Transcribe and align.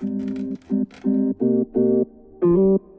Hey, 0.00 0.06
I'm 2.42 2.95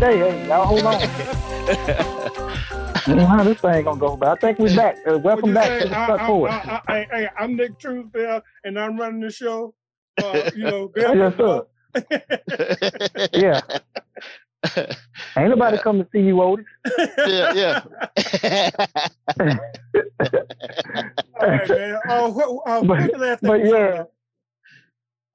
running 0.00 0.20
the 0.20 0.28
show 0.28 0.38
today. 0.38 0.40
Hey, 0.40 0.48
y'all 0.48 0.66
hold 0.66 0.84
on. 0.84 0.94
I 2.94 3.02
don't 3.06 3.16
know 3.16 3.26
how 3.26 3.44
this 3.44 3.60
thing 3.60 3.84
gonna 3.84 4.00
go, 4.00 4.16
but 4.16 4.28
I 4.28 4.34
think 4.36 4.58
we're 4.58 4.74
back. 4.76 4.96
Uh, 5.06 5.18
welcome 5.18 5.54
back 5.54 5.66
say? 5.68 5.80
to 5.80 5.88
the 5.88 5.98
I, 5.98 6.04
Stuck 6.06 6.20
I, 6.20 6.26
Forward. 6.26 6.50
I, 6.50 6.80
I, 6.88 7.06
hey, 7.10 7.28
I'm 7.38 7.56
Nick 7.56 7.78
Truesdale, 7.78 8.42
and 8.64 8.78
I'm 8.78 8.98
running 8.98 9.20
the 9.20 9.30
show. 9.30 9.74
Uh, 10.22 10.50
you 10.54 10.64
know, 10.64 10.88
Bill, 10.94 11.16
Yes, 11.16 11.34
sir. 11.36 11.62
Yeah. 13.32 13.60
Ain't 15.36 15.50
nobody 15.50 15.78
come 15.78 15.98
to 15.98 16.08
see 16.12 16.20
you, 16.20 16.42
Otis. 16.42 16.66
yeah, 17.26 17.52
yeah. 17.54 18.70
All 21.40 21.48
right, 21.48 21.68
man. 21.68 22.00
Oh, 22.08 22.30
what, 22.32 22.62
uh, 22.66 22.80
But- 22.82 22.88
what's 22.88 23.12
the 23.12 23.18
last 23.18 23.40
thing 23.40 23.48
but 23.50 23.64
yeah. 23.64 24.04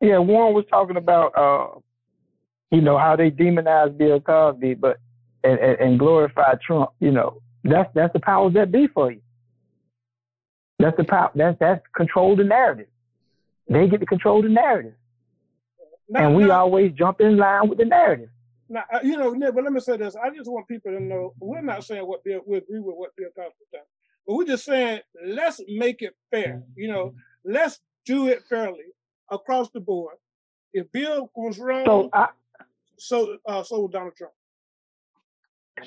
Yeah, 0.01 0.17
Warren 0.19 0.53
was 0.53 0.65
talking 0.69 0.97
about 0.97 1.31
uh, 1.37 1.79
you 2.73 2.81
know, 2.81 2.97
how 2.97 3.15
they 3.15 3.29
demonize 3.29 3.95
Bill 3.95 4.19
Cosby, 4.19 4.73
but 4.73 4.97
and, 5.43 5.59
and, 5.59 5.79
and 5.79 5.99
glorify 5.99 6.55
Trump. 6.65 6.89
You 6.99 7.11
know, 7.11 7.39
that's 7.63 7.89
that's 7.93 8.11
the 8.13 8.19
powers 8.19 8.55
that 8.55 8.71
be 8.71 8.87
for 8.87 9.11
you. 9.11 9.21
That's 10.79 10.97
the 10.97 11.03
power. 11.03 11.31
That's 11.35 11.57
that's 11.59 11.81
control 11.95 12.35
the 12.35 12.43
narrative. 12.43 12.87
They 13.69 13.87
get 13.87 13.99
to 13.99 14.05
control 14.07 14.41
the 14.41 14.49
narrative, 14.49 14.95
Now, 16.09 16.25
and 16.27 16.35
we 16.35 16.45
now, 16.45 16.61
always 16.61 16.91
jump 16.93 17.21
in 17.21 17.37
line 17.37 17.69
with 17.69 17.77
the 17.77 17.85
narrative. 17.85 18.29
now, 18.67 18.83
uh, 18.93 18.99
you 19.03 19.17
know, 19.17 19.31
Nick, 19.31 19.53
but 19.53 19.63
let 19.63 19.71
me 19.71 19.79
say 19.79 19.95
this. 19.95 20.15
I 20.15 20.35
just 20.35 20.49
want 20.51 20.67
people 20.67 20.91
to 20.91 20.99
know 20.99 21.33
we're 21.39 21.61
not 21.61 21.83
saying 21.83 22.05
what 22.05 22.23
Bill, 22.23 22.41
we 22.45 22.57
agree 22.57 22.79
with 22.79 22.95
what 22.95 23.15
Bill 23.15 23.29
Cosby 23.35 23.53
done, 23.71 23.83
but 24.25 24.35
we're 24.35 24.45
just 24.45 24.65
saying 24.65 24.99
let's 25.23 25.61
make 25.67 26.01
it 26.01 26.15
fair. 26.31 26.63
You 26.75 26.87
know, 26.87 27.13
let's 27.45 27.79
do 28.05 28.27
it 28.29 28.43
fairly 28.49 28.93
across 29.29 29.69
the 29.69 29.79
board. 29.79 30.15
If 30.73 30.91
Bill 30.91 31.29
was 31.35 31.59
wrong, 31.59 31.85
So 31.85 32.09
I 32.11 32.29
so 33.03 33.37
uh, 33.47 33.63
so 33.63 33.81
was 33.81 33.91
Donald 33.91 34.15
Trump. 34.15 34.33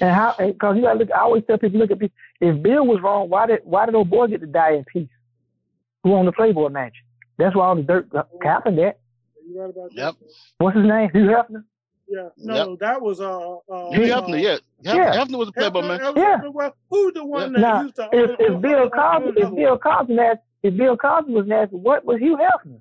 and 0.00 0.11
how 0.14 0.34
because 0.39 0.77
you 0.77 0.83
got 0.83 0.95
to 0.95 0.98
look. 0.98 1.11
I 1.12 1.20
always 1.20 1.45
tell 1.47 1.58
people, 1.58 1.81
look 1.81 1.91
at 1.91 1.98
people. 1.98 2.17
If 2.41 2.62
Bill 2.62 2.86
was 2.86 3.00
wrong, 3.03 3.28
why 3.28 3.47
did 3.47 3.61
why 3.64 3.86
did 3.86 3.95
old 3.95 4.11
boy 4.11 4.27
get 4.27 4.41
to 4.41 4.47
die 4.47 4.73
in 4.75 4.84
peace? 4.84 5.08
Who 6.05 6.14
on 6.14 6.27
the 6.27 6.33
Playboy 6.33 6.69
Mansion? 6.69 7.05
That's 7.39 7.55
why 7.56 7.67
all 7.67 7.77
the 7.77 7.83
dirt 7.83 8.08
happened. 8.42 8.78
That 8.78 8.98
You 9.47 9.61
right 9.61 9.70
about 9.70 9.92
Yep. 9.92 10.14
that? 10.20 10.31
what's 10.58 10.77
his 10.77 10.86
name? 10.86 11.11
Hugh 11.12 11.27
Hefner. 11.27 11.64
Yeah. 12.08 12.28
No, 12.36 12.77
that 12.81 13.03
was 13.03 13.20
uh. 13.20 13.56
uh 13.56 13.91
Hugh 13.91 14.12
uh, 14.12 14.20
Hefner, 14.23 14.41
yeah. 14.41 14.51
Hef- 14.84 14.97
Yeah. 14.97 15.17
Hefner 15.17 15.39
was 15.39 15.48
a 15.48 15.53
playboy, 15.53 15.80
Hefner- 15.83 15.89
man. 15.89 16.01
Hefner- 16.01 16.17
Yeah. 16.17 16.39
Hefner, 16.39 16.53
Well, 16.53 16.77
who's 16.91 17.14
the 17.14 17.25
one 17.25 17.53
that 17.53 17.61
Now, 17.61 17.83
used 17.83 17.97
to? 17.97 18.08
if, 18.12 18.30
if 18.39 18.51
own- 18.51 18.61
Bill 18.61 18.91
Cosby, 18.91 19.28
if 19.30 19.36
another 19.39 19.56
Bill 19.56 19.70
one? 19.70 19.78
Cosby 19.80 20.14
nasty, 20.14 20.42
if 20.62 20.77
Bill 20.77 20.97
Cosby 20.97 21.33
was 21.33 21.47
nasty, 21.47 21.77
what 21.77 22.05
was 22.05 22.19
Hugh 22.20 22.36
Hefner? 22.39 22.80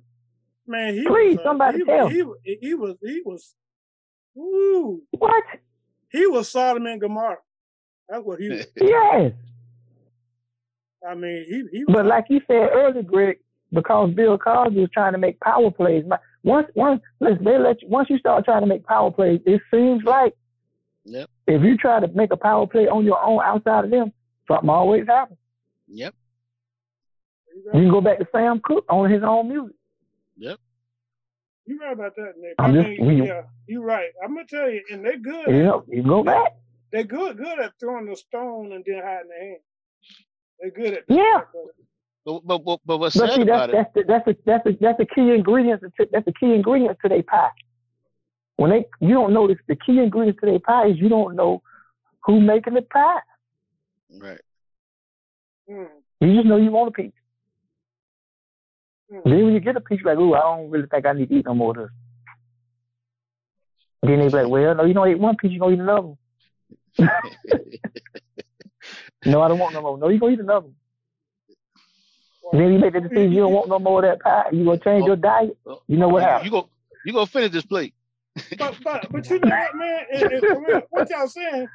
Man, 0.68 0.94
he 0.94 1.06
Please, 1.08 1.38
was, 1.38 1.40
uh, 1.40 1.44
somebody 1.50 1.78
he, 1.80 1.84
tell. 1.86 2.08
He, 2.10 2.24
he, 2.44 2.58
he 2.62 2.74
was, 2.76 2.96
he 3.02 3.22
was, 3.26 3.56
woo, 4.36 5.02
What? 5.12 5.44
he 6.12 6.28
was 6.28 6.50
Sodom 6.50 6.86
and 6.86 7.02
Gomorrah. 7.02 7.38
That's 8.10 8.24
what 8.24 8.40
he 8.40 8.50
was. 8.50 8.66
Yes. 8.76 9.32
I 11.08 11.14
mean, 11.16 11.46
he, 11.48 11.64
he 11.78 11.84
was. 11.86 11.94
But 11.94 12.06
like 12.06 12.26
you 12.30 12.42
said 12.48 12.70
earlier, 12.74 13.04
Greg, 13.04 13.38
because 13.72 14.12
Bill 14.14 14.38
Cosby 14.38 14.80
was 14.80 14.90
trying 14.94 15.14
to 15.14 15.18
make 15.20 15.40
power 15.40 15.70
plays. 15.72 16.04
my- 16.08 16.20
Once, 16.44 16.68
once, 16.76 17.02
listen, 17.20 17.44
they 17.44 17.58
let 17.58 17.82
you, 17.82 17.88
once 17.90 18.10
you 18.10 18.18
start 18.18 18.46
trying 18.46 18.62
to 18.62 18.68
make 18.68 18.86
power 18.86 19.12
plays, 19.12 19.40
it 19.46 19.62
seems 19.72 20.04
like 20.04 20.34
Yep. 21.06 21.30
if 21.48 21.62
you 21.62 21.78
try 21.78 22.00
to 22.00 22.08
make 22.16 22.32
a 22.32 22.38
power 22.38 22.66
play 22.66 22.88
on 22.88 23.06
your 23.06 23.24
own 23.24 23.40
outside 23.44 23.86
of 23.86 23.92
them, 23.92 24.12
something 24.48 24.70
always 24.70 25.06
happens. 25.08 25.38
Yep. 25.88 26.16
You 27.56 27.72
can 27.72 27.90
go 27.92 28.02
back 28.02 28.18
to 28.20 28.28
Sam 28.32 28.60
Cooke 28.64 28.86
on 28.90 29.10
his 29.12 29.22
own 29.24 29.48
music. 29.50 29.76
You 31.68 31.80
right 31.80 31.94
about 31.94 32.16
that, 32.16 32.34
Nick. 32.38 32.54
I'm 32.60 32.72
I 32.72 32.74
just- 32.74 32.88
mean, 33.02 33.06
we- 33.22 33.28
yeah, 33.28 33.42
you're 33.68 33.82
right. 33.84 34.10
I'm 34.24 34.36
gonna 34.36 34.46
tell 34.48 34.70
you, 34.70 34.84
and 34.92 35.04
they're 35.04 35.18
good. 35.18 35.48
You 35.48 35.64
know, 35.64 35.84
you 35.88 36.04
go 36.04 36.24
back. 36.24 36.54
They're 36.92 37.04
good, 37.04 37.38
good 37.38 37.60
at 37.60 37.74
throwing 37.80 38.06
the 38.06 38.16
stone 38.16 38.72
and 38.72 38.84
then 38.86 39.02
hiding 39.04 39.30
the 39.30 39.46
hand. 39.46 39.58
They're 40.60 40.72
good 40.72 40.94
at. 40.94 41.04
Yeah. 41.10 41.42
But, 42.24 42.40
but, 42.46 42.60
but, 42.66 42.80
but 42.86 42.98
what's 43.00 43.16
But 43.18 43.30
sad 43.30 43.36
see, 43.36 43.42
about 43.44 43.72
that's 43.72 43.90
it, 43.96 44.08
that's 44.08 44.26
the, 44.26 44.34
that's 44.36 44.38
the, 44.38 44.38
that's 44.46 44.64
the, 44.64 44.78
that's 44.82 44.98
the 45.00 45.06
key 45.06 45.32
ingredient. 45.32 45.82
To, 45.82 46.08
that's 46.12 46.26
the 46.26 46.34
key 46.34 46.54
ingredient 46.54 46.98
to 47.04 47.10
their 47.10 47.24
pie. 47.24 47.50
When 48.58 48.72
they 48.72 48.86
you 49.02 49.14
don't 49.14 49.34
know 49.34 49.48
this, 49.48 49.58
the 49.68 49.76
key 49.76 50.00
ingredient 50.00 50.40
to 50.40 50.46
their 50.46 50.60
pie 50.60 50.88
is 50.88 50.98
you 50.98 51.10
don't 51.10 51.36
know 51.36 51.62
who 52.24 52.40
making 52.40 52.76
the 52.76 52.82
pie. 52.84 53.20
right? 54.20 54.40
Mm. 55.70 55.88
You 56.22 56.36
just 56.36 56.46
know 56.48 56.58
you 56.58 56.72
want 56.72 56.88
a 56.90 56.92
piece. 56.92 57.12
Then 59.10 59.22
when 59.24 59.38
you 59.38 59.46
mm-hmm. 59.46 59.64
get 59.64 59.76
a 59.76 59.82
piece, 59.82 60.00
you're 60.04 60.16
like, 60.16 60.20
ooh, 60.20 60.34
I 60.34 60.42
don't 60.42 60.70
really 60.70 60.88
think 60.88 61.06
I 61.06 61.14
need 61.14 61.30
to 61.30 61.36
eat 61.36 61.46
no 61.46 61.54
more 61.54 61.72
of 61.72 61.78
this. 61.78 61.90
Then 64.02 64.20
they 64.20 64.28
be 64.28 64.32
like, 64.32 64.48
well, 64.48 64.76
no, 64.76 64.86
you 64.86 64.94
don't 64.94 65.10
eat 65.10 65.20
one 65.20 65.36
piece, 65.38 65.52
you 65.52 65.60
gonna 65.60 65.76
eat 65.76 65.80
another. 65.80 66.14
one. 66.98 67.10
No, 69.26 69.42
I 69.42 69.48
don't 69.48 69.58
want 69.58 69.74
no 69.74 69.82
more. 69.82 69.98
No, 69.98 70.10
you're 70.10 70.20
gonna 70.20 70.34
eat 70.34 70.40
another. 70.40 70.68
one. 72.42 72.62
Then 72.62 72.74
you 72.74 72.80
make 72.80 72.94
the 72.94 73.02
decision 73.02 73.32
you 73.32 73.40
don't 73.40 73.54
want 73.54 73.70
no 73.70 73.80
more 73.80 74.06
of 74.06 74.10
that 74.10 74.22
pie. 74.22 74.50
You 74.52 74.64
gonna 74.64 74.80
change 74.80 75.04
oh, 75.04 75.08
your 75.08 75.16
diet. 75.16 75.58
Oh, 75.66 75.82
you 75.88 75.98
know 75.98 76.08
what 76.08 76.22
you, 76.22 76.28
happens? 76.28 76.46
you 76.46 76.52
go, 76.52 76.70
you 77.06 77.14
to 77.14 77.26
finish 77.26 77.52
this 77.52 77.66
plate. 77.66 77.94
but 78.58 78.78
but 78.84 79.08
but 79.12 79.30
you 79.30 79.40
know 79.40 79.50
what, 79.50 79.76
man? 79.76 80.04
It, 80.12 80.44
it, 80.44 80.58
real, 80.68 80.82
what 80.92 81.10
y'all 81.10 81.28
saying? 81.28 81.68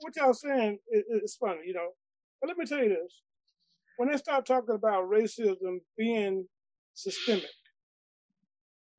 What 0.00 0.16
y'all 0.16 0.34
saying 0.34 0.78
is, 0.90 1.04
is 1.22 1.36
funny, 1.36 1.60
you 1.64 1.74
know. 1.74 1.90
But 2.40 2.48
let 2.48 2.58
me 2.58 2.66
tell 2.66 2.78
you 2.78 2.88
this: 2.88 3.22
when 3.98 4.10
they 4.10 4.16
start 4.16 4.46
talking 4.46 4.74
about 4.74 5.08
racism 5.08 5.78
being 5.96 6.46
systemic, 6.96 7.50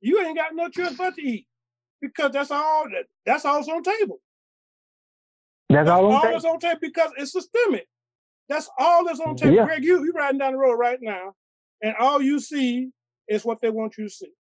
you 0.00 0.24
ain't 0.24 0.36
got 0.36 0.54
no 0.54 0.68
choice 0.68 0.94
but 0.94 1.14
to 1.16 1.22
eat 1.22 1.46
because 2.00 2.32
that's 2.32 2.50
all 2.50 2.84
that 2.84 3.04
that's 3.26 3.44
all 3.44 3.58
on 3.70 3.82
table. 3.82 4.20
That's 5.68 5.90
all 5.90 6.22
saying. 6.22 6.32
that's 6.32 6.44
on 6.44 6.58
table 6.60 6.78
because 6.80 7.10
it's 7.16 7.32
systemic. 7.32 7.86
That's 8.48 8.70
all 8.78 9.04
that's 9.04 9.20
on 9.20 9.36
table. 9.36 9.54
Yeah. 9.54 9.66
Greg, 9.66 9.84
you 9.84 10.04
you 10.04 10.12
riding 10.12 10.38
down 10.38 10.52
the 10.52 10.58
road 10.58 10.76
right 10.76 10.98
now, 11.00 11.34
and 11.82 11.94
all 12.00 12.22
you 12.22 12.40
see 12.40 12.90
is 13.28 13.44
what 13.44 13.60
they 13.60 13.70
want 13.70 13.98
you 13.98 14.04
to 14.04 14.10
see. 14.10 14.32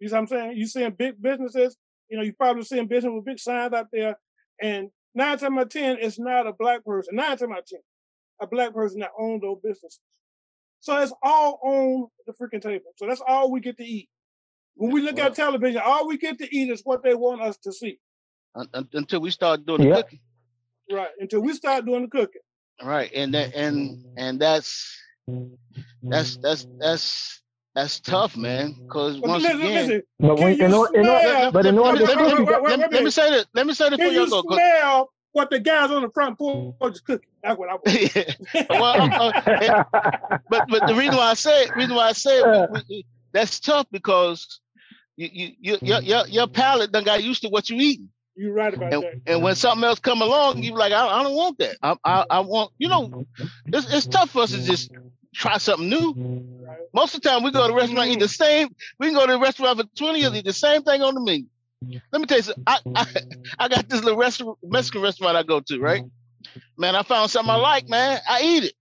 You 0.00 0.08
see 0.08 0.14
what 0.14 0.20
I'm 0.20 0.26
saying? 0.26 0.56
You 0.56 0.66
seeing 0.66 0.90
big 0.90 1.22
businesses, 1.22 1.76
you 2.10 2.18
know, 2.18 2.24
you 2.24 2.32
probably 2.32 2.64
seeing 2.64 2.88
business 2.88 3.12
with 3.14 3.24
big 3.24 3.38
signs 3.38 3.72
out 3.72 3.86
there, 3.92 4.18
and 4.60 4.90
nine 5.14 5.38
times 5.38 5.56
out 5.56 5.62
of 5.62 5.68
ten, 5.70 5.96
it's 6.00 6.18
not 6.18 6.46
a 6.46 6.52
black 6.52 6.84
person. 6.84 7.16
Nine 7.16 7.38
times 7.38 7.52
out 7.52 7.58
of 7.60 7.66
ten, 7.66 7.80
a 8.40 8.46
black 8.46 8.74
person 8.74 9.00
that 9.00 9.12
owns 9.18 9.40
those 9.42 9.58
businesses. 9.62 10.00
So 10.82 10.98
it's 11.00 11.12
all 11.22 11.60
on 11.62 12.08
the 12.26 12.32
freaking 12.32 12.60
table. 12.60 12.92
So 12.96 13.06
that's 13.06 13.22
all 13.26 13.52
we 13.52 13.60
get 13.60 13.76
to 13.78 13.84
eat. 13.84 14.08
When 14.74 14.90
we 14.90 15.00
look 15.00 15.16
Well- 15.16 15.26
at 15.26 15.34
television, 15.36 15.80
all 15.84 16.08
we 16.08 16.18
get 16.18 16.38
to 16.38 16.56
eat 16.56 16.70
is 16.70 16.82
what 16.84 17.02
they 17.04 17.14
want 17.14 17.40
us 17.40 17.56
to 17.58 17.72
see. 17.72 18.00
Un- 18.56 18.68
un- 18.74 18.88
until 18.92 19.20
we 19.20 19.30
start 19.30 19.64
doing 19.64 19.88
the 19.88 19.94
cooking. 19.94 20.18
Right. 20.90 21.10
Until 21.20 21.40
we 21.40 21.54
start 21.54 21.86
doing 21.86 22.02
the 22.02 22.08
cooking. 22.08 22.42
Right. 22.82 23.10
And 23.14 23.32
that 23.34 23.54
and 23.54 24.04
and 24.18 24.40
that's 24.40 24.98
that's 26.02 26.36
that's 26.38 26.66
that's 26.78 27.42
that's 27.76 28.00
tough, 28.00 28.36
man. 28.36 28.74
Because 28.82 29.20
But 29.20 29.28
once 29.30 29.42
listen, 29.44 29.60
again, 29.60 29.74
listen, 29.74 30.02
But 30.18 30.38
when, 30.40 30.56
you 30.58 30.64
in 30.64 30.74
order, 30.74 31.00
in 31.00 31.06
order, 31.08 31.50
but 31.52 31.64
in 31.66 31.78
order 31.78 32.00
me, 32.00 32.06
let, 32.06 32.18
me, 32.18 32.24
cook, 32.24 32.38
you 32.38 32.44
wait, 32.44 32.62
let, 32.62 32.78
me, 32.80 32.86
let 32.90 33.04
me 33.04 33.10
say 33.10 33.30
this. 33.30 33.46
Let 33.54 33.66
me 33.68 33.74
say 33.74 33.88
this 33.88 33.98
Can 33.98 34.08
before 34.08 34.26
y'all 34.26 34.42
you 34.42 34.58
go. 34.58 35.10
What 35.32 35.50
the 35.50 35.58
guys 35.60 35.90
on 35.90 36.02
the 36.02 36.10
front 36.10 36.38
porch 36.38 36.74
is 36.94 37.00
cooking? 37.00 37.28
That's 37.42 37.58
what 37.58 37.68
I 37.70 37.74
want. 37.74 38.66
well, 38.70 39.32
uh, 39.32 39.84
but 40.50 40.68
but 40.68 40.86
the 40.86 40.94
reason 40.94 41.16
why 41.16 41.30
I 41.30 41.34
say 41.34 41.64
it, 41.64 41.76
reason 41.76 41.94
why 41.94 42.08
I 42.08 42.12
say 42.12 42.38
it, 42.38 42.70
we- 42.70 42.82
we- 42.88 43.06
that's 43.32 43.60
tough 43.60 43.86
because 43.90 44.60
you, 45.16 45.28
you, 45.32 45.50
you 45.58 45.78
your, 45.80 46.02
your 46.02 46.26
your 46.28 46.46
palate 46.46 46.92
done 46.92 47.04
got 47.04 47.22
used 47.24 47.42
to 47.42 47.48
what 47.48 47.70
you 47.70 47.78
eating, 47.78 48.10
You're 48.36 48.52
right 48.52 48.74
about 48.74 48.92
and, 48.92 49.02
that. 49.02 49.12
and 49.26 49.42
when 49.42 49.54
something 49.54 49.84
else 49.84 50.00
come 50.00 50.20
along, 50.20 50.62
you 50.62 50.74
like 50.74 50.92
I, 50.92 51.06
I 51.06 51.22
don't 51.22 51.34
want 51.34 51.58
that. 51.58 51.76
I, 51.82 51.96
I 52.04 52.26
I 52.28 52.40
want 52.40 52.72
you 52.78 52.88
know, 52.88 53.24
it's 53.66 53.92
it's 53.92 54.06
tough 54.06 54.30
for 54.30 54.42
us 54.42 54.50
to 54.52 54.62
just 54.62 54.90
try 55.34 55.56
something 55.56 55.88
new. 55.88 56.12
Right. 56.14 56.78
Most 56.94 57.14
of 57.14 57.22
the 57.22 57.28
time, 57.30 57.42
we 57.42 57.50
go 57.50 57.62
to 57.62 57.68
the 57.68 57.74
restaurant 57.74 58.10
eat 58.10 58.20
the 58.20 58.28
same. 58.28 58.68
We 58.98 59.06
can 59.06 59.14
go 59.14 59.24
to 59.26 59.32
the 59.32 59.38
restaurant 59.38 59.78
for 59.80 59.86
twenty 59.96 60.20
years 60.20 60.34
eat 60.34 60.44
the 60.44 60.52
same 60.52 60.82
thing 60.82 61.00
on 61.02 61.14
the 61.14 61.20
menu. 61.22 61.46
Let 62.12 62.20
me 62.20 62.26
tell 62.26 62.40
you. 62.40 62.54
I 62.66 62.80
I, 62.94 63.06
I 63.58 63.68
got 63.68 63.88
this 63.88 64.02
little 64.02 64.18
restaurant, 64.18 64.58
Mexican 64.62 65.02
restaurant 65.02 65.36
I 65.36 65.42
go 65.42 65.60
to, 65.60 65.80
right? 65.80 66.04
Man, 66.78 66.96
I 66.96 67.02
found 67.02 67.30
something 67.30 67.52
I 67.52 67.56
like, 67.56 67.88
man. 67.88 68.20
I 68.28 68.42
eat 68.42 68.64
it. 68.64 68.74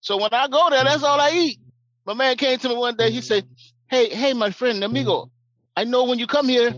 So 0.00 0.16
when 0.16 0.32
I 0.32 0.48
go 0.48 0.70
there, 0.70 0.84
that's 0.84 1.02
all 1.02 1.20
I 1.20 1.30
eat. 1.32 1.60
My 2.06 2.14
man 2.14 2.36
came 2.36 2.58
to 2.58 2.68
me 2.68 2.76
one 2.76 2.96
day. 2.96 3.10
He 3.10 3.20
said, 3.22 3.44
"Hey, 3.88 4.08
hey, 4.10 4.32
my 4.34 4.50
friend, 4.50 4.82
amigo, 4.82 5.30
I 5.76 5.84
know 5.84 6.04
when 6.04 6.18
you 6.18 6.26
come 6.26 6.48
here, 6.48 6.74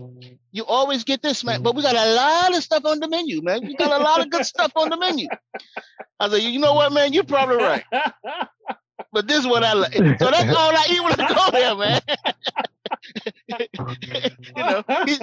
you 0.51 0.65
always 0.65 1.03
get 1.03 1.21
this, 1.21 1.43
man. 1.43 1.61
But 1.63 1.75
we 1.75 1.83
got 1.83 1.95
a 1.95 2.15
lot 2.15 2.55
of 2.55 2.63
stuff 2.63 2.85
on 2.85 2.99
the 2.99 3.07
menu, 3.07 3.41
man. 3.43 3.65
We 3.65 3.75
got 3.75 3.91
a 3.91 4.03
lot 4.03 4.21
of 4.21 4.29
good 4.29 4.45
stuff 4.45 4.71
on 4.75 4.89
the 4.89 4.97
menu. 4.97 5.29
I 6.19 6.29
said, 6.29 6.41
you 6.43 6.59
know 6.59 6.73
what, 6.75 6.93
man? 6.93 7.13
You're 7.13 7.25
probably 7.25 7.57
right. 7.57 7.83
But 9.11 9.27
this 9.27 9.39
is 9.39 9.47
what 9.47 9.63
I 9.63 9.73
like. 9.73 9.93
So 9.93 10.31
that's 10.31 10.55
all 10.55 10.71
I 10.75 10.87
eat 10.89 11.03
when 11.03 11.19
I 11.19 11.33
go 11.33 11.51
there, 11.51 11.75
man. 11.75 12.01
you 15.07 15.19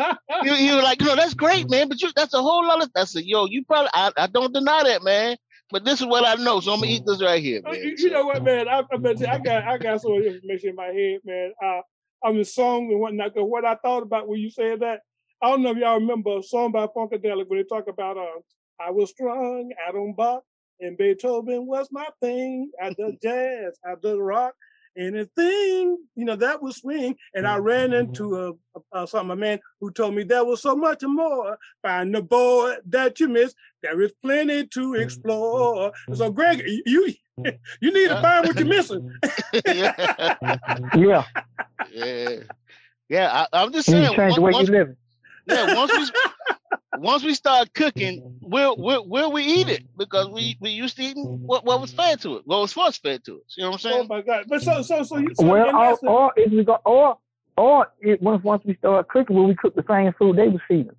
know, 0.52 0.56
he, 0.56 0.74
was 0.74 0.82
like, 0.82 1.00
you 1.00 1.06
know, 1.06 1.16
that's 1.16 1.34
great, 1.34 1.70
man. 1.70 1.88
But 1.88 2.00
you, 2.02 2.10
that's 2.14 2.34
a 2.34 2.42
whole 2.42 2.66
lot 2.66 2.82
of. 2.82 2.90
I 2.96 3.04
said, 3.04 3.24
yo, 3.24 3.46
you 3.46 3.64
probably, 3.64 3.90
I, 3.94 4.12
I 4.16 4.26
don't 4.26 4.52
deny 4.52 4.82
that, 4.84 5.02
man. 5.02 5.36
But 5.70 5.84
this 5.86 6.00
is 6.00 6.06
what 6.06 6.26
I 6.26 6.34
know, 6.42 6.60
so 6.60 6.74
I'm 6.74 6.80
gonna 6.80 6.92
eat 6.92 7.04
this 7.06 7.22
right 7.22 7.42
here, 7.42 7.62
man. 7.62 7.74
You, 7.74 7.94
you 7.96 8.10
know 8.10 8.26
what, 8.26 8.44
man? 8.44 8.68
I, 8.68 8.82
I, 8.92 8.96
bet 8.98 9.18
you, 9.20 9.26
I 9.26 9.38
got, 9.38 9.64
I 9.64 9.78
got 9.78 10.02
some 10.02 10.12
information 10.12 10.70
in 10.70 10.74
my 10.76 10.88
head, 10.88 11.20
man. 11.24 11.52
Uh, 11.64 11.80
I'm 12.22 12.36
the 12.36 12.44
song 12.44 12.90
and 12.90 13.00
whatnot. 13.00 13.34
Cause 13.34 13.44
what 13.46 13.64
I 13.64 13.76
thought 13.76 14.02
about 14.02 14.28
when 14.28 14.38
you 14.38 14.50
said 14.50 14.80
that, 14.80 15.00
I 15.42 15.48
don't 15.48 15.62
know 15.62 15.70
if 15.70 15.78
y'all 15.78 15.98
remember 15.98 16.38
a 16.38 16.42
song 16.42 16.72
by 16.72 16.86
Funkadelic 16.86 17.48
when 17.48 17.58
they 17.58 17.64
talk 17.64 17.88
about 17.88 18.18
uh, 18.18 18.40
I 18.80 18.90
was 18.90 19.10
strong, 19.10 19.70
Adam 19.88 20.12
Bach, 20.14 20.42
and 20.82 20.98
Beethoven 20.98 21.66
was 21.66 21.88
my 21.90 22.06
thing. 22.20 22.70
I 22.82 22.92
did 22.98 23.20
jazz, 23.22 23.78
I 23.84 23.94
did 24.00 24.18
rock, 24.18 24.54
anything, 24.96 25.98
you 26.14 26.24
know, 26.24 26.36
that 26.36 26.62
was 26.62 26.76
swing. 26.76 27.16
And 27.34 27.46
I 27.46 27.56
ran 27.56 27.90
mm-hmm. 27.90 28.08
into 28.08 28.56
a, 28.92 29.02
a, 29.02 29.06
some 29.06 29.30
a 29.30 29.36
man 29.36 29.60
who 29.80 29.90
told 29.90 30.14
me 30.14 30.24
there 30.24 30.44
was 30.44 30.60
so 30.60 30.76
much 30.76 31.02
more. 31.02 31.56
Find 31.82 32.14
the 32.14 32.22
boy 32.22 32.76
that 32.86 33.20
you 33.20 33.28
miss. 33.28 33.54
There 33.82 34.00
is 34.02 34.12
plenty 34.22 34.66
to 34.66 34.80
mm-hmm. 34.80 35.02
explore. 35.02 35.92
So, 36.14 36.26
mm-hmm. 36.26 36.34
Greg, 36.34 36.62
you 36.86 37.14
you 37.80 37.92
need 37.92 38.08
to 38.08 38.20
find 38.20 38.46
what 38.46 38.58
you're 38.58 38.68
missing. 38.68 39.10
yeah. 39.66 40.36
Yeah. 40.94 41.24
Yeah. 41.90 42.36
Yeah. 43.08 43.46
I, 43.52 43.62
am 43.62 43.72
just 43.72 43.88
saying. 43.88 44.10
You 44.10 44.16
change 44.16 44.34
the 44.34 44.42
way 44.42 44.52
once, 44.52 44.68
you 44.68 44.74
live. 44.74 44.96
Yeah. 45.46 45.74
Once 45.74 45.92
we 45.92 46.06
once 46.98 47.24
we 47.24 47.34
start 47.34 47.72
cooking, 47.74 48.38
we'll, 48.40 48.76
we'll, 48.76 49.06
will 49.06 49.32
we 49.32 49.42
eat 49.42 49.68
it? 49.68 49.84
Because 49.96 50.28
we, 50.28 50.56
we 50.60 50.70
used 50.70 50.96
to 50.96 51.02
eating 51.02 51.46
what, 51.46 51.64
what 51.64 51.80
was 51.80 51.92
fed 51.92 52.20
to 52.20 52.36
it, 52.36 52.42
what 52.46 52.60
was 52.60 52.72
force 52.72 52.96
fed 52.98 53.24
to 53.24 53.36
us. 53.36 53.54
You 53.56 53.64
know 53.64 53.70
what 53.70 53.84
I'm 53.84 53.90
saying? 53.90 54.08
Oh 54.10 54.14
my 54.14 54.22
God! 54.22 54.44
But 54.48 54.62
so 54.62 54.82
so 54.82 55.02
so. 55.02 55.18
You, 55.18 55.34
so 55.34 55.46
well, 55.46 55.74
or, 55.74 55.98
or 56.08 56.32
if 56.36 56.52
we 56.52 56.64
go, 56.64 56.78
or 56.84 57.18
or 57.56 57.88
it, 58.00 58.22
once 58.22 58.42
once 58.44 58.62
we 58.64 58.74
start 58.76 59.08
cooking, 59.08 59.36
will 59.36 59.46
we 59.46 59.54
cook 59.54 59.74
the 59.74 59.84
same 59.88 60.12
food 60.18 60.36
they 60.36 60.48
was 60.48 60.60
feeding? 60.68 60.96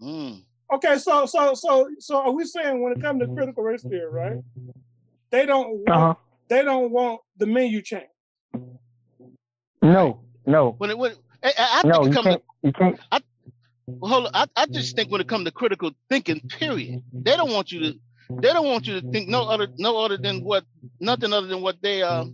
Mm. 0.00 0.42
Okay, 0.72 0.98
so 0.98 1.26
so 1.26 1.54
so 1.54 1.88
so 1.98 2.16
are 2.16 2.32
we 2.32 2.44
saying 2.44 2.82
when 2.82 2.92
it 2.92 3.00
comes 3.00 3.20
to 3.20 3.34
critical 3.34 3.64
race 3.64 3.82
theory, 3.82 4.10
right? 4.10 4.42
They 5.30 5.46
don't 5.46 5.70
want, 5.70 5.88
uh-huh. 5.88 6.14
they 6.48 6.62
don't 6.62 6.90
want 6.90 7.20
the 7.36 7.46
menu 7.46 7.82
change. 7.82 8.04
No, 9.82 10.20
no. 10.46 10.74
When 10.78 10.90
it 10.90 10.98
when 10.98 11.12
I, 11.42 11.52
I 11.56 11.88
no, 11.88 12.04
you 12.04 12.12
can't. 12.12 12.26
To, 12.26 12.42
you 12.62 12.72
can't. 12.72 13.00
I, 13.10 13.16
well, 13.16 13.22
hold 14.00 14.26
on. 14.26 14.30
I, 14.34 14.46
I 14.56 14.66
just 14.66 14.96
think 14.96 15.10
when 15.10 15.20
it 15.20 15.28
comes 15.28 15.44
to 15.44 15.50
critical 15.50 15.92
thinking, 16.08 16.40
period, 16.40 17.02
they 17.12 17.36
don't 17.36 17.52
want 17.52 17.72
you 17.72 17.80
to 17.80 17.98
they 18.40 18.52
don't 18.52 18.66
want 18.66 18.86
you 18.86 19.00
to 19.00 19.10
think 19.10 19.28
no 19.28 19.44
other 19.48 19.68
no 19.78 19.98
other 20.04 20.16
than 20.16 20.44
what 20.44 20.64
nothing 21.00 21.32
other 21.32 21.46
than 21.46 21.62
what 21.62 21.76
they 21.82 22.02
uh 22.02 22.24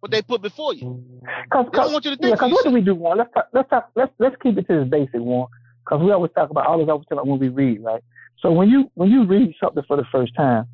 what 0.00 0.10
they 0.10 0.22
put 0.22 0.42
before 0.42 0.74
you. 0.74 1.02
Cause, 1.50 1.66
they 1.72 1.78
don't 1.78 1.92
want 1.92 2.04
you 2.04 2.10
to 2.10 2.16
think. 2.16 2.30
Yeah, 2.30 2.34
because 2.34 2.52
what 2.52 2.64
do 2.64 2.70
we 2.70 2.80
do? 2.80 2.94
One, 2.94 3.18
let's 3.18 3.32
talk, 3.32 3.48
let's 3.52 3.70
talk, 3.70 3.90
let's 3.94 4.12
let's 4.18 4.36
keep 4.42 4.58
it 4.58 4.66
to 4.68 4.80
the 4.80 4.84
basic 4.84 5.20
one. 5.20 5.48
Because 5.84 6.02
we 6.02 6.12
always 6.12 6.32
talk 6.34 6.50
about 6.50 6.66
all 6.66 6.78
this 6.78 6.88
always 6.88 7.06
talk 7.06 7.12
about 7.12 7.26
when 7.26 7.38
we 7.38 7.48
read, 7.48 7.82
right? 7.82 8.02
So 8.40 8.52
when 8.52 8.68
you 8.68 8.90
when 8.94 9.10
you 9.10 9.24
read 9.24 9.54
something 9.62 9.82
for 9.86 9.96
the 9.96 10.04
first 10.12 10.34
time, 10.34 10.66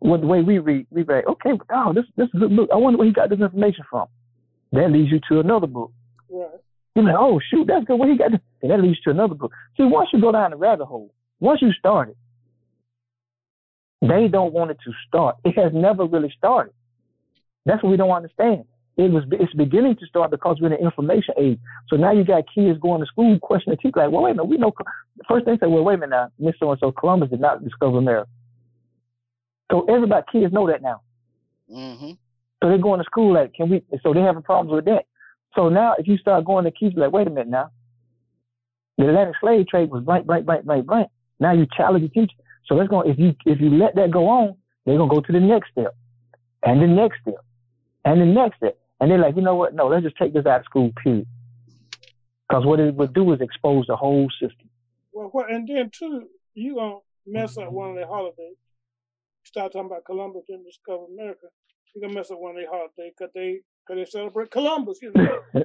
what 0.00 0.20
the 0.20 0.26
way 0.26 0.42
we 0.42 0.58
read, 0.58 0.86
we 0.90 1.02
read, 1.02 1.24
okay, 1.26 1.52
oh, 1.72 1.92
this 1.92 2.04
this 2.16 2.28
is 2.28 2.34
a 2.34 2.38
good 2.38 2.56
book. 2.56 2.68
I 2.72 2.76
wonder 2.76 2.98
where 2.98 3.06
he 3.06 3.12
got 3.12 3.30
this 3.30 3.40
information 3.40 3.84
from. 3.90 4.08
That 4.72 4.90
leads 4.90 5.10
you 5.10 5.20
to 5.30 5.40
another 5.40 5.66
book. 5.66 5.92
Right. 6.28 6.48
You're 6.96 7.04
like, 7.04 7.14
oh 7.18 7.38
shoot, 7.50 7.66
that's 7.66 7.84
good. 7.84 7.98
Where 7.98 8.10
he 8.10 8.16
got? 8.16 8.32
And 8.32 8.70
that 8.70 8.80
leads 8.80 9.00
to 9.02 9.10
another 9.10 9.34
book. 9.34 9.52
See, 9.76 9.84
once 9.84 10.08
you 10.12 10.20
go 10.20 10.32
down 10.32 10.50
the 10.50 10.56
rabbit 10.56 10.86
hole, 10.86 11.12
once 11.40 11.60
you 11.60 11.70
start 11.78 12.08
it, 12.08 12.16
they 14.00 14.28
don't 14.28 14.54
want 14.54 14.70
it 14.70 14.78
to 14.84 14.92
start. 15.06 15.36
It 15.44 15.58
has 15.58 15.72
never 15.74 16.06
really 16.06 16.32
started. 16.36 16.72
That's 17.66 17.82
what 17.82 17.90
we 17.90 17.98
don't 17.98 18.10
understand. 18.10 18.64
It 18.96 19.10
was 19.10 19.24
it's 19.30 19.52
beginning 19.52 19.96
to 19.96 20.06
start 20.06 20.30
because 20.30 20.56
we're 20.58 20.72
in 20.72 20.80
the 20.80 20.84
information 20.84 21.34
age. 21.38 21.58
So 21.88 21.96
now 21.96 22.12
you 22.12 22.24
got 22.24 22.44
kids 22.54 22.78
going 22.80 23.00
to 23.02 23.06
school 23.06 23.38
questioning 23.40 23.76
the 23.76 23.82
teacher 23.82 24.00
like, 24.00 24.10
well, 24.10 24.22
wait 24.22 24.30
a 24.30 24.34
minute, 24.36 24.46
we 24.46 24.56
know. 24.56 24.72
First 25.28 25.44
they 25.44 25.58
say, 25.58 25.66
well, 25.66 25.84
wait 25.84 25.96
a 25.96 25.98
minute 25.98 26.16
now, 26.16 26.30
Miss 26.38 26.54
So 26.58 26.70
and 26.70 26.80
So, 26.80 26.92
Columbus 26.92 27.28
did 27.28 27.40
not 27.40 27.62
discover 27.62 27.98
America. 27.98 28.30
So 29.70 29.84
everybody, 29.84 30.24
kids 30.32 30.52
know 30.52 30.66
that 30.68 30.80
now. 30.80 31.02
Mm-hmm. 31.70 32.12
So 32.62 32.68
they're 32.70 32.78
going 32.78 33.00
to 33.00 33.04
school 33.04 33.34
like, 33.34 33.52
can 33.52 33.68
we? 33.68 33.82
So 34.02 34.14
they 34.14 34.20
having 34.20 34.42
problems 34.42 34.74
with 34.74 34.86
that. 34.86 35.04
So 35.56 35.68
now 35.68 35.94
if 35.98 36.06
you 36.06 36.18
start 36.18 36.44
going 36.44 36.64
to 36.64 36.70
kids 36.70 36.94
like, 36.96 37.12
wait 37.12 37.26
a 37.26 37.30
minute 37.30 37.48
now, 37.48 37.70
the 38.98 39.08
Atlantic 39.08 39.34
slave 39.40 39.66
trade 39.66 39.90
was 39.90 40.04
blank, 40.04 40.26
blank, 40.26 40.46
blank, 40.46 40.64
blank, 40.64 40.86
blank. 40.86 41.08
Now 41.40 41.52
you 41.52 41.66
challenge 41.76 42.02
the 42.02 42.08
teacher. 42.08 42.36
So 42.66 42.74
let's 42.74 42.88
go. 42.88 43.00
If 43.00 43.18
you 43.18 43.34
if 43.44 43.60
you 43.60 43.70
let 43.70 43.94
that 43.96 44.10
go 44.10 44.28
on, 44.28 44.56
they're 44.84 44.96
gonna 44.96 45.12
go 45.12 45.20
to 45.20 45.32
the 45.32 45.40
next 45.40 45.70
step, 45.70 45.94
and 46.64 46.82
the 46.82 46.86
next 46.86 47.20
step, 47.20 47.44
and 48.04 48.20
the 48.20 48.26
next 48.26 48.56
step, 48.56 48.78
and 49.00 49.10
they're 49.10 49.18
like, 49.18 49.36
you 49.36 49.42
know 49.42 49.54
what? 49.54 49.74
No, 49.74 49.86
let's 49.86 50.02
just 50.02 50.16
take 50.16 50.32
this 50.32 50.46
out 50.46 50.60
of 50.60 50.64
school. 50.64 50.92
Period. 51.02 51.26
Because 52.48 52.64
what 52.64 52.80
it 52.80 52.94
would 52.94 53.12
do 53.12 53.32
is 53.32 53.40
expose 53.40 53.86
the 53.86 53.96
whole 53.96 54.28
system. 54.40 54.68
Well, 55.12 55.28
what, 55.32 55.50
and 55.50 55.68
then 55.68 55.90
too, 55.90 56.28
you 56.54 56.74
gonna 56.76 56.96
mess 57.26 57.56
up 57.58 57.70
one 57.70 57.90
of 57.90 57.96
their 57.96 58.06
holidays. 58.06 58.56
Start 59.44 59.72
talking 59.72 59.86
about 59.86 60.04
Columbus 60.04 60.44
and 60.48 60.64
discover 60.64 61.04
America. 61.04 61.46
You 61.94 62.00
gonna 62.00 62.14
mess 62.14 62.30
up 62.30 62.40
one 62.40 62.52
of 62.52 62.56
their 62.56 62.68
holidays 62.68 63.12
because 63.16 63.32
they 63.34 63.60
because 63.86 64.04
they 64.04 64.10
celebrate 64.10 64.50
Columbus, 64.50 64.98
you 65.02 65.12
know. 65.14 65.40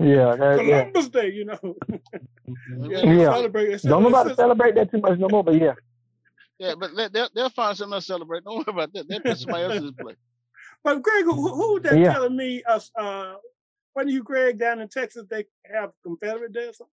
yeah, 0.00 0.36
that, 0.36 0.58
Columbus 0.58 1.10
yeah. 1.12 1.22
Day, 1.22 1.30
you 1.30 1.44
know. 1.44 1.58
yeah, 2.88 3.02
yeah. 3.02 3.24
Celebrate, 3.32 3.82
Don't 3.82 4.02
nobody 4.02 4.34
celebrate 4.34 4.74
that 4.74 4.90
too 4.90 4.98
much 4.98 5.18
no 5.18 5.28
more, 5.28 5.44
but 5.44 5.60
yeah. 5.60 5.74
Yeah, 6.58 6.74
but 6.78 6.90
they'll, 7.12 7.28
they'll 7.34 7.50
find 7.50 7.76
something 7.76 7.98
to 7.98 8.04
celebrate. 8.04 8.44
Don't 8.44 8.56
worry 8.56 8.64
about 8.68 8.92
that. 8.92 9.08
They'll 9.08 9.20
put 9.20 9.38
somebody 9.38 9.64
else's 9.64 9.92
place. 9.98 10.16
But 10.84 11.02
Greg, 11.02 11.24
who, 11.24 11.48
who 11.48 11.80
that 11.80 11.98
yeah. 11.98 12.12
telling 12.12 12.36
me? 12.36 12.62
Uh, 12.64 12.80
uh, 12.96 13.34
when 13.94 14.08
you 14.08 14.22
Greg 14.22 14.58
down 14.58 14.80
in 14.80 14.88
Texas, 14.88 15.24
they 15.30 15.44
have 15.72 15.90
Confederate 16.02 16.52
Day 16.52 16.68
or 16.68 16.72
something? 16.72 16.92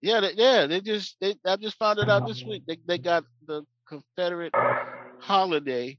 Yeah, 0.00 0.20
they, 0.20 0.32
yeah. 0.34 0.66
They 0.66 0.80
just 0.80 1.16
they 1.20 1.36
I 1.46 1.56
just 1.56 1.78
found 1.78 1.98
it 1.98 2.10
out 2.10 2.26
this 2.26 2.42
week. 2.42 2.64
They 2.66 2.78
they 2.86 2.98
got 2.98 3.24
the 3.46 3.64
Confederate 3.88 4.54
holiday 5.18 5.98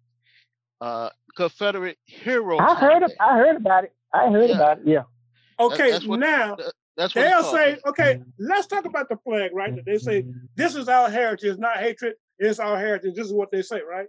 uh, 0.81 1.09
Confederate 1.35 1.97
hero. 2.05 2.57
I 2.59 2.75
heard 2.75 3.03
it. 3.03 3.13
I 3.19 3.37
heard 3.37 3.57
about 3.57 3.85
it. 3.85 3.93
I 4.13 4.29
heard 4.29 4.49
yeah. 4.49 4.55
about 4.55 4.79
it. 4.79 4.87
Yeah. 4.87 5.03
Okay, 5.59 5.91
that's 5.91 6.05
what, 6.05 6.19
now 6.19 6.57
that's 6.97 7.13
they'll 7.13 7.43
say. 7.43 7.77
Okay, 7.87 8.21
let's 8.39 8.67
talk 8.67 8.85
about 8.85 9.09
the 9.09 9.17
flag, 9.17 9.51
right? 9.53 9.73
They 9.85 9.97
say 9.97 10.25
this 10.55 10.75
is 10.75 10.87
our 10.87 11.09
heritage, 11.09 11.57
not 11.57 11.77
hatred. 11.77 12.15
It's 12.39 12.59
our 12.59 12.77
heritage. 12.77 13.15
This 13.15 13.27
is 13.27 13.33
what 13.33 13.51
they 13.51 13.61
say, 13.61 13.81
right? 13.81 14.07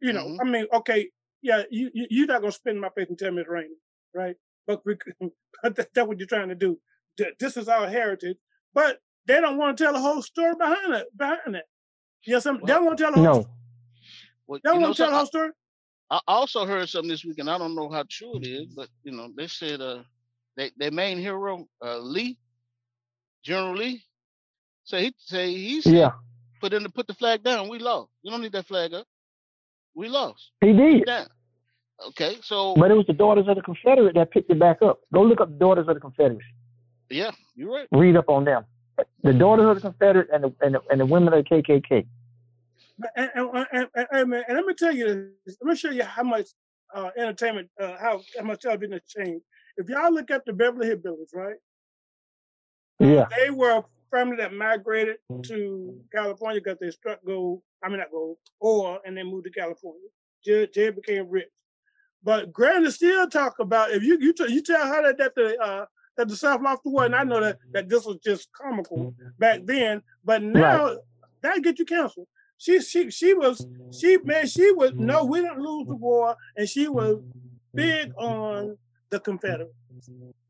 You 0.00 0.12
know, 0.12 0.24
mm-hmm. 0.24 0.40
I 0.40 0.44
mean, 0.44 0.66
okay, 0.72 1.08
yeah, 1.42 1.62
you 1.70 1.90
you're 1.94 2.26
not 2.26 2.40
gonna 2.40 2.52
spin 2.52 2.78
my 2.78 2.90
face 2.90 3.08
and 3.08 3.18
tell 3.18 3.32
me 3.32 3.40
it's 3.40 3.50
raining, 3.50 3.76
right? 4.14 4.36
But, 4.66 4.82
we, 4.84 4.96
but 5.62 5.76
that's 5.76 6.06
what 6.06 6.18
you're 6.18 6.26
trying 6.26 6.48
to 6.50 6.54
do. 6.54 6.78
This 7.40 7.56
is 7.56 7.68
our 7.68 7.88
heritage, 7.88 8.36
but 8.74 8.98
they 9.26 9.40
don't 9.40 9.58
want 9.58 9.76
to 9.76 9.84
tell 9.84 9.92
the 9.92 10.00
whole 10.00 10.22
story 10.22 10.54
behind 10.56 10.94
it. 10.94 11.06
Behind 11.16 11.56
it, 11.56 11.64
yes, 12.26 12.44
well, 12.44 12.58
they 12.58 12.72
don't 12.72 12.84
want 12.84 12.98
to 12.98 13.04
tell 13.04 13.12
the 13.12 13.18
whole. 13.18 13.40
No. 13.42 13.46
Well, 14.46 14.60
they 14.62 14.70
don't 14.70 14.82
want 14.82 14.96
to 14.96 15.02
tell 15.02 15.10
the 15.10 15.16
whole 15.16 15.26
story. 15.26 15.50
I 16.10 16.20
also 16.26 16.64
heard 16.64 16.88
something 16.88 17.10
this 17.10 17.24
week, 17.24 17.38
and 17.38 17.50
I 17.50 17.58
don't 17.58 17.74
know 17.74 17.90
how 17.90 18.04
true 18.08 18.36
it 18.36 18.46
is, 18.46 18.66
but 18.74 18.88
you 19.04 19.12
know, 19.12 19.28
they 19.36 19.46
said 19.46 19.80
uh, 19.80 20.02
they, 20.56 20.70
their 20.78 20.90
main 20.90 21.18
hero 21.18 21.66
uh, 21.84 21.98
Lee, 21.98 22.38
General 23.44 23.76
Lee, 23.76 24.02
say 24.84 25.04
he 25.04 25.14
say 25.18 25.52
he 25.52 25.82
said, 25.82 25.92
yeah, 25.92 26.10
put 26.60 26.72
in 26.72 26.82
to 26.82 26.88
put 26.88 27.06
the 27.06 27.14
flag 27.14 27.42
down. 27.42 27.68
We 27.68 27.78
lost. 27.78 28.10
You 28.22 28.30
don't 28.30 28.40
need 28.40 28.52
that 28.52 28.66
flag 28.66 28.94
up. 28.94 29.06
We 29.94 30.08
lost. 30.08 30.50
He 30.60 30.72
did. 30.72 31.08
Okay, 32.08 32.36
so 32.42 32.74
but 32.76 32.90
it 32.90 32.94
was 32.94 33.06
the 33.06 33.12
Daughters 33.12 33.46
of 33.48 33.56
the 33.56 33.62
Confederate 33.62 34.14
that 34.14 34.30
picked 34.30 34.50
it 34.50 34.58
back 34.58 34.80
up. 34.82 35.00
Go 35.12 35.22
look 35.22 35.40
up 35.40 35.50
the 35.50 35.58
Daughters 35.58 35.88
of 35.88 35.94
the 35.94 36.00
Confederacy. 36.00 36.44
Yeah, 37.10 37.32
you're 37.54 37.72
right. 37.72 37.88
Read 37.92 38.16
up 38.16 38.28
on 38.28 38.44
them. 38.44 38.64
The 39.22 39.32
Daughters 39.32 39.68
of 39.68 39.74
the 39.74 39.80
Confederate 39.82 40.28
and 40.32 40.44
the 40.44 40.54
and 40.60 40.74
the, 40.74 40.80
and 40.90 41.00
the 41.00 41.06
women 41.06 41.34
of 41.34 41.44
the 41.44 41.50
KKK. 41.50 42.06
And, 43.16 43.30
and, 43.34 43.66
and, 43.94 44.08
and, 44.12 44.30
let 44.30 44.64
me 44.64 44.74
tell 44.74 44.94
you 44.94 45.30
this. 45.46 45.56
Let 45.60 45.70
me 45.70 45.76
show 45.76 45.90
you 45.90 46.04
how 46.04 46.24
much 46.24 46.48
uh, 46.94 47.10
entertainment, 47.16 47.68
uh, 47.80 47.96
how, 47.98 48.20
how 48.36 48.44
much 48.44 48.60
television 48.60 48.92
has 48.92 49.02
changed. 49.06 49.44
If 49.76 49.88
y'all 49.88 50.12
look 50.12 50.30
at 50.30 50.44
the 50.44 50.52
Beverly 50.52 50.88
Hillbillies, 50.88 51.34
right? 51.34 51.56
Yeah. 52.98 53.26
They 53.36 53.50
were 53.50 53.78
a 53.78 53.84
family 54.10 54.36
that 54.38 54.52
migrated 54.52 55.16
to 55.44 56.00
California 56.12 56.60
because 56.62 56.78
they 56.80 56.90
struck 56.90 57.20
gold. 57.24 57.62
I 57.84 57.88
mean, 57.88 57.98
not 57.98 58.10
gold, 58.10 58.38
oil, 58.64 58.98
and 59.04 59.16
they 59.16 59.22
moved 59.22 59.44
to 59.44 59.50
California. 59.50 60.08
Jay, 60.44 60.90
became 60.90 61.28
rich. 61.28 61.48
But 62.24 62.52
Granny 62.52 62.90
still 62.90 63.28
talk 63.28 63.60
about 63.60 63.92
if 63.92 64.02
you 64.02 64.18
you, 64.20 64.32
t- 64.32 64.52
you 64.52 64.62
tell 64.62 64.86
her 64.86 65.02
that, 65.04 65.18
that 65.18 65.34
the 65.36 65.56
uh, 65.62 65.86
that 66.16 66.28
the 66.28 66.36
South 66.36 66.60
lost 66.60 66.82
the 66.82 66.90
war, 66.90 67.04
and 67.04 67.14
I 67.14 67.22
know 67.22 67.40
that 67.40 67.58
that 67.72 67.88
this 67.88 68.04
was 68.04 68.16
just 68.24 68.48
comical 68.52 69.14
back 69.38 69.60
then, 69.64 70.02
but 70.24 70.42
now 70.42 70.86
right. 70.86 70.96
that 71.42 71.62
get 71.62 71.78
you 71.78 71.84
canceled 71.84 72.26
she 72.58 72.80
she 72.80 73.10
she 73.10 73.34
was 73.34 73.66
she 73.92 74.18
man 74.24 74.46
she 74.46 74.70
was 74.72 74.92
no 74.94 75.24
we 75.24 75.40
didn't 75.40 75.60
lose 75.60 75.86
the 75.86 75.94
war 75.94 76.36
and 76.56 76.68
she 76.68 76.88
was 76.88 77.18
big 77.74 78.12
on 78.18 78.76
the 79.10 79.20
Confederates. 79.20 79.72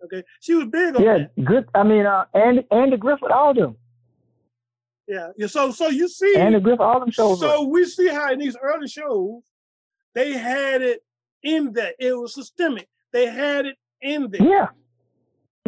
Okay, 0.04 0.22
she 0.40 0.54
was 0.54 0.66
big 0.66 0.96
on 0.96 1.02
yeah, 1.02 1.18
that. 1.18 1.44
good. 1.44 1.68
I 1.74 1.82
mean, 1.82 2.06
uh, 2.06 2.24
Andy 2.34 2.66
Andy 2.70 2.96
Griffith, 2.96 3.30
all 3.30 3.54
them. 3.54 3.76
Yeah, 5.06 5.28
yeah. 5.36 5.46
So, 5.46 5.70
so 5.70 5.88
you 5.88 6.08
see, 6.08 6.36
and 6.36 6.54
the 6.54 6.60
Griffin, 6.60 6.84
all 6.84 7.00
them 7.00 7.10
shows. 7.10 7.40
So 7.40 7.64
were. 7.64 7.70
we 7.70 7.84
see 7.84 8.08
how 8.08 8.32
in 8.32 8.38
these 8.38 8.56
early 8.60 8.88
shows, 8.88 9.42
they 10.14 10.32
had 10.32 10.82
it 10.82 11.02
in 11.42 11.72
there. 11.72 11.92
It 11.98 12.12
was 12.12 12.34
systemic. 12.34 12.88
They 13.12 13.26
had 13.26 13.66
it 13.66 13.76
in 14.00 14.30
there. 14.30 14.42
Yeah. 14.42 14.66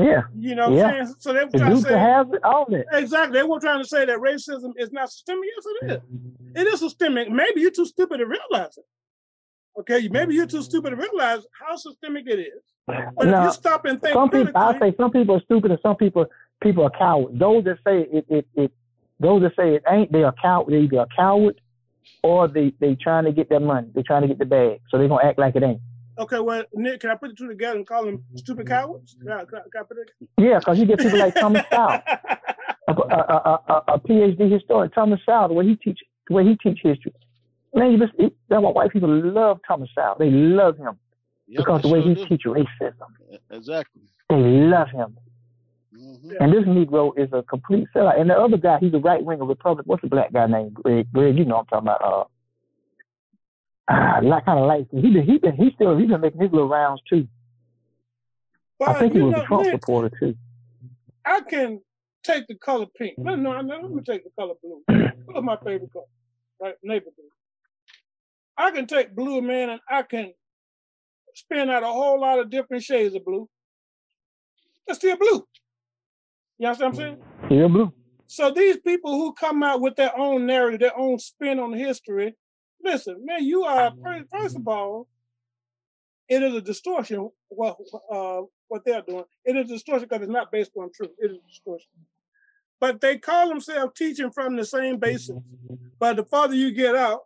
Yeah. 0.04 0.22
You 0.36 0.54
know 0.54 0.70
what 0.70 0.78
yeah. 0.78 0.86
I'm 0.86 1.06
saying? 1.06 1.16
So 1.18 1.32
they 1.32 1.44
were 1.44 1.50
trying 1.50 1.76
to 1.76 1.82
say 1.82 2.20
it, 2.20 2.44
all 2.44 2.66
that. 2.70 2.86
Exactly. 2.92 3.38
They 3.38 3.46
were 3.46 3.60
trying 3.60 3.82
to 3.82 3.88
say 3.88 4.04
that 4.04 4.18
racism 4.18 4.72
is 4.76 4.92
not 4.92 5.10
systemic. 5.10 5.48
Yes, 5.56 5.64
it 5.66 5.90
is. 5.90 5.98
Mm-hmm. 5.98 6.56
It 6.56 6.66
is 6.66 6.80
systemic. 6.80 7.30
Maybe 7.30 7.60
you're 7.60 7.70
too 7.70 7.86
stupid 7.86 8.18
to 8.18 8.26
realize 8.26 8.76
it. 8.76 8.84
Okay, 9.78 10.08
maybe 10.08 10.34
you're 10.34 10.46
too 10.46 10.62
stupid 10.62 10.90
to 10.90 10.96
mm-hmm. 10.96 11.16
realize 11.16 11.46
how 11.52 11.76
systemic 11.76 12.26
it 12.26 12.40
is. 12.40 12.62
But 12.86 13.26
now, 13.26 13.42
if 13.42 13.46
you 13.46 13.52
stop 13.52 13.84
and 13.84 14.00
think, 14.00 14.14
some 14.14 14.30
people, 14.30 14.52
I 14.56 14.78
say 14.78 14.94
some 14.96 15.10
people 15.10 15.36
are 15.36 15.42
stupid, 15.42 15.70
and 15.70 15.80
some 15.82 15.96
people 15.96 16.26
people 16.60 16.84
are 16.84 16.90
cowards. 16.90 17.38
Those 17.38 17.64
that 17.64 17.78
say 17.86 18.00
it, 18.12 18.26
it, 18.28 18.46
it 18.54 18.72
those 19.20 19.42
that 19.42 19.52
say 19.56 19.76
it 19.76 19.84
ain't, 19.88 20.10
they 20.10 20.24
are 20.24 20.34
coward. 20.42 20.72
They 20.72 20.80
either 20.80 21.00
a 21.00 21.06
coward 21.14 21.60
or 22.22 22.48
they 22.48 22.72
they 22.80 22.96
trying 22.96 23.24
to 23.24 23.32
get 23.32 23.48
their 23.48 23.60
money. 23.60 23.88
They're 23.94 24.02
trying 24.02 24.22
to 24.22 24.28
get 24.28 24.38
the 24.38 24.46
bag, 24.46 24.80
so 24.90 24.98
they're 24.98 25.08
gonna 25.08 25.24
act 25.24 25.38
like 25.38 25.56
it 25.56 25.62
ain't. 25.62 25.80
Okay, 26.20 26.38
well, 26.38 26.62
Nick, 26.74 27.00
can 27.00 27.10
I 27.10 27.14
put 27.14 27.30
the 27.30 27.34
two 27.34 27.48
together 27.48 27.78
and 27.78 27.86
call 27.86 28.04
them 28.04 28.22
stupid 28.36 28.66
cowards? 28.66 29.16
Can 29.22 29.32
I, 29.32 29.44
can 29.46 29.58
I, 29.58 29.82
can 29.84 29.96
yeah, 30.36 30.58
because 30.58 30.78
you 30.78 30.84
get 30.84 30.98
people 30.98 31.18
like 31.18 31.34
Thomas 31.34 31.64
Sowell, 31.72 32.02
a, 32.88 32.92
a, 32.92 33.60
a, 33.68 33.82
a, 33.94 34.00
PhD 34.00 34.52
historian, 34.52 34.90
Thomas 34.90 35.20
Sowell, 35.24 35.48
the 35.48 35.54
way 35.54 35.66
he 35.66 35.76
teach, 35.76 35.98
the 36.28 36.34
way 36.34 36.44
he 36.44 36.56
teach 36.56 36.80
history. 36.82 37.14
Man, 37.74 37.92
you 37.92 37.98
just, 37.98 38.12
that's 38.18 38.62
why 38.62 38.70
white 38.70 38.92
people 38.92 39.08
love 39.08 39.60
Thomas 39.66 39.88
Sowell. 39.94 40.16
They 40.18 40.30
love 40.30 40.76
him 40.76 40.98
yep, 41.48 41.64
because 41.64 41.82
the 41.82 41.88
way 41.88 42.02
sure 42.02 42.14
he 42.14 42.26
teach 42.26 42.42
racism. 42.44 43.40
Exactly. 43.50 44.02
They 44.28 44.36
love 44.36 44.90
him. 44.90 45.16
Mm-hmm. 45.98 46.32
And 46.38 46.52
this 46.52 46.64
Negro 46.64 47.12
is 47.16 47.30
a 47.32 47.42
complete 47.44 47.86
sellout. 47.96 48.20
And 48.20 48.28
the 48.28 48.34
other 48.34 48.58
guy, 48.58 48.78
he's 48.78 48.92
a 48.92 48.98
right 48.98 49.24
winger 49.24 49.46
Republican. 49.46 49.88
What's 49.88 50.02
the 50.02 50.08
black 50.08 50.32
guy 50.32 50.46
named 50.46 50.74
Greg? 50.74 51.06
Greg, 51.14 51.38
you 51.38 51.46
know 51.46 51.56
I'm 51.56 51.66
talking 51.66 51.88
about. 51.88 52.02
Uh, 52.02 52.24
like 54.22 54.44
kind 54.44 54.58
of 54.58 54.66
like 54.66 54.86
he 54.90 55.10
been 55.10 55.24
he 55.24 55.38
been 55.38 55.56
he 55.56 55.70
still 55.74 55.96
he 55.96 56.06
been 56.06 56.20
making 56.20 56.40
his 56.40 56.52
little 56.52 56.68
rounds 56.68 57.00
too. 57.08 57.26
But, 58.78 58.90
I 58.90 58.98
think 58.98 59.12
he 59.12 59.20
was 59.20 59.34
know, 59.34 59.42
a 59.42 59.46
Trump 59.46 59.64
Nick, 59.64 59.72
supporter 59.74 60.10
too. 60.18 60.34
I 61.24 61.40
can 61.40 61.80
take 62.24 62.46
the 62.46 62.54
color 62.54 62.86
pink. 62.96 63.18
No, 63.18 63.34
no, 63.34 63.50
let 63.50 63.90
me 63.90 64.02
take 64.02 64.24
the 64.24 64.30
color 64.38 64.54
blue. 64.62 64.82
What's 65.26 65.44
my 65.44 65.56
favorite 65.56 65.92
color? 65.92 66.04
Right, 66.60 66.74
neighbor 66.82 67.10
blue. 67.16 67.28
I 68.56 68.70
can 68.70 68.86
take 68.86 69.14
blue, 69.14 69.42
man, 69.42 69.70
and 69.70 69.80
I 69.88 70.02
can 70.02 70.32
spin 71.34 71.68
out 71.70 71.82
a 71.82 71.86
whole 71.86 72.20
lot 72.20 72.38
of 72.38 72.50
different 72.50 72.82
shades 72.82 73.14
of 73.14 73.24
blue. 73.24 73.48
It's 74.86 74.98
still 74.98 75.16
blue. 75.16 75.46
You 76.58 76.66
know 76.66 76.70
what 76.70 76.82
I'm 76.82 76.94
saying? 76.94 77.16
Still 77.46 77.68
blue. 77.68 77.92
So 78.26 78.50
these 78.50 78.78
people 78.78 79.12
who 79.12 79.32
come 79.32 79.62
out 79.62 79.80
with 79.80 79.96
their 79.96 80.16
own 80.16 80.46
narrative, 80.46 80.80
their 80.80 80.98
own 80.98 81.18
spin 81.18 81.58
on 81.58 81.72
history, 81.72 82.34
listen, 82.82 83.24
man, 83.24 83.44
you 83.44 83.64
are 83.64 83.92
first 84.30 84.56
of 84.56 84.66
all, 84.66 85.08
it 86.28 86.42
is 86.42 86.54
a 86.54 86.60
distortion. 86.60 87.28
What 87.48 87.76
uh, 88.10 88.42
what 88.68 88.84
they're 88.84 89.02
doing, 89.02 89.24
it 89.44 89.56
is 89.56 89.70
a 89.70 89.74
distortion 89.74 90.08
because 90.08 90.22
it's 90.22 90.32
not 90.32 90.52
based 90.52 90.70
on 90.76 90.90
truth. 90.94 91.10
It 91.18 91.32
is 91.32 91.38
a 91.38 91.48
distortion. 91.48 91.88
But 92.80 93.00
they 93.00 93.18
call 93.18 93.48
themselves 93.48 93.92
teaching 93.96 94.30
from 94.30 94.56
the 94.56 94.64
same 94.64 94.98
basis. 94.98 95.36
But 95.98 96.16
the 96.16 96.24
farther 96.24 96.54
you 96.54 96.72
get 96.72 96.96
out, 96.96 97.20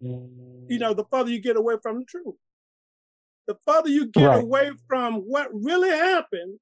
you 0.00 0.78
know, 0.78 0.94
the 0.94 1.04
farther 1.04 1.30
you 1.30 1.40
get 1.40 1.56
away 1.56 1.76
from 1.80 2.00
the 2.00 2.04
truth. 2.06 2.34
The 3.46 3.56
farther 3.64 3.90
you 3.90 4.06
get 4.06 4.26
right. 4.26 4.42
away 4.42 4.72
from 4.88 5.16
what 5.18 5.48
really 5.52 5.90
happened, 5.90 6.58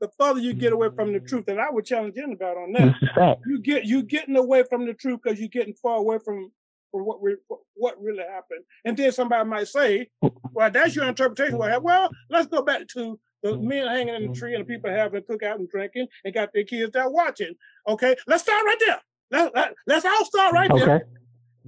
the 0.00 0.08
farther 0.18 0.40
you 0.40 0.52
get 0.52 0.72
away 0.72 0.88
from 0.96 1.12
the 1.12 1.20
truth. 1.20 1.44
And 1.46 1.60
I 1.60 1.70
would 1.70 1.84
challenge 1.84 2.16
anybody 2.18 2.58
on 2.58 2.72
that. 2.72 3.38
You 3.46 3.60
get 3.60 3.84
you 3.84 4.02
getting 4.02 4.36
away 4.36 4.64
from 4.68 4.86
the 4.86 4.94
truth 4.94 5.20
because 5.22 5.38
you're 5.38 5.48
getting 5.48 5.74
far 5.74 5.98
away 5.98 6.18
from 6.24 6.50
from 6.96 7.06
what 7.06 7.22
re, 7.22 7.36
what 7.74 8.02
really 8.02 8.24
happened. 8.24 8.64
And 8.84 8.96
then 8.96 9.12
somebody 9.12 9.48
might 9.48 9.68
say, 9.68 10.08
"Well, 10.52 10.70
that's 10.70 10.96
your 10.96 11.06
interpretation." 11.06 11.58
Well, 11.58 11.80
well, 11.80 12.10
let's 12.30 12.46
go 12.46 12.62
back 12.62 12.86
to 12.94 13.18
the 13.42 13.50
mm-hmm. 13.50 13.68
men 13.68 13.86
hanging 13.86 14.14
in 14.14 14.22
the 14.22 14.28
mm-hmm. 14.28 14.38
tree 14.38 14.54
and 14.54 14.64
the 14.64 14.68
people 14.68 14.90
having 14.90 15.20
a 15.20 15.22
cookout 15.22 15.56
and 15.56 15.68
drinking 15.68 16.06
and 16.24 16.34
got 16.34 16.52
their 16.52 16.64
kids 16.64 16.92
there 16.92 17.08
watching. 17.08 17.54
Okay, 17.86 18.16
let's 18.26 18.42
start 18.42 18.64
right 18.64 18.78
there. 18.84 19.00
Let, 19.30 19.54
let, 19.54 19.74
let's 19.86 20.04
all 20.04 20.24
start 20.24 20.54
right 20.54 20.70
okay. 20.70 20.84
there. 20.84 21.08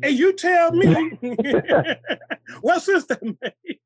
And 0.02 0.18
you 0.18 0.32
tell 0.32 0.72
me 0.72 1.18
what 2.60 2.82
system 2.82 3.36
made. 3.42 3.78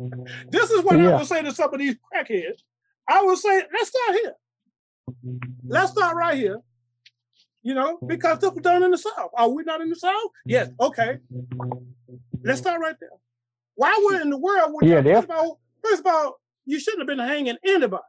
Mm-hmm. 0.00 0.50
this 0.50 0.70
is 0.70 0.82
what 0.84 0.98
yeah. 0.98 1.10
I 1.10 1.16
would 1.16 1.26
say 1.26 1.42
to 1.42 1.54
some 1.54 1.72
of 1.72 1.80
these 1.80 1.96
crackheads. 2.12 2.62
I 3.08 3.22
would 3.22 3.38
say, 3.38 3.62
let's 3.72 3.88
start 3.88 4.12
here. 4.12 4.34
Let's 5.64 5.92
start 5.92 6.16
right 6.16 6.36
here. 6.36 6.60
You 7.66 7.74
know, 7.74 7.96
mm-hmm. 7.96 8.06
because 8.06 8.38
this 8.38 8.52
was 8.52 8.62
done 8.62 8.84
in 8.84 8.92
the 8.92 8.96
South. 8.96 9.32
Are 9.36 9.48
we 9.48 9.64
not 9.64 9.80
in 9.80 9.90
the 9.90 9.96
South? 9.96 10.30
Yes. 10.44 10.68
Mm-hmm. 10.68 10.84
Okay. 10.84 11.18
Let's 12.44 12.60
start 12.60 12.80
right 12.80 12.94
there. 13.00 13.10
Why 13.74 13.92
would 14.04 14.22
in 14.22 14.30
the 14.30 14.38
world 14.38 14.70
would 14.72 14.88
yeah, 14.88 15.02
first, 15.02 15.24
of 15.24 15.30
all, 15.36 15.60
first 15.82 15.98
of 15.98 16.06
all, 16.06 16.40
you 16.64 16.78
shouldn't 16.78 17.00
have 17.00 17.08
been 17.08 17.18
hanging 17.18 17.56
anybody. 17.64 18.04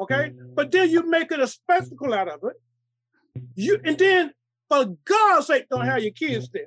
Okay? 0.00 0.30
Mm-hmm. 0.30 0.54
But 0.54 0.72
then 0.72 0.90
you 0.90 1.08
make 1.08 1.30
it 1.30 1.38
a 1.38 1.46
spectacle 1.46 2.12
out 2.12 2.26
of 2.26 2.40
it. 2.42 3.40
You 3.54 3.78
and 3.84 3.96
then 3.96 4.32
for 4.68 4.86
God's 5.04 5.46
sake, 5.46 5.68
don't 5.70 5.84
have 5.84 6.02
your 6.02 6.10
kids 6.10 6.48
there. 6.52 6.66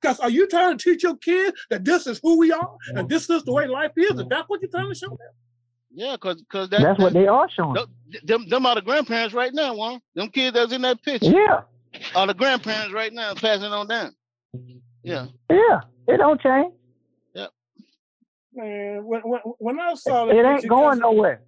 Because 0.00 0.18
are 0.18 0.30
you 0.30 0.48
trying 0.48 0.76
to 0.76 0.82
teach 0.82 1.04
your 1.04 1.16
kids 1.18 1.56
that 1.70 1.84
this 1.84 2.08
is 2.08 2.18
who 2.20 2.36
we 2.36 2.50
are 2.50 2.76
and 2.96 3.08
this 3.08 3.30
is 3.30 3.44
the 3.44 3.52
way 3.52 3.68
life 3.68 3.92
is? 3.96 4.18
And 4.18 4.28
that's 4.28 4.48
what 4.48 4.60
you're 4.60 4.72
trying 4.72 4.88
to 4.88 4.94
show 4.96 5.10
them? 5.10 5.18
Yeah, 5.92 6.12
because 6.12 6.40
because 6.42 6.68
that, 6.70 6.82
that's 6.82 6.98
what 7.00 7.12
they 7.12 7.26
are 7.26 7.48
showing. 7.50 7.76
Them, 8.24 8.48
them 8.48 8.66
are 8.66 8.76
the 8.76 8.82
grandparents 8.82 9.34
right 9.34 9.52
now, 9.52 9.74
Juan. 9.74 10.00
Them 10.14 10.28
kids 10.28 10.54
that's 10.54 10.72
in 10.72 10.82
that 10.82 11.02
picture. 11.02 11.30
Yeah. 11.30 11.62
Are 12.14 12.26
the 12.26 12.34
grandparents 12.34 12.94
right 12.94 13.12
now 13.12 13.34
passing 13.34 13.72
on 13.72 13.88
down. 13.88 14.14
Yeah. 15.02 15.26
Yeah. 15.50 15.80
It 16.06 16.18
don't 16.18 16.40
change. 16.40 16.72
Yeah. 17.34 17.46
Man, 18.54 19.04
when 19.04 19.20
when, 19.22 19.40
when 19.58 19.80
I 19.80 19.94
saw 19.94 20.28
it, 20.28 20.36
it 20.36 20.46
ain't 20.46 20.68
going 20.68 21.00
nowhere. 21.00 21.42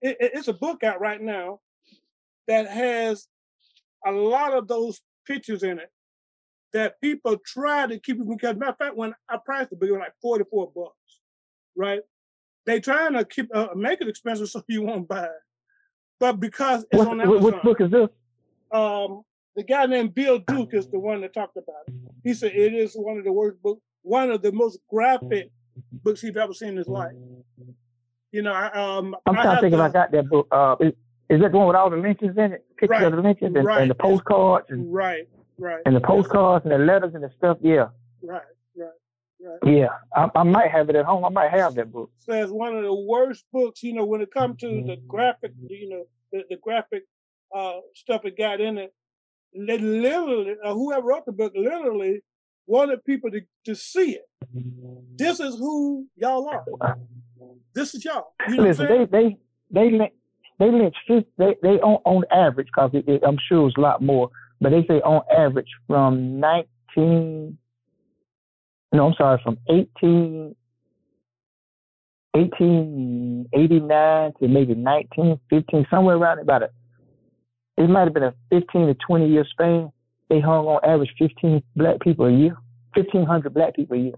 It, 0.00 0.16
it, 0.18 0.30
it's 0.34 0.48
a 0.48 0.54
book 0.54 0.82
out 0.82 1.00
right 1.00 1.20
now 1.20 1.60
that 2.48 2.68
has 2.68 3.28
a 4.06 4.10
lot 4.10 4.54
of 4.54 4.66
those 4.66 5.02
pictures 5.26 5.62
in 5.62 5.78
it 5.78 5.90
that 6.72 7.00
people 7.00 7.36
try 7.44 7.86
to 7.86 7.98
keep 7.98 8.18
it 8.18 8.28
because 8.28 8.56
matter 8.56 8.72
of 8.72 8.78
fact, 8.78 8.96
when 8.96 9.14
I 9.28 9.38
priced 9.44 9.70
the 9.70 9.76
book, 9.76 9.88
it 9.88 9.92
was 9.92 10.00
like 10.00 10.14
44 10.22 10.72
bucks, 10.74 11.20
right? 11.76 12.00
They 12.70 12.78
trying 12.78 13.14
to 13.14 13.24
keep 13.24 13.48
uh, 13.52 13.68
make 13.74 14.00
it 14.00 14.06
expensive 14.06 14.48
so 14.50 14.62
you 14.68 14.82
won't 14.82 15.08
buy 15.08 15.24
it. 15.24 15.30
But 16.20 16.38
because 16.38 16.84
it's 16.92 16.98
what, 16.98 17.08
on 17.08 17.20
Amazon. 17.20 17.42
Which 17.42 17.62
book 17.62 17.80
is 17.80 17.90
this? 17.90 18.08
Um, 18.70 19.22
the 19.56 19.64
guy 19.64 19.86
named 19.86 20.14
Bill 20.14 20.38
Duke 20.38 20.72
is 20.72 20.88
the 20.88 20.98
one 20.98 21.20
that 21.22 21.34
talked 21.34 21.56
about 21.56 21.82
it. 21.88 21.94
He 22.22 22.32
said 22.32 22.52
it 22.54 22.72
is 22.72 22.94
one 22.94 23.18
of 23.18 23.24
the 23.24 23.32
worst 23.32 23.60
books, 23.60 23.80
one 24.02 24.30
of 24.30 24.42
the 24.42 24.52
most 24.52 24.78
graphic 24.88 25.50
books 26.04 26.20
he's 26.20 26.36
ever 26.36 26.54
seen 26.54 26.70
in 26.70 26.76
his 26.76 26.86
life. 26.86 27.12
You 28.30 28.42
know, 28.42 28.52
I, 28.52 28.70
um, 28.70 29.16
I'm 29.26 29.34
trying 29.34 29.56
to 29.56 29.60
think 29.60 29.74
if 29.74 29.80
I 29.80 29.88
got 29.88 30.12
that 30.12 30.28
book. 30.28 30.46
Uh, 30.52 30.76
is, 30.80 30.92
is 31.28 31.40
that 31.40 31.50
the 31.50 31.58
one 31.58 31.66
with 31.66 31.76
all 31.76 31.90
the 31.90 31.96
lynchings 31.96 32.36
in 32.36 32.52
it? 32.52 32.64
Pictures 32.76 32.90
right. 32.90 33.02
of 33.02 33.16
the 33.16 33.22
lynchings 33.22 33.56
and, 33.56 33.64
right. 33.64 33.82
and 33.82 33.90
the 33.90 33.96
postcards? 33.96 34.66
And, 34.68 34.92
right, 34.92 35.28
right. 35.58 35.82
And 35.84 35.96
the 35.96 36.00
postcards 36.00 36.64
and 36.64 36.72
the 36.72 36.78
letters 36.78 37.14
and 37.14 37.24
the 37.24 37.30
stuff, 37.36 37.58
yeah. 37.60 37.88
Right, 38.22 38.42
right. 39.42 39.58
Right. 39.62 39.76
Yeah, 39.76 39.88
I, 40.14 40.28
I, 40.34 40.42
might 40.42 40.70
have 40.70 40.88
it 40.90 40.96
at 40.96 41.04
home. 41.04 41.24
I 41.24 41.28
might 41.28 41.50
have 41.50 41.74
that 41.74 41.92
book. 41.92 42.10
So 42.18 42.32
it's 42.32 42.52
one 42.52 42.76
of 42.76 42.82
the 42.82 42.94
worst 42.94 43.44
books, 43.52 43.82
you 43.82 43.92
know, 43.92 44.04
when 44.04 44.20
it 44.20 44.32
comes 44.32 44.58
to 44.60 44.66
the 44.66 44.96
graphic, 45.08 45.52
you 45.68 45.88
know, 45.88 46.04
the, 46.32 46.44
the 46.50 46.56
graphic 46.56 47.04
uh, 47.54 47.78
stuff 47.94 48.24
it 48.24 48.36
got 48.36 48.60
in 48.60 48.78
it. 48.78 48.94
They 49.54 49.78
literally, 49.78 50.54
uh, 50.64 50.74
whoever 50.74 51.08
wrote 51.08 51.26
the 51.26 51.32
book, 51.32 51.52
literally 51.56 52.22
wanted 52.66 53.04
people 53.04 53.30
to, 53.32 53.40
to 53.64 53.74
see 53.74 54.16
it. 54.16 54.28
This 55.16 55.40
is 55.40 55.58
who 55.58 56.06
y'all 56.16 56.48
are. 56.48 56.96
This 57.74 57.94
is 57.94 58.04
y'all. 58.04 58.34
You 58.48 58.56
know 58.56 58.62
Listen, 58.64 58.86
they 58.86 59.04
they 59.06 59.36
they 59.70 60.12
they 60.58 60.70
lynch 60.70 60.96
they 61.08 61.56
they 61.62 61.80
on 61.80 62.00
on 62.04 62.24
average 62.30 62.68
because 62.74 62.90
I'm 63.26 63.38
sure 63.48 63.68
it's 63.68 63.76
a 63.76 63.80
lot 63.80 64.02
more, 64.02 64.30
but 64.60 64.70
they 64.70 64.84
say 64.86 65.00
on 65.00 65.22
average 65.36 65.68
from 65.86 66.40
19 66.40 67.58
no, 68.92 69.06
I'm 69.06 69.14
sorry, 69.14 69.40
from 69.42 69.58
18, 69.68 70.54
1889 72.32 74.32
to 74.40 74.48
maybe 74.48 74.74
1915, 74.74 75.86
somewhere 75.90 76.16
around 76.16 76.38
about 76.40 76.62
it. 76.62 76.72
It 77.76 77.88
might 77.88 78.04
have 78.04 78.14
been 78.14 78.24
a 78.24 78.34
15 78.50 78.88
to 78.88 78.94
20 78.94 79.28
year 79.28 79.44
span. 79.50 79.92
They 80.28 80.40
hung 80.40 80.66
on 80.66 80.80
average 80.84 81.12
15 81.18 81.62
black 81.76 82.00
people 82.00 82.26
a 82.26 82.32
year, 82.32 82.56
1,500 82.94 83.54
black 83.54 83.74
people 83.74 83.96
a 83.96 84.00
year. 84.00 84.14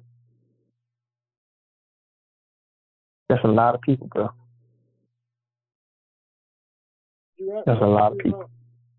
That's 3.28 3.44
a 3.44 3.48
lot 3.48 3.74
of 3.74 3.80
people, 3.80 4.08
bro. 4.08 4.28
Right. 7.40 7.62
That's 7.66 7.80
a 7.80 7.86
lot 7.86 8.12
of 8.12 8.18
people. 8.18 8.50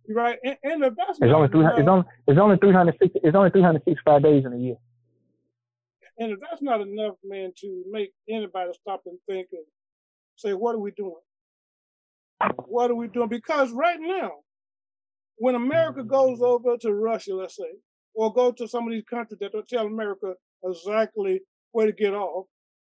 You're 0.07 0.17
right, 0.17 0.37
and, 0.43 0.57
and 0.63 0.83
the 0.83 0.95
it's 1.21 1.33
only 1.33 1.47
three. 1.47 1.65
It's 1.77 1.87
only 1.87 2.05
it's 2.27 2.39
only 2.39 2.57
three 2.57 2.73
hundred 2.73 2.95
sixty. 3.01 3.19
It's 3.23 3.35
only 3.35 3.51
three 3.51 3.61
hundred 3.61 3.83
sixty-five 3.85 4.21
days 4.21 4.43
in 4.45 4.51
a 4.51 4.57
year. 4.57 4.75
And 6.19 6.31
if 6.31 6.39
that's 6.39 6.61
not 6.61 6.81
enough, 6.81 7.15
man, 7.23 7.51
to 7.57 7.83
make 7.89 8.11
anybody 8.29 8.71
stop 8.81 9.01
and 9.05 9.17
think 9.27 9.47
and 9.51 9.63
say, 10.35 10.53
what 10.53 10.75
are 10.75 10.79
we 10.79 10.91
doing? 10.91 11.13
What 12.67 12.91
are 12.91 12.95
we 12.95 13.07
doing? 13.07 13.29
Because 13.29 13.71
right 13.71 13.99
now, 13.99 14.31
when 15.37 15.55
America 15.55 16.03
goes 16.03 16.41
over 16.41 16.77
to 16.77 16.93
Russia, 16.93 17.35
let's 17.35 17.55
say, 17.55 17.71
or 18.13 18.31
go 18.31 18.51
to 18.51 18.67
some 18.67 18.85
of 18.85 18.91
these 18.91 19.03
countries 19.09 19.39
that 19.39 19.53
don't 19.53 19.67
tell 19.67 19.87
America 19.87 20.33
exactly 20.63 21.41
where 21.71 21.87
to 21.87 21.93
get 21.93 22.13
off, 22.13 22.45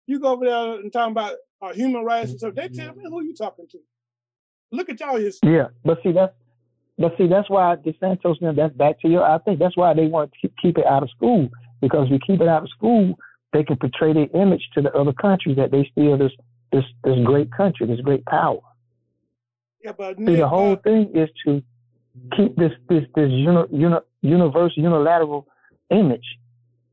you 0.06 0.20
go 0.20 0.34
over 0.34 0.46
there 0.46 0.80
and 0.80 0.92
talk 0.92 1.10
about 1.10 1.36
uh, 1.62 1.74
human 1.74 2.04
rights 2.04 2.32
and 2.32 2.40
stuff. 2.40 2.56
They 2.56 2.68
tell 2.68 2.94
me 2.94 3.04
who 3.06 3.24
you 3.24 3.34
talking 3.34 3.68
to. 3.72 3.78
Look 4.72 4.90
at 4.90 5.00
y'all 5.00 5.18
history. 5.18 5.56
Yeah, 5.56 5.68
but 5.86 6.00
see 6.04 6.12
that's 6.12 6.34
but 6.98 7.14
see 7.18 7.28
that's 7.28 7.50
why 7.50 7.76
DeSantis 7.78 8.42
now 8.42 8.54
that's 8.54 8.76
back 8.76 9.00
to 9.02 9.08
your. 9.08 9.24
I 9.24 9.38
think 9.40 9.60
that's 9.60 9.78
why 9.78 9.94
they 9.94 10.08
want 10.08 10.32
to 10.42 10.50
keep 10.62 10.78
it 10.78 10.86
out 10.86 11.04
of 11.04 11.10
school 11.12 11.50
because 11.84 12.10
we 12.10 12.18
keep 12.26 12.40
it 12.40 12.48
out 12.48 12.64
of 12.64 12.70
school, 12.70 13.20
they 13.52 13.62
can 13.62 13.76
portray 13.76 14.14
their 14.14 14.30
image 14.42 14.70
to 14.74 14.82
the 14.82 14.92
other 14.94 15.12
countries 15.12 15.58
that 15.58 15.70
they 15.70 15.88
still 15.92 16.18
this 16.18 16.32
this 16.72 16.86
this 17.04 17.20
great 17.26 17.52
country, 17.52 17.86
this 17.86 18.00
great 18.00 18.26
power. 18.26 18.62
Yeah, 19.84 19.92
but 19.92 20.18
see, 20.18 20.36
the 20.36 20.48
whole 20.48 20.74
uh, 20.74 20.78
thing 20.78 21.12
is 21.14 21.30
to 21.46 21.62
keep 22.38 22.56
this 22.56 22.72
this 22.88 23.04
this 23.16 23.30
uni, 23.30 23.64
uni, 23.72 23.98
universe 24.22 24.72
unilateral 24.78 25.46
image. 25.90 26.26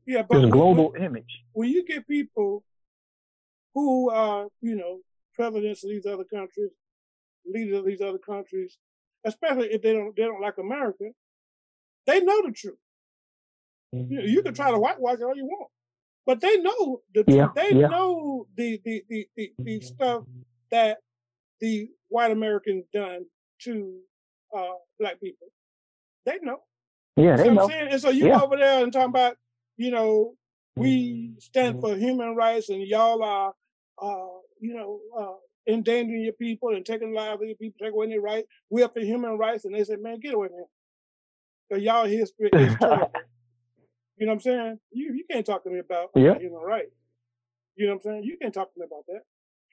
Yeah, 0.05 0.23
but 0.27 0.41
this 0.41 0.51
global 0.51 0.91
when, 0.91 1.03
image. 1.03 1.31
When 1.53 1.69
you 1.69 1.85
get 1.85 2.05
people 2.05 2.63
who 3.73 4.09
are, 4.09 4.47
you 4.61 4.75
know, 4.75 4.99
presidents 5.33 5.85
of 5.85 5.89
these 5.89 6.05
other 6.05 6.25
countries, 6.25 6.71
leaders 7.45 7.79
of 7.79 7.85
these 7.85 8.01
other 8.01 8.17
countries, 8.19 8.77
especially 9.23 9.67
if 9.67 9.81
they 9.81 9.93
don't 9.93 10.13
they 10.17 10.23
don't 10.23 10.41
like 10.41 10.57
America, 10.57 11.05
they 12.05 12.19
know 12.19 12.41
the 12.45 12.51
truth. 12.51 12.75
You, 13.91 14.21
you 14.21 14.43
can 14.43 14.53
try 14.53 14.71
to 14.71 14.79
whitewash 14.79 15.19
it 15.19 15.23
all 15.23 15.35
you 15.35 15.45
want, 15.45 15.69
but 16.25 16.39
they 16.39 16.57
know 16.57 17.01
the 17.13 17.23
yeah. 17.27 17.49
They 17.55 17.73
yeah. 17.73 17.87
know 17.87 18.47
the 18.55 18.79
the, 18.85 19.03
the 19.09 19.27
the 19.35 19.53
the 19.59 19.81
stuff 19.81 20.23
that 20.71 20.99
the 21.59 21.89
white 22.07 22.31
Americans 22.31 22.85
done 22.93 23.25
to 23.63 23.99
uh, 24.55 24.73
black 24.99 25.19
people. 25.19 25.47
They 26.25 26.39
know. 26.41 26.59
Yeah, 27.15 27.35
they 27.37 27.45
you 27.45 27.53
know. 27.53 27.69
And 27.69 28.01
so 28.01 28.09
you 28.09 28.27
yeah. 28.27 28.39
go 28.39 28.45
over 28.45 28.57
there 28.57 28.83
and 28.83 28.93
talk 28.93 29.07
about, 29.07 29.35
you 29.77 29.91
know, 29.91 30.35
we 30.75 31.33
stand 31.39 31.81
for 31.81 31.95
human 31.95 32.35
rights 32.35 32.69
and 32.69 32.81
y'all 32.81 33.23
are, 33.23 33.53
uh, 34.01 34.37
you 34.59 34.73
know, 34.73 34.99
uh, 35.17 35.71
endangering 35.71 36.23
your 36.23 36.33
people 36.33 36.69
and 36.69 36.85
taking 36.85 37.13
lives 37.13 37.41
of 37.41 37.47
your 37.47 37.57
people, 37.57 37.77
taking 37.79 37.93
away 37.93 38.07
their 38.07 38.21
rights. 38.21 38.47
We 38.69 38.83
up 38.83 38.93
for 38.93 39.01
human 39.01 39.37
rights, 39.37 39.65
and 39.65 39.75
they 39.75 39.83
say, 39.83 39.95
man, 39.97 40.19
get 40.19 40.33
away 40.33 40.47
from 40.47 40.57
him. 40.57 40.65
Because 41.69 41.83
y'all 41.83 42.05
history 42.05 42.49
is 42.53 42.75
terrible. 42.79 43.11
You 44.17 44.25
know 44.25 44.33
what 44.33 44.35
I'm 44.35 44.39
saying? 44.41 44.79
You 44.91 45.13
you 45.13 45.25
can't 45.29 45.45
talk 45.45 45.63
to 45.63 45.69
me 45.69 45.79
about 45.79 46.09
yeah. 46.15 46.37
human 46.37 46.61
rights. 46.61 46.95
You 47.75 47.87
know 47.87 47.93
what 47.93 48.05
I'm 48.05 48.11
saying? 48.11 48.23
You 48.23 48.37
can't 48.39 48.53
talk 48.53 48.73
to 48.73 48.79
me 48.79 48.85
about 48.85 49.05
that. 49.07 49.21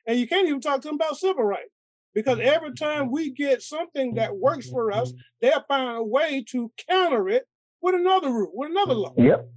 And 0.07 0.18
you 0.18 0.26
can't 0.26 0.49
even 0.49 0.61
talk 0.61 0.80
to 0.83 0.88
them 0.88 0.95
about 0.95 1.16
civil 1.16 1.45
rights. 1.45 1.71
Because 2.14 2.38
mm-hmm, 2.38 2.49
every 2.49 2.71
mm-hmm, 2.71 2.85
time 2.85 3.04
mm-hmm. 3.04 3.12
we 3.12 3.30
get 3.30 3.62
something 3.62 4.14
that 4.14 4.37
works 4.37 4.68
for 4.68 4.90
us, 4.90 5.12
they'll 5.40 5.64
find 5.68 5.99
a 5.99 6.02
way 6.02 6.45
to 6.50 6.73
counter 6.88 7.28
it 7.28 7.47
with 7.83 7.95
another 7.95 8.30
rule, 8.30 8.50
with 8.54 8.71
another 8.71 8.95
law. 8.95 9.14
Yep. 9.16 9.49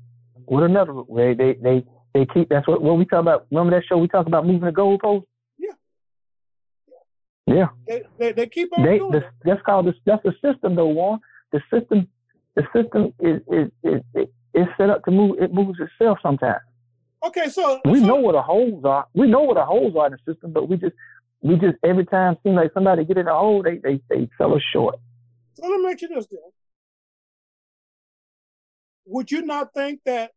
With 0.48 0.64
another 0.64 0.94
rule. 0.94 1.08
They 1.16 1.34
they 1.34 1.54
they, 1.54 1.86
they 2.14 2.26
keep 2.34 2.50
that's 2.50 2.68
what 2.68 2.82
what 2.82 2.98
we 2.98 3.06
talk 3.06 3.22
about. 3.22 3.48
Remember 3.52 3.72
that 3.78 3.86
show 3.88 3.98
we 3.98 4.08
talk 4.08 4.28
about 4.28 4.46
moving 4.46 4.66
the 4.66 4.72
goalpost? 4.72 5.24
Yeah. 5.58 5.74
Yeah. 7.48 7.68
They, 7.88 8.04
they, 8.20 8.32
they 8.34 8.48
keep 8.48 8.78
on 8.78 8.86
they, 8.86 8.98
doing 8.98 9.12
the. 9.12 9.24
That's 9.46 9.62
called 9.62 9.88
the 9.88 9.94
that's 10.06 10.24
the 10.24 10.34
system 10.44 10.76
though, 10.76 10.88
Warren. 10.88 11.22
The 11.54 11.62
system 11.74 12.08
the 12.56 12.64
system 12.76 13.14
is 13.20 13.42
is 13.48 13.72
is, 13.84 14.02
is, 14.16 14.28
is 14.54 14.68
set 14.78 14.90
up 14.90 15.04
to 15.06 15.12
move 15.12 15.38
it 15.40 15.54
moves 15.54 15.80
itself 15.80 16.20
sometimes. 16.22 16.62
Okay, 17.24 17.50
so 17.50 17.80
we 17.86 18.00
so, 18.00 18.06
know 18.06 18.16
where 18.16 18.34
the 18.34 18.42
holes 18.42 18.84
are. 18.84 19.06
We 19.14 19.28
know 19.28 19.44
where 19.44 19.56
the 19.56 19.66
holes 19.66 19.96
are 19.96 20.08
in 20.08 20.14
the 20.14 20.34
system, 20.34 20.52
but 20.52 20.68
we 20.68 20.78
just 20.78 20.96
we 21.42 21.56
just 21.56 21.78
every 21.84 22.06
time 22.06 22.38
seem 22.44 22.56
like 22.56 22.72
somebody 22.74 23.06
get 23.06 23.18
in 23.18 23.28
a 23.28 23.34
hole, 23.34 23.64
they 23.64 23.78
they 23.78 24.02
they 24.10 24.30
fell 24.38 24.56
us 24.56 24.62
short. 24.74 24.96
So 25.54 25.68
let 25.68 25.80
me 25.80 25.92
ask 25.92 26.02
you 26.02 26.08
this 26.10 26.28
then. 26.32 26.40
Would 29.06 29.32
you 29.32 29.42
not 29.44 29.74
think 29.74 30.02
that 30.06 30.32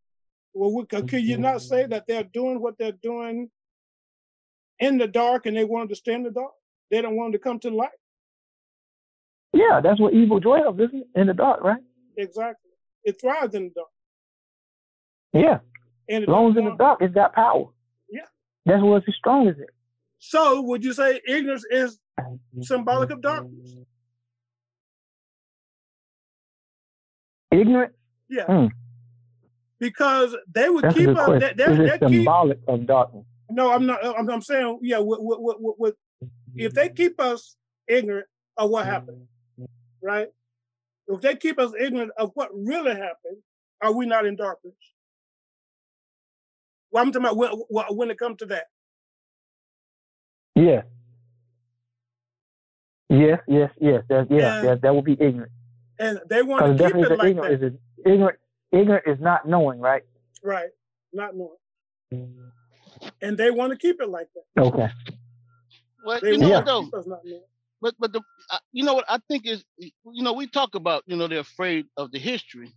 well 0.52 0.72
we, 0.72 0.84
could 0.86 1.10
you 1.10 1.34
mm-hmm. 1.34 1.42
not 1.42 1.62
say 1.62 1.86
that 1.86 2.04
they're 2.06 2.24
doing 2.24 2.60
what 2.60 2.76
they're 2.78 2.92
doing 2.92 3.50
in 4.78 4.98
the 4.98 5.06
dark 5.06 5.46
and 5.46 5.56
they 5.56 5.64
wanted 5.64 5.90
to 5.90 5.96
stay 5.96 6.14
in 6.14 6.22
the 6.22 6.30
dark? 6.30 6.52
They 6.90 7.00
don't 7.00 7.16
want 7.16 7.32
to 7.32 7.38
come 7.38 7.58
to 7.60 7.70
light? 7.70 7.90
Yeah, 9.54 9.80
that's 9.82 10.00
what 10.00 10.14
evil 10.14 10.40
dwells, 10.40 10.78
isn't 10.78 11.04
it? 11.14 11.20
In 11.20 11.28
the 11.28 11.34
dark, 11.34 11.62
right? 11.62 11.80
Exactly. 12.16 12.70
It 13.04 13.20
thrives 13.20 13.54
in 13.54 13.64
the 13.64 13.70
dark. 13.70 13.88
Yeah. 15.34 15.58
And 16.08 16.22
as 16.24 16.28
long 16.28 16.52
as 16.52 16.56
in 16.56 16.64
the 16.64 16.76
dark, 16.76 17.00
it's 17.02 17.14
got 17.14 17.34
power. 17.34 17.66
Yeah. 18.08 18.22
That's 18.66 18.82
what's 18.82 19.06
as 19.08 19.14
strong 19.16 19.48
as 19.48 19.58
it. 19.58 19.70
So 20.18 20.62
would 20.62 20.84
you 20.84 20.92
say 20.92 21.20
ignorance 21.26 21.64
is 21.70 21.98
symbolic 22.62 23.10
of 23.10 23.20
darkness? 23.20 23.74
Ignorant? 27.50 27.92
Yeah. 28.28 28.46
Hmm. 28.46 28.66
Because 29.80 30.34
they 30.52 30.70
would 30.70 30.84
That's 30.84 30.94
keep 30.94 31.08
a 31.08 31.14
good 31.14 31.18
us. 31.18 31.26
question. 31.26 31.56
They, 31.56 31.88
they 31.88 31.98
keep, 31.98 32.08
symbolic 32.08 32.58
of 32.68 32.86
darkness? 32.86 33.24
no, 33.50 33.70
I'm 33.72 33.86
not. 33.86 34.04
I'm, 34.04 34.28
I'm 34.30 34.42
saying, 34.42 34.78
yeah. 34.82 34.98
With, 34.98 35.18
with, 35.20 35.56
with, 35.58 35.74
with, 35.78 35.94
if 36.56 36.72
they 36.72 36.88
keep 36.88 37.20
us 37.20 37.56
ignorant 37.88 38.26
of 38.56 38.70
what 38.70 38.86
happened, 38.86 39.26
right? 40.02 40.28
If 41.08 41.20
they 41.20 41.36
keep 41.36 41.58
us 41.58 41.72
ignorant 41.78 42.12
of 42.16 42.30
what 42.34 42.48
really 42.54 42.92
happened, 42.92 43.42
are 43.82 43.92
we 43.92 44.06
not 44.06 44.24
in 44.24 44.36
darkness? 44.36 44.74
Well, 46.94 47.02
I'm 47.02 47.10
talking 47.10 47.26
about 47.26 47.36
when, 47.68 47.84
when 47.90 48.10
it 48.12 48.18
comes 48.18 48.38
to 48.38 48.46
that. 48.46 48.66
Yeah. 50.54 50.82
Yes, 53.10 53.40
yes, 53.48 53.70
yes. 53.80 54.04
That, 54.08 54.28
yeah, 54.30 54.58
And- 54.60 54.68
that, 54.68 54.82
that 54.82 54.94
would 54.94 55.04
be 55.04 55.16
ignorant. 55.20 55.50
And 55.98 56.20
they 56.30 56.42
want 56.42 56.64
to 56.64 56.70
keep 56.72 56.78
definitely 56.78 57.14
it 57.14 57.18
like 57.18 57.28
ignorant 57.30 57.60
that. 57.60 57.66
is 57.66 57.72
ignorant. 58.06 58.38
Ignorant 58.72 59.04
is 59.06 59.18
not 59.20 59.46
knowing, 59.48 59.80
right? 59.80 60.02
Right. 60.42 60.70
Not 61.12 61.32
knowing. 61.36 62.32
And 63.22 63.36
they 63.38 63.50
want 63.50 63.72
to 63.72 63.78
keep 63.78 64.00
it 64.00 64.08
like 64.08 64.28
that. 64.34 64.62
Okay. 64.62 64.88
Well, 66.04 66.20
They 66.20 66.32
you 66.32 66.38
know 66.38 66.48
want 66.50 66.66
what 66.66 66.72
though? 66.72 66.82
keep 66.84 66.94
us 66.94 67.06
not 67.06 67.20
knowing. 67.24 67.42
But 67.80 67.94
but 67.98 68.12
the 68.12 68.20
uh, 68.50 68.58
you 68.72 68.84
know 68.84 68.94
what 68.94 69.04
I 69.08 69.18
think 69.28 69.46
is 69.46 69.64
you 69.78 70.22
know 70.22 70.32
we 70.32 70.46
talk 70.46 70.74
about 70.74 71.02
you 71.06 71.16
know 71.16 71.28
they're 71.28 71.40
afraid 71.40 71.86
of 71.96 72.10
the 72.12 72.18
history. 72.18 72.72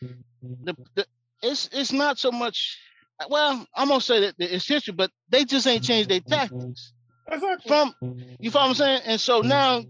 The, 0.00 0.76
the 0.94 1.06
it's 1.42 1.68
it's 1.72 1.92
not 1.92 2.18
so 2.18 2.30
much. 2.32 2.78
Well, 3.28 3.66
I'm 3.74 3.88
gonna 3.88 4.00
say 4.00 4.20
that 4.20 4.34
it's 4.38 4.66
history, 4.66 4.94
but 4.94 5.10
they 5.28 5.44
just 5.44 5.66
ain't 5.66 5.82
changed 5.84 6.08
their 6.08 6.20
tactics 6.20 6.92
Exactly. 7.30 7.68
from 7.68 7.94
you 8.38 8.50
follow 8.50 8.66
what 8.66 8.70
I'm 8.70 8.74
saying. 8.74 9.00
And 9.06 9.20
so 9.20 9.40
now, 9.40 9.82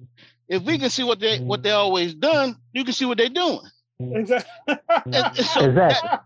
if 0.48 0.62
we 0.62 0.78
can 0.78 0.90
see 0.90 1.04
what 1.04 1.20
they 1.20 1.38
what 1.38 1.62
they 1.62 1.72
always 1.72 2.14
done, 2.14 2.56
you 2.72 2.84
can 2.84 2.92
see 2.94 3.04
what 3.04 3.18
they're 3.18 3.28
doing. 3.28 3.60
Exactly. 4.00 4.76
And, 5.06 5.36
so 5.36 5.64
Exactly. 5.64 5.74
that- 5.74 6.22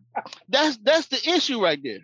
that's 0.48 0.76
that's 0.78 1.06
the 1.08 1.30
issue 1.34 1.62
right 1.62 1.80
there. 1.82 1.98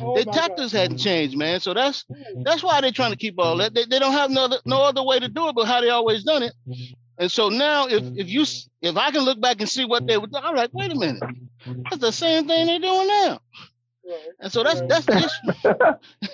Oh 0.00 0.14
Their 0.14 0.24
tactics 0.24 0.72
God. 0.72 0.78
hadn't 0.78 0.98
changed, 0.98 1.36
man. 1.36 1.60
So 1.60 1.74
that's 1.74 2.04
hmm. 2.04 2.42
that's 2.42 2.62
why 2.62 2.80
they're 2.80 2.92
trying 2.92 3.10
to 3.10 3.16
keep 3.16 3.34
all 3.38 3.56
that. 3.58 3.74
They, 3.74 3.84
they 3.84 3.98
don't 3.98 4.12
have 4.12 4.30
no 4.30 4.44
other, 4.44 4.58
no 4.64 4.82
other 4.82 5.02
way 5.02 5.18
to 5.18 5.28
do 5.28 5.48
it 5.48 5.54
but 5.54 5.66
how 5.66 5.80
they 5.80 5.90
always 5.90 6.24
done 6.24 6.42
it. 6.44 6.52
And 7.18 7.30
so 7.30 7.48
now, 7.48 7.86
if 7.88 8.02
if 8.16 8.28
you 8.28 8.44
if 8.80 8.96
I 8.96 9.10
can 9.10 9.22
look 9.22 9.40
back 9.40 9.60
and 9.60 9.68
see 9.68 9.84
what 9.84 10.06
they 10.06 10.16
were 10.18 10.28
doing, 10.28 10.44
I'm 10.44 10.54
like, 10.54 10.70
wait 10.72 10.92
a 10.92 10.94
minute, 10.94 11.22
that's 11.66 11.98
the 11.98 12.12
same 12.12 12.46
thing 12.46 12.66
they're 12.66 12.78
doing 12.78 13.08
now. 13.08 13.40
Right. 14.08 14.32
And 14.40 14.52
so 14.52 14.64
that's 14.64 14.80
Right. 14.80 14.88
that's 14.88 15.06
the 15.06 15.16
issue. 15.16 15.74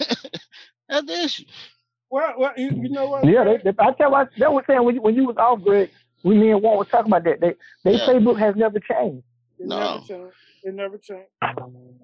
that's 0.89 1.07
the 1.07 1.25
issue. 1.25 1.45
Well, 2.11 2.35
well, 2.39 2.53
you, 2.57 2.71
you 2.83 2.91
know 2.91 3.07
what? 3.09 3.25
yeah, 3.27 3.45
they, 3.45 3.57
they, 3.59 3.73
I 3.79 3.93
tell 3.93 4.11
you, 4.13 4.29
that 4.39 4.53
was 4.53 4.65
saying 4.69 4.85
when 4.85 4.95
you, 4.95 5.03
when 5.03 5.15
you 5.17 5.25
was 5.25 5.37
off, 5.37 5.63
Greg, 5.63 5.91
we 6.23 6.37
me 6.37 6.51
and 6.53 6.63
Warren 6.63 6.79
was 6.79 6.89
talking 6.89 7.11
about 7.13 7.25
that. 7.25 7.41
They 7.41 7.55
their 7.85 7.95
Yeah. 7.95 8.07
playbook 8.07 8.39
has 8.39 8.55
never 8.57 8.79
changed. 8.79 9.25
It 9.59 9.67
No. 9.69 9.79
never 9.79 9.99
changed. 10.07 10.37
It 10.63 10.75
never 10.75 10.99
changed 10.99 11.29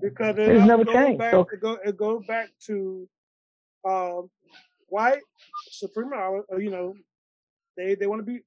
because 0.03 0.39
it 0.39 0.49
It's 0.51 0.67
never 0.67 0.85
changed, 0.85 1.19
Back, 1.19 1.33
so- 1.33 1.49
it, 1.53 1.61
go, 1.61 1.79
it 1.85 1.97
goes 1.97 2.25
back 2.27 2.49
to 2.67 3.09
um, 3.89 4.31
white 4.89 5.23
supremacy. 5.71 6.43
uh, 6.53 6.57
You 6.57 6.71
know, 6.71 6.95
they 7.77 7.95
they 7.95 8.07
want 8.07 8.21
to 8.21 8.27
be, 8.33 8.41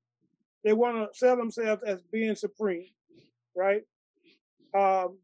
they 0.63 0.73
want 0.73 0.97
to 0.97 1.17
sell 1.17 1.37
themselves 1.37 1.81
as 1.83 2.01
being 2.11 2.35
supreme, 2.35 2.87
right? 3.55 3.83
Um, 4.77 5.17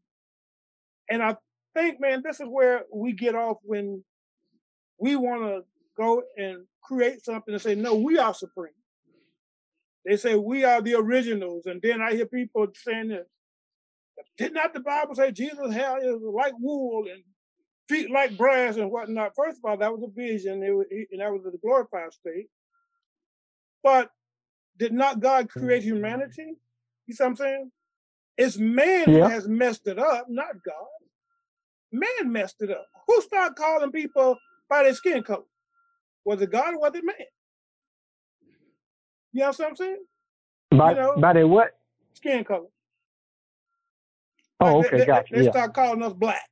and 1.10 1.22
I 1.22 1.36
think, 1.74 2.00
man, 2.00 2.22
this 2.24 2.40
is 2.40 2.46
where 2.48 2.84
we 2.92 3.12
get 3.12 3.34
off 3.34 3.58
when 3.62 4.04
we 4.98 5.16
want 5.16 5.42
to 5.42 5.62
go 5.96 6.22
and 6.36 6.64
create 6.82 7.24
something 7.24 7.54
and 7.54 7.62
say, 7.62 7.74
no, 7.74 7.94
we 7.94 8.18
are 8.18 8.34
supreme. 8.34 8.72
They 10.04 10.16
say 10.16 10.34
we 10.34 10.64
are 10.64 10.80
the 10.80 10.94
originals, 10.94 11.66
and 11.66 11.80
then 11.82 12.00
I 12.00 12.14
hear 12.14 12.26
people 12.26 12.66
saying 12.74 13.08
this. 13.08 13.26
Did 14.38 14.54
not 14.54 14.72
the 14.72 14.80
Bible 14.80 15.14
say 15.14 15.30
Jesus' 15.30 15.72
hair 15.72 15.98
is 16.02 16.20
like 16.22 16.54
wool 16.58 17.04
and 17.10 17.22
feet 17.88 18.10
like 18.10 18.36
brass 18.36 18.76
and 18.76 18.90
whatnot? 18.90 19.32
First 19.36 19.58
of 19.58 19.70
all, 19.70 19.76
that 19.76 19.92
was 19.92 20.02
a 20.02 20.10
vision, 20.10 20.62
it 20.62 20.70
was, 20.70 20.86
and 20.90 21.20
that 21.20 21.32
was 21.32 21.42
the 21.42 21.58
glorified 21.58 22.12
state. 22.12 22.48
But 23.82 24.10
did 24.78 24.92
not 24.92 25.20
God 25.20 25.50
create 25.50 25.82
mm-hmm. 25.82 25.96
humanity? 25.96 26.54
You 27.06 27.14
see 27.14 27.22
what 27.22 27.30
I'm 27.30 27.36
saying? 27.36 27.70
It's 28.38 28.56
man 28.56 29.10
Yeah. 29.10 29.24
who 29.24 29.28
has 29.28 29.48
messed 29.48 29.86
it 29.86 29.98
up, 29.98 30.26
not 30.28 30.62
God. 30.64 30.86
Man 31.92 32.32
messed 32.32 32.56
it 32.60 32.70
up. 32.70 32.86
Who 33.06 33.20
started 33.22 33.56
calling 33.56 33.90
people 33.92 34.36
by 34.68 34.84
their 34.84 34.94
skin 34.94 35.22
color? 35.22 35.44
Was 36.24 36.40
it 36.40 36.50
God 36.50 36.74
or 36.74 36.80
was 36.80 36.94
it 36.94 37.04
man? 37.04 37.14
You 39.32 39.40
know 39.40 39.46
what 39.48 39.60
I'm 39.68 39.76
saying? 39.76 40.04
By, 40.70 40.90
You 40.90 40.96
know- 40.96 41.16
by 41.16 41.32
their 41.32 41.46
what? 41.48 41.78
skin 42.14 42.44
color. 42.44 42.66
Oh, 44.60 44.76
Like, 44.78 44.86
okay, 44.86 44.90
they, 44.90 44.98
they- 45.00 45.06
gotcha. 45.06 45.34
They 45.34 45.44
Yeah. 45.44 45.50
start 45.50 45.74
calling 45.74 46.02
us 46.02 46.12
black. 46.12 46.48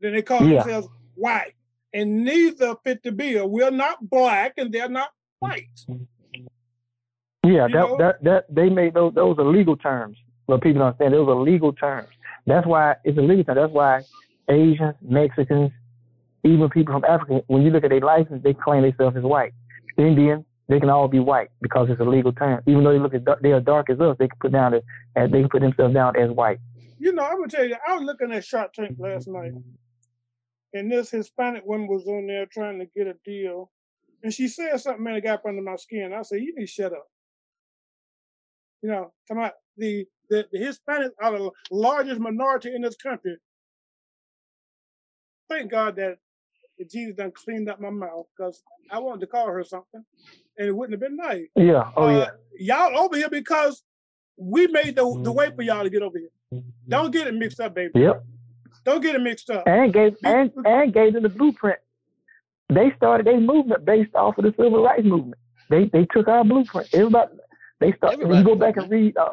Then 0.00 0.14
they 0.14 0.22
call 0.22 0.42
Yeah. 0.42 0.62
themselves 0.62 0.88
white. 1.14 1.54
And 1.92 2.24
neither 2.24 2.74
fit 2.82 3.02
the 3.04 3.12
bill. 3.12 3.48
We're 3.48 3.70
not 3.70 4.08
black 4.10 4.54
and 4.56 4.72
they're 4.72 4.88
not 4.88 5.10
white. 5.38 5.68
Yeah, 7.44 7.68
that, 7.68 7.96
that 7.98 8.24
that 8.24 8.44
they 8.52 8.68
made 8.68 8.94
those 8.94 9.14
those 9.14 9.38
are 9.38 9.44
legal 9.44 9.76
terms. 9.76 10.18
But 10.48 10.60
people 10.62 10.80
don't 10.80 10.88
understand 10.88 11.14
those 11.14 11.28
are 11.28 11.36
legal 11.36 11.72
terms. 11.72 12.08
That's 12.46 12.66
why 12.66 12.96
it's 13.04 13.18
a 13.18 13.22
legal 13.22 13.44
term. 13.44 13.56
That's 13.56 13.72
why 13.72 14.02
Asians, 14.48 14.94
Mexicans, 15.02 15.70
even 16.44 16.68
people 16.68 16.94
from 16.94 17.04
Africa, 17.04 17.42
when 17.46 17.62
you 17.62 17.70
look 17.70 17.84
at 17.84 17.90
their 17.90 18.00
license, 18.00 18.42
they 18.42 18.54
claim 18.54 18.82
themselves 18.82 19.16
as 19.16 19.22
white. 19.22 19.52
Indian, 19.96 20.44
they 20.68 20.80
can 20.80 20.90
all 20.90 21.08
be 21.08 21.20
white 21.20 21.48
because 21.60 21.88
it's 21.90 22.00
a 22.00 22.04
legal 22.04 22.32
term. 22.32 22.62
Even 22.66 22.84
though 22.84 22.92
they 22.92 22.98
look 22.98 23.12
dark, 23.24 23.40
they 23.42 23.52
are 23.52 23.60
dark 23.60 23.90
as 23.90 24.00
us, 24.00 24.16
they 24.18 24.28
can 24.28 24.38
put 24.40 24.52
down 24.52 24.74
as 24.74 24.82
as 25.16 25.30
they 25.30 25.40
can 25.40 25.48
put 25.48 25.60
themselves 25.60 25.94
down 25.94 26.16
as 26.16 26.30
white. 26.30 26.58
You 26.98 27.12
know, 27.12 27.22
I'm 27.22 27.36
gonna 27.36 27.48
tell 27.48 27.66
you, 27.66 27.76
I 27.86 27.96
was 27.96 28.04
looking 28.04 28.32
at 28.32 28.44
Shark 28.44 28.72
Tank 28.72 28.96
last 28.98 29.28
night, 29.28 29.52
and 30.72 30.90
this 30.90 31.10
Hispanic 31.10 31.64
woman 31.66 31.86
was 31.86 32.06
on 32.06 32.26
there 32.26 32.46
trying 32.46 32.78
to 32.78 32.86
get 32.96 33.06
a 33.06 33.14
deal, 33.24 33.70
and 34.22 34.32
she 34.32 34.48
said 34.48 34.80
something, 34.80 35.04
that 35.04 35.22
got 35.22 35.44
under 35.46 35.62
my 35.62 35.76
skin. 35.76 36.12
I 36.12 36.22
said, 36.22 36.40
"You 36.40 36.54
need 36.54 36.66
to 36.66 36.66
shut 36.66 36.92
up." 36.92 37.06
You 38.82 38.90
know, 38.90 39.12
come 39.28 39.38
out 39.38 39.52
the 39.76 40.06
the, 40.30 40.46
the 40.52 40.58
Hispanics 40.58 41.10
are 41.20 41.32
the 41.38 41.50
largest 41.70 42.20
minority 42.20 42.74
in 42.74 42.82
this 42.82 42.96
country. 42.96 43.36
Thank 45.48 45.70
God 45.70 45.96
that 45.96 46.16
Jesus 46.90 47.14
done 47.16 47.32
cleaned 47.32 47.68
up 47.68 47.80
my 47.80 47.90
mouth 47.90 48.26
because 48.36 48.62
I 48.90 48.98
wanted 48.98 49.20
to 49.20 49.26
call 49.26 49.46
her 49.46 49.62
something, 49.62 50.04
and 50.58 50.68
it 50.68 50.72
wouldn't 50.74 50.94
have 50.94 51.00
been 51.00 51.16
nice. 51.16 51.46
Yeah. 51.56 51.90
Oh 51.96 52.04
Uh, 52.06 52.28
yeah. 52.58 52.88
y'all 52.88 52.98
over 52.98 53.16
here 53.16 53.28
because 53.30 53.82
we 54.36 54.66
made 54.66 54.96
the 54.96 55.20
the 55.22 55.32
way 55.32 55.50
for 55.54 55.62
y'all 55.62 55.84
to 55.84 55.90
get 55.90 56.02
over 56.02 56.18
here. 56.18 56.62
Don't 56.88 57.10
get 57.12 57.26
it 57.26 57.34
mixed 57.34 57.60
up, 57.60 57.74
baby. 57.74 57.92
Yep. 57.94 58.24
Don't 58.84 59.00
get 59.02 59.14
it 59.14 59.20
mixed 59.20 59.50
up. 59.50 59.64
And 59.66 59.92
gave 59.92 60.16
and 60.24 60.50
and 60.64 60.92
gave 60.92 61.12
them 61.12 61.22
the 61.22 61.28
blueprint. 61.28 61.78
They 62.70 62.92
started 62.96 63.28
a 63.28 63.38
movement 63.38 63.84
based 63.84 64.14
off 64.14 64.38
of 64.38 64.44
the 64.44 64.54
civil 64.58 64.82
rights 64.82 65.04
movement. 65.04 65.40
They 65.70 65.84
they 65.92 66.06
took 66.06 66.28
our 66.28 66.44
blueprint. 66.44 66.88
Everybody 66.92 67.32
they 67.80 67.92
start. 67.92 68.14
Everybody 68.14 68.38
you 68.38 68.44
go 68.44 68.54
back 68.56 68.76
and 68.76 68.90
read. 68.90 69.16
Uh, 69.16 69.30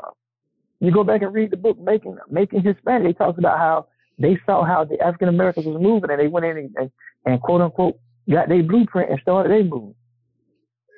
you 0.82 0.92
go 0.92 1.04
back 1.04 1.22
and 1.22 1.34
read 1.34 1.52
the 1.52 1.58
book 1.58 1.78
making 1.80 2.18
making 2.30 2.64
Hispanic. 2.64 3.04
They 3.08 3.14
talks 3.14 3.38
about 3.38 3.58
how 3.60 3.88
they 4.18 4.38
saw 4.46 4.66
how 4.66 4.84
the 4.84 5.00
African 5.00 5.30
Americans 5.30 5.68
was 5.68 5.82
moving, 5.82 6.10
and 6.10 6.20
they 6.20 6.28
went 6.28 6.46
in 6.46 6.58
and, 6.58 6.76
and, 6.76 6.92
and 7.26 7.42
quote 7.42 7.62
unquote 7.62 8.00
got 8.30 8.50
their 8.50 8.64
blueprint 8.64 9.12
and 9.12 9.20
started 9.22 9.52
their 9.52 9.64
movement. 9.64 9.96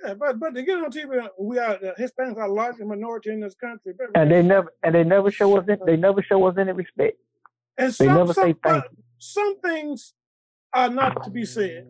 Yeah, 0.06 0.13
but 0.15 0.39
but 0.39 0.56
to 0.56 0.63
get 0.63 0.78
on 0.78 0.89
TV, 0.89 1.28
we 1.39 1.60
are 1.60 1.78
the 1.78 1.93
Hispanics 2.00 2.38
are 2.38 2.48
the 2.48 2.54
largest 2.54 2.86
minority 2.86 3.32
in 3.32 3.41
this 3.41 3.56
country. 3.56 3.93
baby. 3.98 4.12
And 4.15 4.32
they 4.32 4.41
never 4.41 4.74
and 4.84 4.96
they 4.96 5.04
never 5.04 5.30
show 5.30 5.58
us. 5.58 5.65
They 5.86 5.98
never 5.98 6.24
show 6.24 6.46
us 6.48 6.56
any 6.58 6.72
respect. 6.72 7.17
And 7.78 7.89
They 7.91 8.06
some, 8.06 8.15
never 8.15 8.34
some, 8.34 8.43
say 8.46 8.56
thank 8.63 8.86
uh, 8.86 8.88
some 9.17 9.60
things 9.62 10.13
are 10.74 10.89
not 10.89 11.24
to 11.24 11.30
be 11.30 11.46
said, 11.46 11.88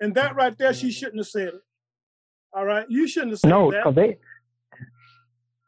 and 0.00 0.14
that 0.14 0.34
right 0.36 0.56
there, 0.58 0.72
she 0.74 0.90
shouldn't 0.92 1.18
have 1.18 1.26
said 1.28 1.48
it. 1.48 1.60
All 2.54 2.64
right, 2.66 2.86
you 2.88 3.08
shouldn't 3.08 3.32
have 3.32 3.40
said 3.40 3.48
No, 3.50 3.70
that. 3.70 3.78
because 3.78 3.94
they 3.94 4.18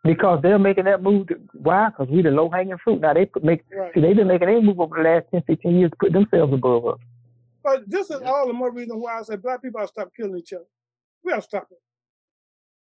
because 0.05 0.40
they're 0.43 0.59
making 0.59 0.85
that 0.85 1.03
move. 1.03 1.29
To, 1.29 1.37
why? 1.55 1.90
Because 1.90 2.09
we 2.09 2.23
the 2.23 2.31
low 2.31 2.51
hanging 2.51 2.79
fruit. 2.85 3.01
Now 3.01 3.14
they 3.14 3.27
put 3.27 3.45
make 3.45 3.64
Right. 3.73 3.93
see 3.95 4.01
they've 4.01 4.17
been 4.17 4.29
making 4.29 4.49
their 4.49 4.62
move 4.62 4.81
over 4.81 4.97
the 4.97 5.03
last 5.03 5.27
10, 5.33 5.43
15 5.47 5.77
years 5.79 5.90
to 5.90 5.97
put 5.97 6.12
themselves 6.12 6.53
above 6.53 6.87
us. 6.87 6.99
But 7.64 7.90
this 7.90 8.11
is 8.11 8.21
all 8.25 8.47
the 8.47 8.53
more 8.53 8.73
reason 8.73 9.01
why 9.01 9.19
I 9.19 9.23
said 9.23 9.43
black 9.43 9.62
people 9.62 9.81
ought 9.81 9.85
to 9.85 9.88
stop 9.88 10.11
killing 10.17 10.38
each 10.38 10.53
other. 10.53 10.67
We 11.25 11.33
ought 11.33 11.37
to 11.37 11.43
stop 11.43 11.69
it. 11.71 11.79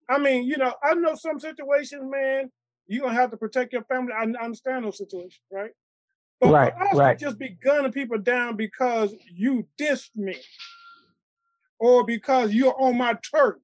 I 0.10 0.20
mean, 0.20 0.46
you 0.46 0.58
know, 0.58 0.74
I 0.84 0.94
know 0.96 1.16
some 1.16 1.40
situations, 1.40 2.04
man, 2.06 2.52
you're 2.88 3.04
gonna 3.04 3.16
have 3.16 3.32
to 3.32 3.38
protect 3.38 3.74
your 3.74 3.84
family. 3.86 4.14
I 4.14 4.24
I 4.24 4.44
understand 4.46 4.86
those 4.86 4.98
situations, 4.98 5.40
right? 5.52 5.72
But 6.42 6.52
Right, 6.52 6.74
for 6.74 6.84
us 6.84 6.98
right. 6.98 7.18
to 7.20 7.26
just 7.26 7.40
be 7.40 7.50
gunning 7.64 7.94
people 7.94 8.18
down 8.20 8.58
because 8.58 9.16
you 9.34 9.68
dissed 9.80 10.16
me 10.16 10.38
or 11.80 12.06
because 12.06 12.54
you're 12.54 12.80
on 12.80 12.98
my 12.98 13.18
turf. 13.34 13.56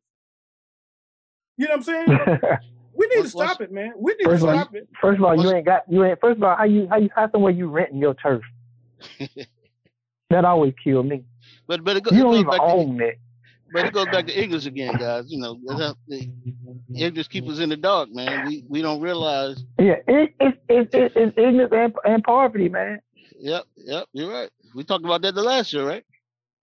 You 1.58 1.68
know 1.68 1.76
what 1.76 1.78
I'm 1.78 1.84
saying? 1.84 2.30
We 3.00 3.06
need 3.08 3.14
to 3.16 3.20
What's- 3.22 3.34
what's- 3.36 3.52
stop 3.54 3.62
it, 3.62 3.72
man. 3.72 3.94
We 3.98 4.12
need 4.16 4.26
to 4.26 4.32
of 4.32 4.44
all, 4.44 4.54
stop 4.56 4.76
it. 4.76 4.88
first 5.02 5.20
of 5.20 5.24
all, 5.26 5.42
you 5.42 5.52
ain't 5.56 5.66
got 5.66 5.84
you 5.90 6.04
ain't. 6.04 6.20
First 6.20 6.38
of 6.38 6.44
all, 6.44 6.56
how 6.56 6.66
you 6.66 6.88
how 6.90 6.98
you 6.98 7.10
how 7.16 7.32
somewhere 7.32 7.52
you 7.52 7.68
renting 7.70 8.00
your 8.00 8.14
turf? 8.16 8.42
that 10.30 10.46
always 10.46 10.74
kill 10.84 11.04
me. 11.04 11.24
But 11.68 11.84
but 11.84 11.98
it, 11.98 12.04
go, 12.04 12.12
You 12.12 12.20
it 12.20 12.24
don't 12.24 12.32
goes 12.32 12.40
even 12.42 12.50
back 12.52 12.60
to, 12.60 12.66
own 12.66 13.02
it. 13.02 13.20
but 13.74 13.86
it 13.86 13.94
goes 13.94 14.06
back 14.08 14.28
to 14.28 14.38
ignorance 14.40 14.66
again, 14.66 14.96
guys. 14.98 15.26
You 15.32 15.40
know, 15.40 15.60
that's 15.66 15.80
how- 15.80 15.96
the 16.08 16.30
ignorance 16.94 17.28
keeps 17.28 17.50
us 17.50 17.60
in 17.60 17.70
the 17.70 17.78
dark, 17.78 18.10
man. 18.12 18.48
We 18.48 18.66
we 18.68 18.82
don't 18.82 19.02
realize. 19.02 19.64
Yeah, 19.80 19.96
it, 20.08 20.34
it, 20.40 20.62
it, 20.68 20.94
it, 20.94 21.12
it's 21.16 21.38
ignorance 21.38 21.72
and, 21.74 21.94
and 22.06 22.24
poverty, 22.24 22.70
man. 22.70 23.00
Yep, 23.40 23.64
yep, 23.78 24.08
you're 24.14 24.30
right. 24.32 24.50
We 24.76 24.84
talked 24.84 25.06
about 25.06 25.22
that 25.22 25.34
the 25.36 25.44
last 25.44 25.72
year, 25.74 25.88
right? 25.88 26.04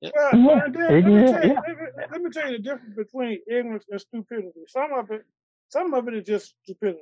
Well, 0.02 0.12
Yeah, 0.34 0.60
and 0.66 0.74
then, 0.74 0.92
let, 0.92 1.04
me 1.04 1.10
tell 1.32 1.44
you, 1.46 1.52
yeah. 1.54 1.60
let, 1.66 1.76
me, 1.78 1.86
let 2.12 2.20
me 2.22 2.30
tell 2.30 2.50
you 2.50 2.58
the 2.58 2.62
difference 2.62 2.94
between 2.94 3.38
ignorance 3.50 3.84
and 3.90 3.98
stupidity. 4.00 4.50
Some 4.68 4.92
of 4.92 5.10
it, 5.10 5.24
some 5.68 5.94
of 5.94 6.08
it 6.08 6.14
is 6.14 6.24
just 6.26 6.54
stupidity. 6.62 7.00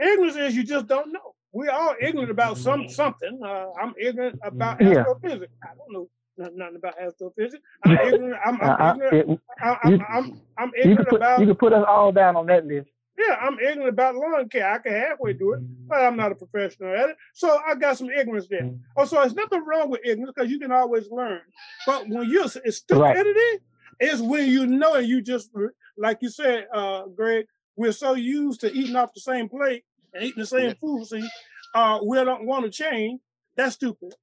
Ignorance 0.00 0.36
is 0.36 0.56
you 0.56 0.64
just 0.64 0.86
don't 0.86 1.12
know. 1.12 1.34
We 1.52 1.68
all 1.68 1.94
ignorant 2.00 2.30
about 2.30 2.58
some 2.58 2.88
something. 2.88 3.40
Uh, 3.44 3.66
I'm 3.80 3.94
ignorant 4.00 4.38
about 4.44 4.80
Yeah. 4.80 4.98
astrophysics. 5.00 5.52
I 5.62 5.68
don't 5.76 5.92
know 5.92 6.08
nothing, 6.36 6.76
about 6.76 6.94
astrophysics. 7.00 7.62
I'm 7.84 7.92
ignorant. 8.06 8.36
I'm, 8.44 8.60
I'm 8.60 8.70
Uh, 9.00 9.06
ignorant. 9.06 9.40
I, 9.60 9.76
I'm, 9.82 9.92
you- 9.92 10.04
I'm, 10.08 10.40
I'm 10.58 10.72
you 10.76 10.82
ignorant 10.82 11.08
put 11.08 11.16
about. 11.16 11.40
you 11.40 11.46
can 11.46 11.56
put 11.56 11.72
us 11.72 11.84
all 11.88 12.12
down 12.12 12.36
on 12.36 12.46
that 12.46 12.66
list. 12.66 12.88
Yeah, 13.18 13.34
I'm 13.40 13.58
ignorant 13.58 13.88
about 13.88 14.14
lawn 14.14 14.48
care. 14.48 14.70
I 14.72 14.78
can 14.78 14.92
halfway 14.92 15.32
do 15.32 15.54
it, 15.54 15.60
but 15.88 16.00
I'm 16.02 16.16
not 16.16 16.30
a 16.30 16.36
professional 16.36 16.94
at 16.94 17.08
it. 17.08 17.16
So 17.34 17.58
I 17.66 17.74
got 17.74 17.98
some 17.98 18.10
ignorance 18.10 18.46
there. 18.48 18.70
Oh, 18.96 19.06
so 19.06 19.16
there's 19.16 19.34
nothing 19.34 19.64
wrong 19.64 19.90
with 19.90 20.02
ignorance 20.04 20.32
because 20.36 20.48
you 20.52 20.60
can 20.60 20.70
always 20.70 21.08
learn. 21.10 21.40
But 21.84 22.08
when 22.08 22.30
you're 22.30 22.44
it's 22.44 22.76
stupidity, 22.76 23.64
is 23.98 24.22
when 24.22 24.48
you 24.48 24.64
know 24.68 24.94
and 24.94 25.08
you 25.08 25.20
just 25.20 25.50
like 25.98 26.18
you 26.22 26.30
said, 26.30 26.66
uh, 26.72 27.04
Greg, 27.14 27.46
we're 27.76 27.92
so 27.92 28.14
used 28.14 28.60
to 28.62 28.72
eating 28.72 28.96
off 28.96 29.12
the 29.14 29.20
same 29.20 29.48
plate 29.48 29.84
and 30.14 30.22
eating 30.24 30.40
the 30.40 30.46
same 30.46 30.68
Yeah. 30.68 30.74
food. 30.80 31.06
See, 31.06 31.28
uh, 31.74 32.00
we 32.04 32.16
don't 32.24 32.46
want 32.46 32.64
to 32.64 32.70
change. 32.70 33.20
That's 33.56 33.74
stupid. 33.74 34.14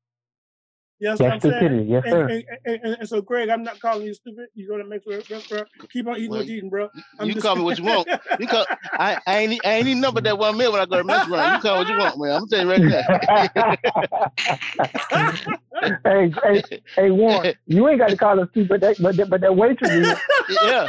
Yes, 0.97 1.19
what 1.19 1.33
I'm 1.33 1.39
That's 1.39 1.59
saying. 1.59 1.89
Yes, 1.89 2.03
And, 2.05 2.11
sir. 2.13 2.21
and, 2.29 2.43
and, 2.65 2.79
and, 2.85 2.97
and 3.01 3.09
so, 3.09 3.21
Greg, 3.21 3.49
I'm 3.49 3.63
not 3.63 3.81
calling 3.81 4.05
you 4.07 4.13
stupid. 4.13 4.47
You're 4.55 4.69
gonna 4.77 4.88
make 4.89 5.03
sure 5.03 5.21
restaurant. 5.29 5.67
Keep 5.91 6.07
on 6.07 6.15
eating 6.15 6.29
Well, 6.29 6.39
what 6.39 6.47
you're 6.47 6.57
eating, 6.57 6.69
bro. 6.69 6.89
I'm 7.19 7.27
you 7.27 7.33
just- 7.33 7.45
call 7.45 7.57
me 7.57 7.63
what 7.63 7.77
you 7.77 7.83
want. 7.83 8.07
You 8.39 8.47
call 8.47 8.65
I, 8.93 9.19
I 9.27 9.38
ain't 9.39 9.65
I 9.65 9.73
ain't 9.73 9.88
even 9.88 9.99
number 10.01 10.21
that 10.21 10.38
one 10.38 10.57
meal 10.57 10.71
when 10.71 10.79
I 10.81 10.85
go 10.85 10.97
to 10.97 11.03
the 11.03 11.07
restaurant. 11.07 11.55
You 11.55 11.69
call 11.69 11.77
what 11.79 11.88
you 11.89 11.97
want, 11.97 12.17
man. 12.17 12.31
I'm 12.31 12.47
telling 12.47 12.81
you 12.81 12.95
right 12.95 13.55
now. 13.55 13.75
hey, 16.05 16.33
hey, 16.43 16.63
hey, 16.95 17.11
Warren, 17.11 17.53
you 17.65 17.88
ain't 17.89 17.99
got 17.99 18.09
to 18.09 18.17
call 18.17 18.39
us 18.39 18.47
stupid, 18.51 18.69
but 18.69 18.81
that, 18.81 18.97
but 19.01 19.15
that, 19.17 19.29
but 19.29 19.41
that 19.41 19.55
waitress 19.55 19.91
yeah, 20.63 20.88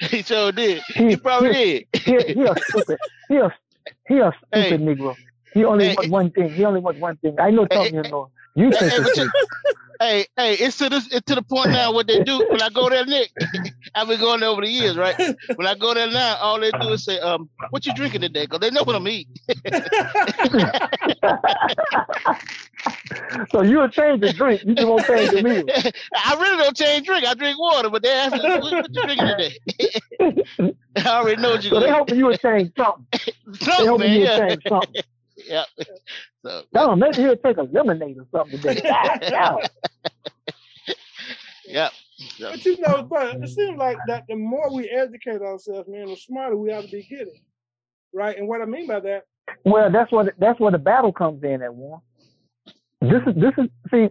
he 0.10 0.22
sure 0.22 0.52
did. 0.52 0.84
He, 0.94 1.04
He 1.08 1.16
probably 1.16 1.52
did. 1.54 1.86
he, 2.04 2.22
he 2.34 2.44
a 2.44 2.56
stupid. 2.70 2.98
He 3.28 3.36
a 3.36 3.54
he 4.08 4.18
a 4.20 4.32
Hey. 4.52 4.70
stupid 4.70 4.82
Negro. 4.82 5.16
He 5.54 5.64
only 5.64 5.86
Hey. 5.86 5.96
wants 5.96 6.10
one 6.10 6.30
thing. 6.32 6.54
He 6.56 6.64
only 6.64 6.80
wants 6.80 7.00
one 7.00 7.16
thing. 7.18 7.36
I 7.40 7.50
know 7.50 7.66
Hey, 7.70 7.76
talking 7.76 7.96
you 7.96 8.04
know. 8.04 8.30
You 8.54 8.72
Hey, 8.72 8.78
think 8.78 8.88
hey, 8.88 8.98
it's. 8.98 9.18
Hey, 10.00 10.26
hey, 10.36 10.54
it's 10.54 10.78
to 10.78 10.90
this 10.90 11.08
it's 11.12 11.26
to 11.26 11.34
the 11.36 11.42
point 11.42 11.72
now 11.72 11.92
what 11.92 12.06
they 12.06 12.20
do 12.20 12.44
when 12.50 12.62
I 12.62 12.70
go 12.70 12.88
there, 12.90 13.04
Nick. 13.06 13.32
I've 13.96 14.08
been 14.08 14.20
going 14.20 14.40
there 14.42 14.50
over 14.50 14.62
the 14.62 14.68
years, 14.70 14.96
right? 14.96 15.16
When 15.56 15.66
I 15.66 15.74
go 15.74 15.94
there 15.94 16.08
now, 16.10 16.36
all 16.36 16.60
they 16.60 16.72
do 16.72 16.92
is 16.92 17.04
say, 17.04 17.18
um, 17.20 17.50
what 17.70 17.86
you 17.86 17.92
drinking 17.94 18.22
today? 18.22 18.44
Because 18.44 18.60
they 18.60 18.70
know 18.70 18.84
what 18.84 18.96
I'm 18.96 19.08
eating. 19.08 19.26
so 23.52 23.62
you'll 23.62 23.88
change 23.88 24.20
the 24.20 24.30
drink. 24.30 24.62
You 24.64 24.74
just 24.74 24.88
won't 24.88 25.06
change 25.06 25.30
the 25.30 25.38
meal. 25.38 25.72
I 26.14 26.34
really 26.40 26.64
don't 26.64 26.76
change 26.76 27.06
drink. 27.06 27.26
I 27.26 27.34
drink 27.34 27.58
water, 27.58 27.90
but 27.90 28.02
they 28.02 28.10
ask 28.12 28.34
me, 28.34 28.40
what, 28.40 28.60
what 28.60 28.76
you 28.94 29.00
drinking 29.02 29.28
today? 29.28 29.52
I 30.96 31.06
already 31.06 31.40
know 31.40 31.50
what 31.52 31.62
you're 31.62 31.72
So 31.72 31.80
they 31.80 31.88
going 31.88 31.90
hoping 31.90 32.18
you 32.18 32.26
will 32.26 32.36
change 32.36 32.72
something. 32.78 33.06
to 33.12 33.26
They 33.76 33.86
hoping 33.86 34.12
you 34.12 34.20
will 34.20 34.26
Yeah. 34.26 34.38
change 34.38 34.62
something. 34.68 34.96
yeah. 35.36 35.64
So, 36.44 36.64
Tell 36.74 36.92
him 36.92 37.00
maybe 37.00 37.22
he'll 37.22 37.36
take 37.36 37.58
a 37.58 37.62
lemonade 37.62 38.18
or 38.18 38.26
something 38.32 38.60
today. 38.60 38.80
God, 38.86 39.18
damn. 39.30 39.58
yeah. 41.66 41.90
So, 42.40 42.50
But 42.50 42.64
you 42.64 42.78
know, 42.80 42.98
um, 43.00 43.08
but 43.08 43.38
it 43.42 43.48
seems 43.50 43.78
like 43.78 43.98
that 44.06 44.24
the 44.28 44.36
more 44.36 44.72
we 44.72 44.88
educate 44.90 45.42
ourselves, 45.42 45.88
man, 45.88 46.10
the 46.10 46.16
smarter 46.16 46.56
we 46.56 46.72
ought 46.72 46.82
to 46.82 46.88
be 46.88 47.04
getting. 47.04 47.40
Right? 48.14 48.36
And 48.38 48.48
what 48.48 48.62
I 48.62 48.66
mean 48.66 48.86
by 48.86 49.00
that, 49.00 49.24
Well, 49.64 49.90
that's 49.92 50.10
what 50.12 50.34
that's 50.38 50.60
where 50.60 50.72
the 50.72 50.78
battle 50.78 51.12
comes 51.12 51.42
in 51.44 51.62
at 51.62 51.74
one. 51.74 52.00
This 53.00 53.22
is 53.26 53.34
this 53.34 53.52
is 53.58 53.70
see 53.90 54.08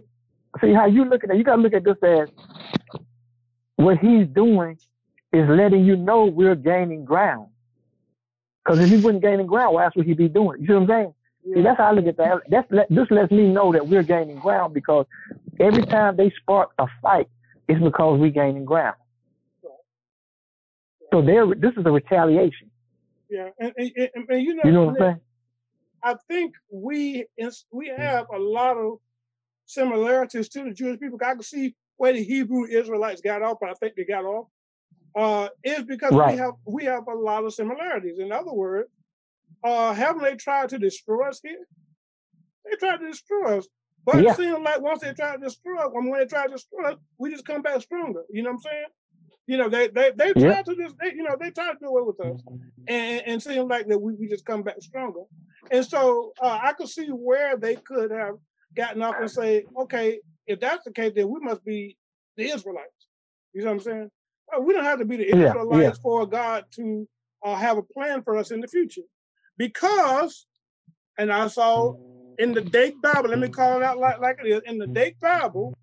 see 0.60 0.72
how 0.72 0.86
you 0.86 1.04
look 1.04 1.24
at 1.24 1.30
it. 1.30 1.36
You 1.36 1.44
gotta 1.44 1.60
look 1.60 1.74
at 1.74 1.84
this 1.84 1.96
as 2.02 2.28
what 3.76 3.98
he's 3.98 4.26
doing 4.28 4.78
is 5.32 5.48
letting 5.48 5.84
you 5.84 5.96
know 5.96 6.24
we're 6.24 6.54
gaining 6.54 7.04
ground. 7.04 7.48
Because 8.64 8.80
if 8.80 8.90
he 8.90 8.96
wasn't 8.96 9.22
gaining 9.22 9.46
ground, 9.46 9.74
why 9.74 9.84
else 9.84 9.94
would 9.96 10.06
he 10.06 10.14
be 10.14 10.28
doing 10.28 10.58
it? 10.58 10.60
You 10.62 10.66
see 10.66 10.72
what 10.74 10.82
I'm 10.82 10.88
saying? 10.88 11.14
See, 11.54 11.62
that's 11.62 11.78
how 11.78 11.84
I 11.84 11.92
look 11.92 12.06
at 12.06 12.16
that. 12.18 12.42
That's 12.50 12.66
let, 12.70 12.88
this 12.90 13.06
lets 13.10 13.30
me 13.30 13.44
know 13.44 13.72
that 13.72 13.86
we're 13.86 14.02
gaining 14.02 14.38
ground 14.38 14.74
because 14.74 15.06
every 15.60 15.84
time 15.84 16.16
they 16.16 16.32
spark 16.42 16.70
a 16.78 16.86
fight, 17.00 17.28
it's 17.68 17.82
because 17.82 18.20
we're 18.20 18.30
gaining 18.30 18.64
ground. 18.64 18.96
So 21.12 21.22
there, 21.22 21.46
this 21.46 21.72
is 21.78 21.86
a 21.86 21.90
retaliation. 21.90 22.70
Yeah, 23.30 23.48
and, 23.58 23.72
and, 23.76 23.90
and, 23.96 24.28
and 24.28 24.42
you 24.42 24.54
know, 24.54 24.62
You 24.64 24.72
know 24.72 24.84
what 24.84 24.90
I'm 24.90 24.96
saying? 25.00 25.20
I 26.02 26.16
think 26.28 26.54
we 26.72 27.26
we 27.72 27.88
have 27.88 28.26
a 28.34 28.38
lot 28.38 28.76
of 28.78 28.98
similarities 29.66 30.48
to 30.50 30.64
the 30.64 30.72
Jewish 30.72 31.00
people. 31.00 31.18
I 31.24 31.34
can 31.34 31.42
see 31.42 31.74
where 31.96 32.12
the 32.12 32.22
Hebrew 32.24 32.66
Israelites 32.66 33.20
got 33.22 33.42
off, 33.42 33.58
but 33.60 33.70
I 33.70 33.74
think 33.74 33.94
they 33.96 34.04
got 34.04 34.24
off. 34.24 34.48
Uh, 35.16 35.48
is 35.64 35.84
because 35.84 36.14
Right. 36.14 36.34
we 36.34 36.38
have 36.38 36.54
we 36.66 36.84
have 36.86 37.08
a 37.08 37.14
lot 37.14 37.44
of 37.44 37.54
similarities. 37.54 38.18
In 38.20 38.32
other 38.32 38.52
words, 38.52 38.90
uh, 39.64 39.94
haven't 39.94 40.22
they 40.24 40.36
tried 40.36 40.70
to 40.70 40.78
destroy 40.78 41.28
us 41.28 41.40
here? 41.42 41.66
They 42.64 42.76
tried 42.76 42.98
to 42.98 43.08
destroy 43.08 43.58
us. 43.58 43.68
But 44.06 44.22
Yeah. 44.22 44.32
it 44.32 44.36
seems 44.36 44.58
like 44.64 44.80
once 44.80 45.02
they 45.02 45.12
try 45.14 45.36
to 45.36 45.42
destroy 45.42 45.78
us, 45.78 45.90
when 45.92 46.12
they 46.12 46.26
try 46.26 46.46
to 46.46 46.52
destroy 46.52 46.92
us, 46.92 46.96
we 47.18 47.30
just 47.30 47.46
come 47.46 47.62
back 47.62 47.80
stronger. 47.82 48.24
You 48.30 48.42
know 48.42 48.50
what 48.50 48.56
I'm 48.56 48.60
saying? 48.62 48.86
You 49.48 49.58
know, 49.58 49.68
they 49.70 49.88
they 49.88 50.12
they 50.16 50.34
Yeah. 50.34 50.54
tried 50.54 50.66
to 50.66 50.76
just 50.76 50.96
they, 51.00 51.14
you 51.14 51.24
know, 51.24 51.36
they 51.40 51.50
tried 51.50 51.72
to 51.74 51.78
do 51.80 51.88
away 51.88 52.02
with 52.04 52.20
us 52.20 52.40
and, 52.88 53.22
and 53.26 53.42
seems 53.42 53.68
like 53.70 53.88
that 53.88 53.98
we, 54.00 54.14
we 54.14 54.28
just 54.28 54.46
come 54.46 54.62
back 54.62 54.80
stronger. 54.82 55.22
And 55.70 55.84
so 55.84 56.32
uh, 56.40 56.58
I 56.62 56.72
could 56.72 56.88
see 56.88 57.08
where 57.08 57.56
they 57.56 57.76
could 57.76 58.10
have 58.10 58.36
gotten 58.74 59.02
up 59.02 59.20
and 59.20 59.30
say, 59.30 59.64
okay, 59.76 60.20
if 60.46 60.60
that's 60.60 60.84
the 60.84 60.92
case, 60.92 61.12
then 61.14 61.28
we 61.28 61.40
must 61.40 61.64
be 61.64 61.96
the 62.36 62.44
Israelites. 62.44 63.08
You 63.52 63.62
know 63.62 63.68
what 63.68 63.74
I'm 63.74 63.80
saying? 63.80 64.10
Well, 64.50 64.62
we 64.62 64.72
don't 64.72 64.84
have 64.84 64.98
to 65.00 65.04
be 65.04 65.16
the 65.16 65.28
Yeah, 65.28 65.48
Israelites 65.48 65.98
yeah. 65.98 66.02
for 66.02 66.26
God 66.26 66.64
to 66.76 67.08
uh, 67.44 67.54
have 67.54 67.76
a 67.78 67.82
plan 67.82 68.22
for 68.22 68.36
us 68.36 68.50
in 68.50 68.60
the 68.60 68.68
future. 68.68 69.02
Because, 69.56 70.46
and 71.18 71.32
I 71.32 71.48
saw 71.48 71.94
in 72.38 72.52
the 72.52 72.60
Dake 72.60 73.00
Bible, 73.02 73.30
let 73.30 73.40
me 73.40 73.48
call 73.48 73.78
it 73.78 73.82
out 73.82 73.98
like, 73.98 74.20
like 74.20 74.38
it 74.44 74.48
is, 74.48 74.62
in 74.64 74.78
the 74.78 74.86
Dake 74.86 75.18
Bible, 75.20 75.74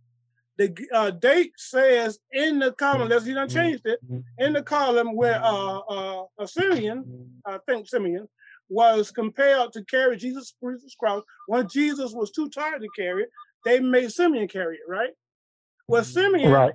the 0.57 0.73
uh, 0.93 1.11
Dake 1.11 1.51
says 1.57 2.17
in 2.31 2.59
the 2.59 2.71
column, 2.71 3.09
let's 3.09 3.27
you 3.27 3.33
done 3.33 3.49
changed 3.49 3.85
it, 3.85 3.99
in 4.37 4.53
the 4.53 4.63
column 4.63 5.13
where 5.13 5.43
uh, 5.43 5.79
uh, 5.79 6.23
a 6.39 6.47
Simeon, 6.47 7.03
I 7.45 7.59
think 7.67 7.89
Simeon, 7.89 8.29
was 8.69 9.11
compelled 9.11 9.73
to 9.73 9.83
carry 9.85 10.17
Jesus' 10.17 10.53
cross. 10.99 11.23
When 11.47 11.67
Jesus 11.67 12.13
was 12.13 12.31
too 12.31 12.49
tired 12.49 12.81
to 12.81 12.89
carry 12.95 13.23
it, 13.23 13.29
they 13.63 13.79
made 13.79 14.11
Simeon 14.11 14.47
carry 14.47 14.75
it, 14.75 14.89
right? 14.89 15.11
Well, 15.87 16.03
Simeon, 16.03 16.51
Right. 16.51 16.73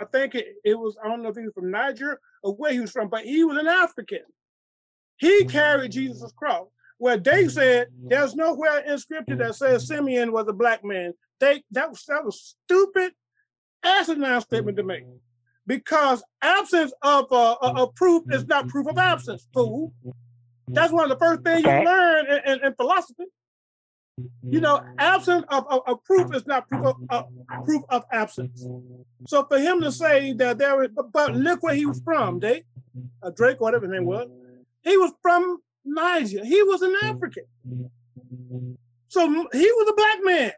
I 0.00 0.04
think 0.04 0.34
it, 0.34 0.46
it 0.64 0.78
was, 0.78 0.96
I 1.02 1.08
don't 1.08 1.22
know 1.22 1.30
if 1.30 1.36
he 1.36 1.42
was 1.42 1.52
from 1.54 1.70
Niger 1.70 2.20
or 2.42 2.54
where 2.54 2.72
he 2.72 2.80
was 2.80 2.92
from, 2.92 3.08
but 3.08 3.24
he 3.24 3.42
was 3.44 3.58
an 3.58 3.66
African. 3.66 4.20
He 5.18 5.44
carried 5.44 5.92
Jesus' 5.92 6.32
cross. 6.32 6.68
Where 6.98 7.16
they 7.16 7.46
said 7.48 7.88
there's 8.08 8.34
nowhere 8.34 8.80
in 8.80 8.98
scripture 8.98 9.36
that 9.36 9.54
says 9.54 9.86
Simeon 9.86 10.32
was 10.32 10.48
a 10.48 10.52
black 10.52 10.84
man. 10.84 11.12
They 11.38 11.62
that 11.70 11.90
was 11.90 12.04
that 12.08 12.24
was 12.24 12.56
stupid, 12.66 13.12
asinine 13.84 14.40
statement 14.40 14.76
to 14.78 14.82
make. 14.82 15.04
Because 15.64 16.24
absence 16.42 16.92
of 17.02 17.30
uh, 17.30 17.54
a, 17.62 17.66
a 17.82 17.92
proof 17.92 18.24
is 18.30 18.46
not 18.46 18.68
proof 18.68 18.88
of 18.88 18.98
absence, 18.98 19.46
fool. 19.54 19.92
That's 20.68 20.92
one 20.92 21.04
of 21.04 21.10
the 21.10 21.24
first 21.24 21.42
things 21.42 21.64
Okay. 21.64 21.80
you 21.80 21.84
learn 21.84 22.26
in, 22.26 22.52
in, 22.52 22.64
in 22.66 22.74
philosophy. 22.74 23.24
You 24.42 24.60
know, 24.60 24.80
absence 24.98 25.44
of, 25.48 25.66
of, 25.68 25.82
of 25.86 26.02
proof 26.04 26.34
is 26.34 26.46
not 26.46 26.68
proof 26.68 26.84
of, 26.84 26.96
uh, 27.10 27.22
proof 27.64 27.82
of 27.88 28.04
absence. 28.12 28.66
So 29.26 29.44
for 29.44 29.58
him 29.58 29.80
to 29.82 29.92
say 29.92 30.32
that 30.34 30.58
there 30.58 30.76
was, 30.76 30.88
but, 30.94 31.12
but 31.12 31.34
look 31.36 31.62
where 31.62 31.74
he 31.74 31.86
was 31.86 32.00
from, 32.00 32.40
Drake, 32.40 32.64
uh, 33.22 33.30
Drake, 33.30 33.60
whatever 33.60 33.86
his 33.86 33.92
name 33.92 34.06
was, 34.06 34.28
he 34.82 34.96
was 34.96 35.12
from 35.22 35.58
Niger. 35.84 36.44
He 36.44 36.62
was 36.62 36.82
an 36.82 36.94
African. 37.04 37.44
So 39.08 39.28
he 39.52 39.72
was 39.72 39.88
a 39.88 39.94
black 39.94 40.18
man. 40.24 40.52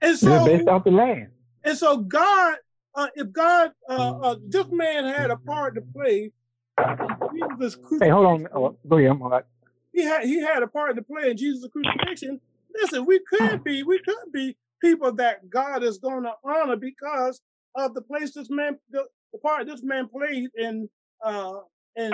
And 0.00 0.18
so, 0.18 0.46
based 0.46 0.68
off 0.68 0.84
the 0.84 0.90
land. 0.90 1.28
and 1.64 1.76
so 1.76 1.98
God, 1.98 2.56
uh, 2.94 3.08
if 3.14 3.30
God, 3.32 3.72
uh, 3.88 4.12
uh, 4.22 4.36
this 4.48 4.66
man 4.70 5.04
had 5.04 5.30
a 5.30 5.36
part 5.36 5.74
to 5.74 5.82
play. 5.94 6.32
In 6.78 7.58
Jesus' 7.58 7.76
Hey, 8.00 8.10
hold 8.10 8.26
on. 8.26 8.48
Oh, 8.54 8.76
go 8.88 8.98
ahead. 8.98 9.10
I'm 9.10 9.22
all 9.22 9.30
right. 9.30 9.44
he 9.92 10.02
had 10.04 10.24
he 10.24 10.40
had 10.40 10.62
a 10.62 10.66
part 10.68 10.96
to 10.96 11.02
play 11.02 11.30
in 11.30 11.36
Jesus' 11.36 11.68
crucifixion. 11.72 12.40
Listen, 12.74 13.06
we 13.06 13.20
could 13.28 13.64
be 13.64 13.82
we 13.82 13.98
could 14.00 14.32
be 14.32 14.56
people 14.82 15.12
that 15.14 15.48
God 15.50 15.82
is 15.82 15.98
going 15.98 16.24
to 16.24 16.32
honor 16.44 16.76
because 16.76 17.40
of 17.76 17.94
the 17.94 18.02
place 18.02 18.34
this 18.34 18.50
man 18.50 18.78
the, 18.90 19.04
the 19.32 19.38
part 19.38 19.66
this 19.66 19.82
man 19.82 20.08
played 20.08 20.50
in 20.56 20.88
uh 21.24 21.60
in 21.96 22.12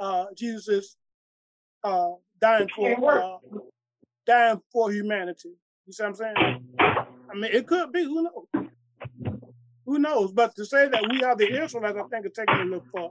uh 0.00 0.26
Jesus 0.36 0.96
uh 1.84 2.10
dying 2.40 2.68
for 2.74 3.22
uh, 3.22 3.38
dying 4.26 4.60
for 4.72 4.92
humanity. 4.92 5.50
You 5.86 5.92
see 5.92 6.02
what 6.02 6.10
I'm 6.10 6.14
saying? 6.16 6.36
I 7.30 7.34
mean, 7.34 7.50
it 7.52 7.66
could 7.66 7.92
be. 7.92 8.04
Who 8.04 8.22
knows? 8.24 8.67
Who 9.88 9.98
knows? 9.98 10.32
But 10.32 10.54
to 10.56 10.64
say 10.66 10.86
that 10.88 11.02
we 11.10 11.22
are 11.22 11.34
the 11.34 11.50
Israelites, 11.64 11.98
I 11.98 12.06
think, 12.08 12.26
is 12.26 12.32
taking 12.32 12.60
a 12.60 12.64
little 12.64 12.84
far, 12.92 13.10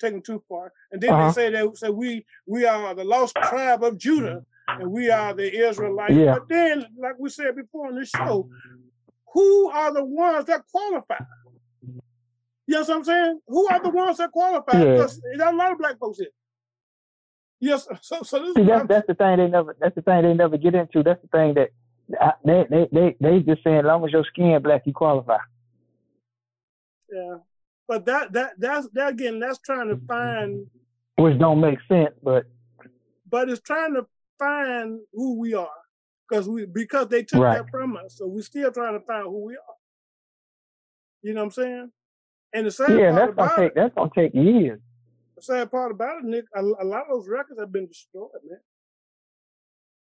taking 0.00 0.22
too 0.22 0.40
far. 0.48 0.72
And 0.92 1.00
then 1.02 1.10
Uh-huh. 1.12 1.26
they 1.26 1.32
say 1.32 1.50
that 1.50 1.76
say 1.76 1.90
we 1.90 2.24
we 2.46 2.64
are 2.64 2.94
the 2.94 3.02
lost 3.14 3.34
tribe 3.50 3.82
of 3.82 3.98
Judah, 3.98 4.38
and 4.68 4.92
we 4.92 5.10
are 5.10 5.34
the 5.34 5.48
Israelites. 5.68 6.14
Yeah. 6.14 6.34
But 6.34 6.48
then, 6.48 6.86
like 6.96 7.16
we 7.18 7.28
said 7.28 7.56
before 7.56 7.88
in 7.90 7.96
the 7.96 8.06
show, 8.06 8.48
who 9.34 9.68
are 9.70 9.92
the 9.92 10.04
ones 10.04 10.44
that 10.46 10.62
qualify? 10.70 11.18
You 12.68 12.74
know 12.74 12.80
what 12.82 12.90
I'm 12.90 13.04
saying? 13.04 13.40
Who 13.48 13.66
are 13.68 13.80
the 13.82 13.90
ones 13.90 14.18
that 14.18 14.30
qualify? 14.30 14.78
Yeah. 14.78 14.92
Because 14.92 15.20
there's 15.20 15.52
a 15.52 15.56
lot 15.56 15.72
of 15.72 15.78
black 15.78 15.98
folks 15.98 16.18
here. 16.18 16.28
Yes, 17.58 17.88
so 18.00 18.22
so 18.22 18.38
this 18.38 18.54
See, 18.54 18.62
is 18.62 18.68
that's 18.68 18.86
that's 18.86 19.06
the 19.08 19.14
thing 19.14 19.38
they 19.38 19.48
never. 19.48 19.76
That's 19.80 19.96
the 19.96 20.02
thing 20.02 20.22
they 20.22 20.34
never 20.34 20.56
get 20.56 20.76
into. 20.76 21.02
That's 21.02 21.20
the 21.22 21.28
thing 21.36 21.54
that 21.54 21.70
I, 22.20 22.32
they 22.44 22.64
they 22.70 22.88
they 22.92 23.16
they 23.20 23.40
just 23.40 23.64
saying, 23.64 23.78
as 23.78 23.84
long 23.84 24.04
as 24.04 24.12
your 24.12 24.24
skin 24.24 24.62
black, 24.62 24.82
you 24.86 24.92
qualify. 24.92 25.38
Yeah. 27.12 27.36
But 27.88 28.06
that 28.06 28.32
that 28.32 28.52
that's 28.58 28.88
that 28.94 29.10
again, 29.10 29.38
that's 29.38 29.58
trying 29.58 29.88
to 29.88 29.98
find 30.08 30.66
Which 31.16 31.38
don't 31.38 31.60
make 31.60 31.78
sense, 31.88 32.14
but 32.22 32.46
but 33.28 33.48
it's 33.50 33.60
trying 33.60 33.94
to 33.94 34.06
find 34.38 35.00
who 35.12 35.38
we 35.38 35.54
are 35.54 35.68
because 36.28 36.48
we 36.48 36.66
because 36.66 37.08
they 37.08 37.22
took 37.22 37.40
Right. 37.40 37.58
that 37.58 37.70
from 37.70 37.96
us 37.96 38.16
so 38.16 38.26
we're 38.26 38.42
still 38.42 38.72
trying 38.72 38.98
to 38.98 39.04
find 39.06 39.24
who 39.24 39.44
we 39.44 39.54
are 39.54 39.76
you 41.22 41.32
know 41.34 41.40
what 41.40 41.44
i'm 41.46 41.50
saying 41.52 41.92
and 42.54 42.66
the 42.66 42.70
sad 42.70 42.90
yeah, 42.90 43.10
part 43.10 43.36
that's 43.36 43.36
gonna 43.36 43.48
about 43.48 43.56
take 43.58 43.70
it 43.70 43.74
that's 43.76 43.94
gonna 43.94 44.10
take 44.16 44.34
years. 44.34 44.80
the 45.36 45.42
sad 45.42 45.70
part 45.70 45.92
about 45.92 46.18
it 46.18 46.24
nick 46.24 46.44
a, 46.56 46.60
a 46.60 46.84
lot 46.84 47.02
of 47.02 47.08
those 47.10 47.28
records 47.28 47.60
have 47.60 47.70
been 47.72 47.86
destroyed 47.86 48.30
man 48.48 48.58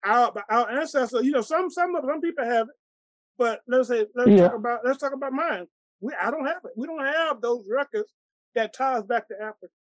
our, 0.05 0.33
our 0.49 0.71
ancestors 0.71 1.25
you 1.25 1.33
know 1.33 1.41
some 1.41 1.69
some 1.71 1.95
of 1.97 2.05
some 2.07 2.21
people 2.21 2.45
have 2.45 2.69
it 2.69 2.75
but 3.39 3.61
let's 3.67 3.89
say 3.89 4.07
let's 4.15 4.31
Yeah. 4.31 4.49
talk 4.49 4.55
about 4.55 4.81
let's 4.85 4.99
talk 4.99 5.13
about 5.15 5.33
mine 5.33 5.67
we 6.01 6.13
i 6.23 6.31
don't 6.31 6.47
have 6.47 6.65
it 6.65 6.73
we 6.77 6.87
don't 6.87 7.05
have 7.05 7.41
those 7.41 7.65
records 7.69 8.11
that 8.55 8.73
ties 8.73 9.03
back 9.05 9.29
to 9.29 9.35
africa 9.35 9.73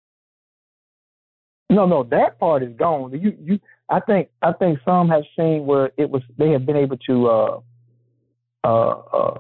No, 1.68 1.84
no, 1.86 2.04
that 2.04 2.38
part 2.38 2.62
is 2.62 2.74
gone. 2.76 3.12
You 3.20 3.36
you 3.40 3.58
I 3.88 4.00
think 4.00 4.28
I 4.42 4.52
think 4.52 4.78
some 4.84 5.08
have 5.08 5.24
seen 5.36 5.66
where 5.66 5.90
it 5.96 6.08
was 6.08 6.22
they 6.38 6.50
have 6.50 6.64
been 6.64 6.76
able 6.76 6.96
to 7.08 7.26
uh 7.28 7.60
uh 8.64 8.90
uh 8.90 9.38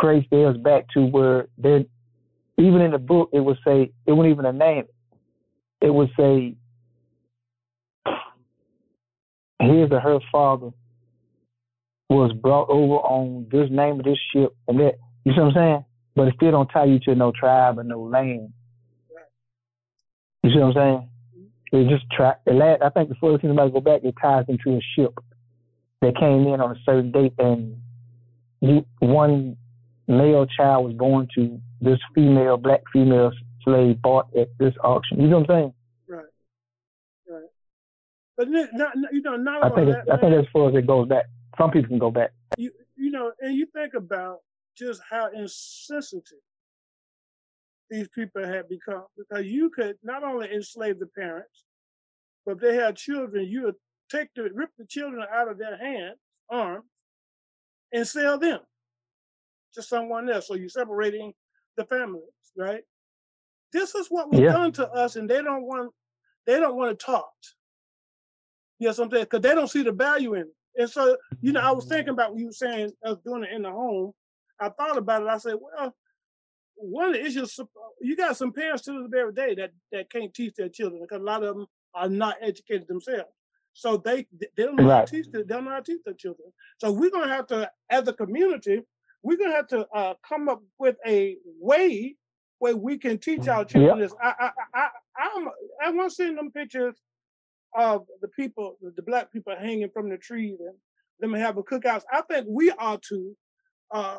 trace 0.00 0.26
theirs 0.30 0.56
back 0.56 0.86
to 0.94 1.00
where 1.06 1.48
they 1.58 1.86
even 2.58 2.80
in 2.80 2.92
the 2.92 2.98
book 2.98 3.30
it 3.32 3.40
would 3.40 3.58
say 3.64 3.90
it 4.06 4.12
wasn't 4.12 4.32
even 4.32 4.46
a 4.46 4.52
name. 4.52 4.84
It 5.80 5.92
would 5.92 6.10
say 6.16 6.54
his 9.60 9.90
or 9.90 10.00
her 10.00 10.20
father 10.30 10.70
was 12.08 12.32
brought 12.32 12.68
over 12.70 12.94
on 12.94 13.46
this 13.50 13.68
name 13.70 13.98
of 14.00 14.04
this 14.04 14.18
ship 14.32 14.54
and 14.68 14.78
that 14.80 14.94
you 15.24 15.32
see 15.32 15.40
what 15.40 15.48
I'm 15.48 15.54
saying? 15.54 15.84
But 16.16 16.28
it 16.28 16.34
still 16.36 16.50
don't 16.50 16.68
tie 16.68 16.84
you 16.84 16.98
to 17.00 17.14
no 17.14 17.32
tribe 17.32 17.78
or 17.78 17.84
no 17.84 18.00
land. 18.02 18.52
You 20.42 20.50
see 20.50 20.58
what 20.58 20.68
I'm 20.68 20.72
saying? 20.74 21.08
Mm-hmm. 21.38 21.88
They 21.88 21.94
just 21.94 22.04
try. 22.10 22.34
The 22.46 22.52
last, 22.52 22.82
I 22.82 22.88
think 22.90 23.10
before 23.10 23.38
somebody 23.40 23.70
go 23.70 23.80
back, 23.80 24.00
it 24.04 24.14
ties 24.20 24.46
into 24.48 24.76
a 24.76 24.80
ship 24.96 25.14
that 26.00 26.16
came 26.18 26.46
in 26.46 26.60
on 26.60 26.70
a 26.70 26.80
certain 26.86 27.12
date, 27.12 27.34
and 27.38 27.76
you, 28.60 28.86
one 29.00 29.56
male 30.08 30.46
child 30.46 30.86
was 30.86 30.94
born 30.94 31.28
to 31.36 31.60
this 31.80 31.98
female, 32.14 32.56
black 32.56 32.80
female 32.92 33.32
slave 33.64 34.00
bought 34.00 34.28
at 34.36 34.48
this 34.58 34.74
auction. 34.82 35.20
You 35.20 35.28
know 35.28 35.40
what 35.40 35.50
I'm 35.50 35.56
saying? 35.56 35.74
right 36.08 36.24
right 37.28 37.48
but 38.36 38.48
not, 38.48 38.68
not- 38.96 39.12
you 39.12 39.20
know 39.20 39.36
not 39.36 39.62
I 39.64 39.74
think 39.74 39.88
that, 39.88 40.12
I 40.12 40.16
think 40.16 40.34
as 40.34 40.46
far 40.52 40.70
as 40.70 40.74
it 40.74 40.86
goes 40.86 41.08
back, 41.08 41.24
some 41.58 41.70
people 41.70 41.88
can 41.88 41.98
go 41.98 42.10
back. 42.10 42.32
you 42.56 42.72
you 42.96 43.10
know, 43.10 43.32
and 43.40 43.56
you 43.56 43.66
think 43.72 43.94
about 43.94 44.40
just 44.80 45.02
how 45.08 45.28
insensitive 45.32 46.38
these 47.90 48.08
people 48.08 48.44
had 48.44 48.68
become 48.68 49.04
because 49.18 49.46
you 49.46 49.70
could 49.70 49.96
not 50.02 50.24
only 50.24 50.50
enslave 50.52 50.98
the 50.98 51.06
parents, 51.06 51.64
but 52.46 52.52
if 52.52 52.58
they 52.60 52.74
had 52.74 52.96
children, 52.96 53.46
you 53.46 53.64
would 53.64 53.74
take 54.10 54.28
the 54.34 54.48
rip 54.54 54.70
the 54.78 54.86
children 54.86 55.24
out 55.32 55.48
of 55.50 55.58
their 55.58 55.76
hands, 55.76 56.18
arms, 56.50 56.84
and 57.92 58.06
sell 58.06 58.38
them 58.38 58.60
to 59.74 59.82
someone 59.82 60.30
else. 60.30 60.48
So 60.48 60.54
you're 60.54 60.68
separating 60.68 61.32
the 61.76 61.84
families, 61.84 62.24
right? 62.56 62.82
This 63.72 63.94
is 63.94 64.08
what 64.08 64.30
was 64.30 64.40
Yeah. 64.40 64.52
done 64.52 64.72
to 64.72 64.90
us, 64.92 65.16
and 65.16 65.28
they 65.28 65.42
don't 65.42 65.64
want 65.64 65.94
they 66.46 66.58
don't 66.58 66.76
want 66.76 66.98
to 66.98 67.04
talk. 67.06 67.30
You 68.78 68.86
know 68.88 68.92
what 68.92 68.98
I'm 69.04 69.10
saying? 69.10 69.24
Because 69.24 69.42
they 69.42 69.54
don't 69.54 69.68
see 69.68 69.82
the 69.82 69.92
value 69.92 70.34
in 70.34 70.42
it. 70.42 70.54
And 70.76 70.90
so, 70.90 71.16
you 71.42 71.52
know, 71.52 71.60
I 71.60 71.70
was 71.70 71.84
thinking 71.84 72.08
about 72.14 72.30
what 72.32 72.40
you 72.40 72.46
were 72.46 72.52
saying, 72.52 72.90
us 73.04 73.18
doing 73.24 73.44
it 73.44 73.52
in 73.52 73.62
the 73.62 73.70
home. 73.70 74.12
I 74.60 74.68
thought 74.68 74.98
about 74.98 75.22
it. 75.22 75.28
I 75.28 75.38
said, 75.38 75.54
well, 75.60 75.94
one 76.76 77.08
of 77.08 77.14
the 77.14 77.24
issues 77.24 77.58
you 78.00 78.16
got 78.16 78.36
some 78.36 78.52
parents 78.52 78.84
to 78.84 78.92
this 78.92 79.08
very 79.10 79.32
day 79.32 79.54
that 79.54 79.70
that 79.92 80.10
can't 80.10 80.32
teach 80.32 80.54
their 80.54 80.68
children 80.68 81.02
because 81.02 81.20
a 81.20 81.24
lot 81.24 81.42
of 81.42 81.56
them 81.56 81.66
are 81.94 82.08
not 82.08 82.36
educated 82.40 82.88
themselves. 82.88 83.30
So 83.72 83.96
they 83.96 84.26
they 84.40 84.64
don't 84.64 84.76
know 84.76 84.84
right. 84.84 84.98
how 85.00 85.04
to 85.04 85.10
teach 85.10 85.26
they 85.32 85.42
don't 85.42 85.64
know 85.64 85.70
how 85.70 85.80
to 85.80 85.92
teach 85.92 86.02
their 86.04 86.14
children. 86.14 86.52
So 86.78 86.90
we're 86.90 87.10
gonna 87.10 87.32
have 87.32 87.46
to, 87.48 87.70
as 87.90 88.08
a 88.08 88.12
community, 88.12 88.82
we're 89.22 89.38
gonna 89.38 89.54
have 89.54 89.68
to 89.68 89.86
uh, 89.94 90.14
come 90.26 90.48
up 90.48 90.62
with 90.78 90.96
a 91.06 91.36
way 91.60 92.16
where 92.58 92.76
we 92.76 92.98
can 92.98 93.18
teach 93.18 93.48
our 93.48 93.64
children 93.64 93.98
yep. 93.98 94.08
this. 94.08 94.16
I 94.22 94.34
I 94.38 94.50
I 94.74 94.88
I'm 95.18 95.48
I 95.84 95.90
want 95.90 96.10
to 96.10 96.14
see 96.14 96.34
them 96.34 96.50
pictures 96.50 96.96
of 97.76 98.06
the 98.20 98.28
people, 98.28 98.76
the 98.96 99.02
black 99.02 99.32
people 99.32 99.54
hanging 99.58 99.90
from 99.90 100.08
the 100.08 100.16
trees 100.16 100.58
and 100.60 100.74
them 101.20 101.38
having 101.38 101.62
cookouts. 101.62 102.02
I 102.12 102.22
think 102.22 102.46
we 102.48 102.70
ought 102.72 103.02
to 103.04 103.36
uh, 103.92 104.18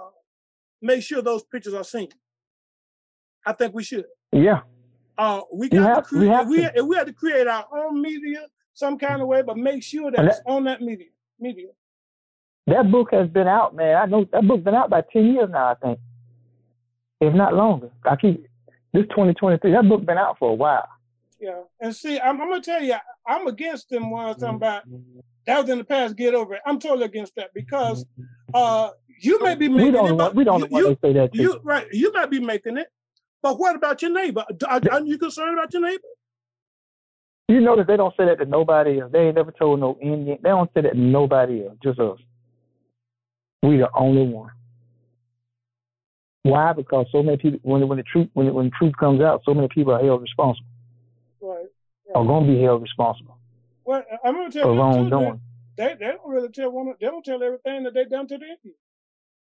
make 0.82 1.04
sure 1.04 1.22
those 1.22 1.44
pictures 1.44 1.74
are 1.74 1.84
seen. 1.84 2.10
I 3.46 3.54
think 3.54 3.74
we 3.74 3.84
should. 3.84 4.06
Yeah. 4.32 4.62
Uh, 5.17 5.41
we 5.54 5.70
got 5.70 5.84
have, 5.84 5.98
to 5.98 6.04
create. 6.04 6.22
We 6.22 6.28
have, 6.30 6.48
we, 6.48 6.58
to. 6.58 6.86
we 6.86 6.96
have 6.96 7.08
to 7.08 7.13
create 7.13 7.48
our 7.48 7.65
own 7.76 8.02
media 8.02 8.46
some 8.74 8.98
kind 8.98 9.22
of 9.22 9.28
way, 9.28 9.41
but 9.41 9.58
make 9.58 9.84
sure 9.84 10.12
that, 10.12 10.17
that 10.17 10.26
it's 10.26 10.41
on 10.46 10.63
that 10.65 10.82
media. 10.82 11.08
Media. 11.39 11.67
That 12.67 12.91
book 12.91 13.10
has 13.12 13.28
been 13.28 13.48
out, 13.48 13.76
man. 13.76 13.98
I 13.98 14.06
know 14.06 14.26
that 14.32 14.48
book's 14.48 14.63
been 14.63 14.76
out 14.76 14.89
by 14.89 15.02
ten 15.12 15.34
years 15.34 15.50
now. 15.52 15.72
I 15.72 15.76
think, 15.76 16.00
if 17.20 17.34
not 17.34 17.54
longer. 17.54 17.89
I 18.06 18.15
keep 18.15 18.48
this 18.94 19.04
2023. 19.10 19.72
That 19.72 19.89
book 19.89 20.06
been 20.06 20.17
out 20.17 20.38
for 20.38 20.52
a 20.52 20.54
while. 20.54 20.88
Yeah, 21.39 21.62
and 21.80 21.96
see, 21.96 22.20
I'm, 22.20 22.39
I'm 22.39 22.50
gonna 22.50 22.62
tell 22.62 22.84
you, 22.84 22.96
I'm 23.28 23.48
against 23.48 23.89
them 23.89 24.12
ones 24.12 24.38
talking 24.38 24.56
about 24.56 24.84
that 25.48 25.60
was 25.62 25.70
in 25.70 25.80
the 25.80 25.84
past. 25.84 26.15
Get 26.15 26.34
over 26.36 26.56
it. 26.56 26.62
I'm 26.65 26.80
totally 26.80 27.06
against 27.06 27.36
that 27.36 27.50
because 27.54 28.06
uh, 28.54 28.90
you 29.20 29.42
may 29.44 29.56
be 29.56 29.70
making 29.70 29.86
we 29.86 29.92
don't 29.92 30.10
it. 30.10 30.14
Want, 30.14 30.36
we 30.36 30.44
don't 30.44 30.60
you, 30.62 30.68
want 30.70 31.02
to 31.02 31.08
say 31.08 31.14
that. 31.14 31.34
You 31.34 31.60
right. 31.64 31.88
You 31.92 32.12
might 32.14 32.30
be 32.30 32.40
making 32.40 32.78
it, 32.78 32.88
but 33.42 33.60
what 33.60 33.76
about 33.76 34.02
your 34.02 34.12
neighbor? 34.12 34.46
Are, 34.68 34.82
are 34.92 35.02
you 35.02 35.18
concerned 35.18 35.58
about 35.58 35.74
your 35.74 35.82
neighbor? 35.84 36.04
You 37.48 37.60
notice 37.60 37.86
they 37.88 37.98
don't 37.98 38.16
say 38.16 38.26
that 38.26 38.40
to 38.40 38.46
nobody 38.46 39.02
else. 39.02 39.12
They 39.12 39.20
ain't 39.20 39.36
never 39.36 39.52
told 39.52 39.80
no 39.80 39.98
Indian. 40.02 40.38
They 40.42 40.50
don't 40.50 40.72
say 40.74 40.82
that 40.82 40.94
to 40.94 40.98
nobody 40.98 41.66
else, 41.66 41.78
just 41.84 42.00
us. 42.00 42.18
We 43.62 43.78
the 43.78 43.90
only 43.94 44.26
one. 44.26 44.52
Why? 46.44 46.74
Because 46.74 47.06
so 47.12 47.22
many 47.22 47.38
people, 47.38 47.60
when 47.64 47.88
when 47.88 47.98
the 47.98 48.04
truth 48.04 48.30
when 48.34 48.52
when 48.54 48.66
the 48.66 48.72
truth 48.72 48.94
comes 49.00 49.22
out, 49.22 49.42
so 49.46 49.54
many 49.54 49.68
people 49.68 49.94
are 49.94 50.04
held 50.04 50.22
responsible. 50.22 50.66
Right. 51.42 51.58
right. 51.58 52.16
Are 52.16 52.26
going 52.26 52.48
to 52.48 52.54
be 52.54 52.62
held 52.62 52.82
responsible. 52.82 53.38
Well, 53.86 54.04
I'm 54.24 54.34
going 54.34 54.52
to 54.52 54.60
tell 54.60 54.74
you 54.74 54.80
wrongdoing. 54.80 55.42
They, 55.78 55.96
they 56.00 56.08
don't 56.08 56.28
really 56.28 56.50
tell 56.50 56.72
one. 56.72 56.94
They 57.00 57.08
don't 57.08 57.24
tell 57.24 57.42
everything 57.42 57.84
that 57.84 57.94
they 57.94 58.06
done 58.06 58.28
to 58.28 58.38
the 58.38 58.46
Indians 58.46 58.78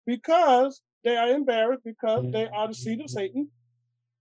because 0.05 0.81
they 1.03 1.17
are 1.17 1.29
embarrassed 1.29 1.83
because 1.83 2.25
they 2.31 2.47
are 2.47 2.67
the 2.67 2.73
seed 2.73 2.99
of 2.99 3.07
mm-hmm. 3.07 3.17
Satan, 3.17 3.49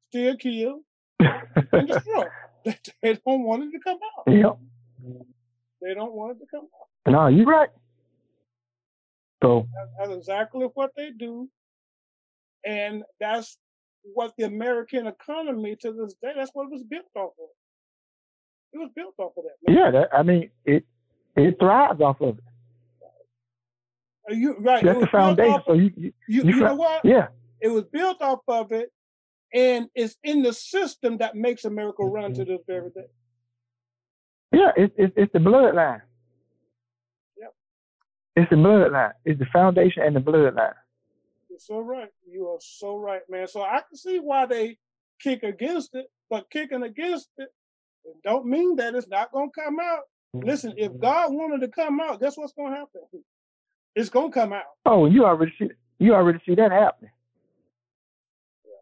still 0.09 0.37
kill 0.37 0.81
and 1.19 1.89
destroy. 1.89 2.25
They, 2.63 2.77
they 3.03 3.19
don't 3.25 3.43
want 3.45 3.63
it 3.65 3.71
to 3.71 3.79
come 3.83 3.99
out. 4.19 4.31
Yep. 4.31 4.59
They 5.81 5.95
don't 5.95 6.13
want 6.13 6.37
it 6.37 6.41
to 6.41 6.47
come 6.51 6.69
out. 6.79 7.11
No, 7.11 7.27
you're 7.29 7.47
right. 7.47 7.71
So 9.43 9.67
that's 9.99 10.13
exactly 10.13 10.67
what 10.75 10.91
they 10.95 11.09
do, 11.19 11.49
and 12.67 13.03
that's 13.19 13.57
what 14.03 14.35
the 14.37 14.45
American 14.45 15.07
economy 15.07 15.77
to 15.81 15.93
this 15.93 16.15
day. 16.23 16.33
That's 16.37 16.51
what 16.53 16.65
it 16.65 16.73
was 16.73 16.83
built 16.83 17.07
off 17.17 17.33
of. 17.41 17.49
It 18.75 18.79
was 18.79 18.91
built 18.95 19.15
off 19.17 19.33
of 19.39 19.45
that. 19.45 19.73
Man. 19.73 19.77
Yeah, 19.79 19.91
that, 19.91 20.09
I 20.13 20.23
mean 20.23 20.51
it. 20.67 20.85
It 21.47 21.57
thrives 21.59 22.01
off 22.01 22.21
of 22.21 22.39
it. 22.39 22.45
Are 24.29 24.35
you 24.35 24.57
right? 24.59 24.85
That's 24.85 25.01
the 25.01 25.07
foundation. 25.07 25.63
so 25.67 25.73
you, 25.73 25.91
you, 25.97 26.13
you, 26.29 26.43
you 26.45 26.57
know 26.57 26.75
what? 26.75 27.05
Yeah. 27.05 27.29
It 27.61 27.69
was 27.69 27.85
built 27.93 28.23
off 28.23 28.41
of 28.49 28.73
it, 28.73 28.91
and 29.53 29.89
it's 29.95 30.17
in 30.23 30.43
the 30.43 30.53
system 30.53 31.19
that 31.19 31.35
makes 31.35 31.65
America 31.65 32.05
run 32.05 32.33
mm-hmm. 32.33 32.35
to 32.35 32.45
this 32.45 32.61
very 32.67 32.91
day. 32.91 33.07
Yeah, 34.53 34.73
it's 34.77 34.95
it's, 34.97 35.13
it's 35.17 35.33
the 35.33 35.39
bloodline. 35.39 36.03
Yep. 37.39 37.55
It's 38.37 38.51
the 38.51 38.57
bloodline. 38.57 39.13
It's 39.25 39.39
the 39.39 39.47
foundation 39.53 40.03
and 40.03 40.17
the 40.17 40.21
bloodline. 40.21 40.75
You're 41.49 41.59
so 41.59 41.81
right. 41.81 42.11
You 42.29 42.49
are 42.49 42.59
so 42.61 42.97
right, 42.97 43.23
man. 43.29 43.49
So 43.49 43.63
I 43.63 43.81
can 43.89 43.97
see 43.97 44.19
why 44.19 44.47
they 44.47 44.79
kick 45.21 45.43
against 45.43 45.95
it, 45.95 46.07
but 46.29 46.51
kicking 46.51 46.83
against 46.83 47.29
it 47.39 47.49
don't 48.25 48.47
mean 48.47 48.77
that 48.77 48.95
it's 48.95 49.09
not 49.09 49.33
going 49.33 49.51
to 49.51 49.61
come 49.61 49.79
out. 49.81 50.03
Listen, 50.33 50.75
if 50.77 50.97
God 50.99 51.33
wanted 51.33 51.61
to 51.63 51.69
come 51.69 52.01
out, 52.01 52.21
guess 52.21 52.37
what's 52.37 52.53
going 52.53 52.73
to 52.73 52.79
happen? 52.79 53.01
It's 53.97 54.11
going 54.11 54.31
to 54.31 54.39
come 54.39 54.53
out. 54.53 54.63
Oh, 54.87 55.07
you 55.07 55.25
already 55.25 55.53
see 55.59 55.71
you 55.99 56.15
already 56.15 56.39
see 56.47 56.55
that 56.55 56.71
happening. 56.71 57.11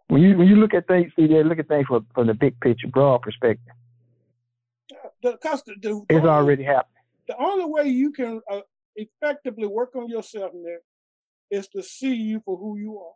When 0.09 0.23
you 0.23 0.37
when 0.37 0.47
you 0.47 0.57
look 0.57 0.75
at 0.75 0.87
things, 0.87 1.13
see 1.17 1.27
there, 1.27 1.45
look 1.45 1.59
at 1.59 1.69
things 1.69 1.87
from, 1.87 2.07
from 2.15 2.27
the 2.27 2.35
big 2.35 2.61
picture, 2.61 2.89
broad 2.89 3.23
perspective. 3.23 3.75
The, 5.23 5.39
the, 5.43 5.75
the, 5.83 6.05
it's 6.09 6.19
only, 6.19 6.29
already 6.29 6.63
happening. 6.63 7.03
The 7.27 7.37
only 7.39 7.65
way 7.65 7.89
you 7.89 8.13
can 8.13 8.41
uh, 8.51 8.61
effectively 8.95 9.67
work 9.67 9.97
on 9.97 10.09
yourself 10.09 10.53
Nick, 10.55 10.81
is 11.51 11.69
to 11.69 11.83
see 11.83 12.15
you 12.15 12.41
for 12.45 12.57
who 12.57 12.79
you 12.79 12.99
are. 12.99 13.13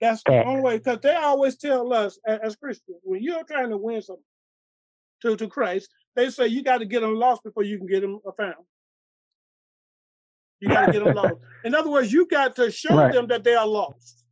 That's 0.00 0.22
the 0.24 0.44
only 0.44 0.60
way, 0.60 0.78
because 0.78 1.00
they 1.00 1.14
always 1.14 1.56
tell 1.56 1.92
us 1.92 2.18
as, 2.26 2.38
as, 2.42 2.56
Christians, 2.56 2.98
when 3.02 3.22
you're 3.22 3.44
trying 3.44 3.70
to 3.70 3.78
win 3.78 4.02
something 4.02 4.22
to, 5.22 5.36
to 5.36 5.48
Christ, 5.48 5.88
they 6.16 6.30
say 6.30 6.46
you 6.48 6.62
got 6.62 6.78
to 6.78 6.86
get 6.86 7.00
them 7.00 7.14
lost 7.14 7.44
before 7.44 7.62
you 7.62 7.78
can 7.78 7.86
get 7.86 8.00
them 8.00 8.18
found. 8.36 8.54
You 10.60 10.68
got 10.68 10.86
to 10.86 10.92
get 10.92 11.04
them 11.04 11.14
lost. 11.14 11.34
In 11.64 11.74
other 11.74 11.90
words, 11.90 12.12
you 12.12 12.26
got 12.26 12.56
to 12.56 12.70
show 12.70 12.96
right. 12.96 13.12
them 13.12 13.26
that 13.28 13.44
they 13.44 13.54
are 13.54 13.66
lost. 13.66 14.24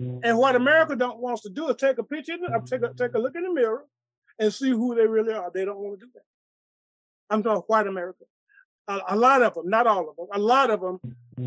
And 0.00 0.38
what 0.38 0.56
America 0.56 0.96
don't 0.96 1.18
wants 1.18 1.42
to 1.42 1.50
do 1.50 1.68
is 1.68 1.76
take 1.76 1.98
a 1.98 2.02
picture, 2.02 2.34
uh, 2.34 2.60
take 2.66 2.82
a 2.82 2.92
take 2.94 3.14
a 3.14 3.18
look 3.18 3.34
in 3.36 3.42
the 3.42 3.52
mirror, 3.52 3.84
and 4.38 4.52
see 4.52 4.70
who 4.70 4.94
they 4.94 5.06
really 5.06 5.32
are. 5.32 5.50
They 5.52 5.64
don't 5.64 5.78
want 5.78 6.00
to 6.00 6.06
do 6.06 6.12
that. 6.14 6.22
I'm 7.30 7.42
talking 7.42 7.62
white 7.66 7.86
America. 7.86 8.24
A, 8.88 9.00
a 9.08 9.16
lot 9.16 9.42
of 9.42 9.54
them, 9.54 9.68
not 9.68 9.86
all 9.86 10.10
of 10.10 10.16
them, 10.16 10.26
a 10.32 10.38
lot 10.38 10.70
of 10.70 10.80
them 10.80 11.00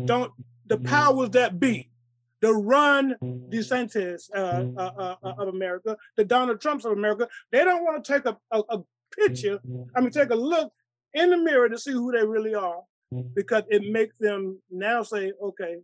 don't. 0.06 0.32
The 0.66 0.78
powers 0.78 1.30
that 1.30 1.60
be, 1.60 1.90
the 2.40 2.52
Ron 2.52 3.14
DeSantis 3.22 4.30
uh, 4.34 4.64
uh, 4.76 5.16
uh, 5.22 5.34
of 5.38 5.48
America, 5.48 5.96
the 6.16 6.24
Donald 6.24 6.60
Trumps 6.60 6.84
of 6.84 6.92
America, 6.92 7.28
they 7.52 7.64
don't 7.64 7.84
want 7.84 8.04
to 8.04 8.12
take 8.12 8.26
a, 8.26 8.36
a, 8.50 8.62
a 8.68 8.82
picture. 9.16 9.60
I 9.94 10.00
mean, 10.00 10.10
take 10.10 10.30
a 10.30 10.34
look 10.34 10.72
in 11.14 11.30
the 11.30 11.36
mirror 11.36 11.68
to 11.68 11.78
see 11.78 11.92
who 11.92 12.12
they 12.12 12.24
really 12.24 12.54
are, 12.54 12.82
because 13.34 13.64
it 13.68 13.90
makes 13.90 14.16
them 14.18 14.60
now 14.70 15.02
say, 15.02 15.32
okay, 15.42 15.78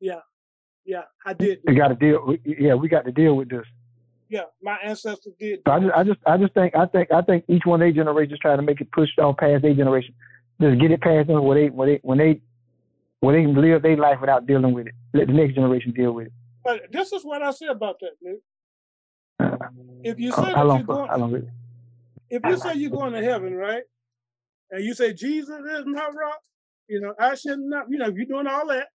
yeah, 0.00 0.20
yeah, 0.84 1.02
I 1.26 1.32
did. 1.32 1.60
We 1.66 1.74
got 1.74 1.88
to 1.88 1.94
deal. 1.94 2.36
Yeah, 2.44 2.74
we 2.74 2.88
got 2.88 3.04
to 3.04 3.12
deal 3.12 3.34
with 3.34 3.48
this. 3.50 3.66
Yeah, 4.30 4.42
my 4.62 4.76
ancestors 4.84 5.32
did. 5.40 5.60
So 5.66 5.72
I 5.72 5.80
just, 5.80 5.94
I 5.94 6.04
just, 6.04 6.20
I 6.26 6.36
just 6.36 6.54
think, 6.54 6.76
I 6.76 6.84
think, 6.86 7.10
I 7.10 7.22
think 7.22 7.44
each 7.48 7.64
one 7.64 7.80
of 7.80 7.86
their 7.86 7.92
generations 7.92 8.38
trying 8.40 8.58
to 8.58 8.62
make 8.62 8.80
it 8.80 8.92
push 8.92 9.08
on 9.18 9.34
past 9.34 9.62
their 9.62 9.74
generation, 9.74 10.14
just 10.60 10.78
get 10.78 10.90
it 10.90 11.00
past 11.00 11.28
them 11.28 11.42
when 11.44 11.56
they, 11.56 11.68
when 11.68 11.88
they, 11.88 12.00
when 12.02 12.18
they, 12.18 12.40
when 13.20 13.34
they 13.34 13.42
can 13.42 13.54
live 13.54 13.82
their 13.82 13.96
life 13.96 14.20
without 14.20 14.46
dealing 14.46 14.74
with 14.74 14.86
it. 14.86 14.94
Let 15.14 15.28
the 15.28 15.32
next 15.32 15.54
generation 15.54 15.92
deal 15.92 16.12
with 16.12 16.26
it. 16.26 16.32
But 16.62 16.92
this 16.92 17.12
is 17.12 17.24
what 17.24 17.42
I 17.42 17.50
say 17.52 17.66
about 17.66 18.00
that, 18.00 18.12
Nick. 18.20 18.40
Uh, 19.40 19.56
if 20.04 20.18
you 20.18 20.30
say 20.32 20.52
how, 20.52 20.64
long, 20.64 20.78
you're 20.78 20.86
going, 20.86 21.08
how 21.08 21.16
long 21.16 21.50
if 22.30 22.42
you 22.44 22.56
say 22.58 22.74
you're 22.74 22.90
going 22.90 23.12
to 23.12 23.22
heaven, 23.22 23.54
right, 23.54 23.82
and 24.70 24.84
you 24.84 24.94
say 24.94 25.12
Jesus 25.12 25.58
is 25.58 25.84
my 25.86 26.06
rock, 26.06 26.40
you 26.88 27.00
know, 27.00 27.14
I 27.18 27.34
should 27.34 27.58
not, 27.58 27.86
you 27.90 27.98
know, 27.98 28.08
you're 28.08 28.26
doing 28.26 28.46
all 28.46 28.66
that, 28.68 28.88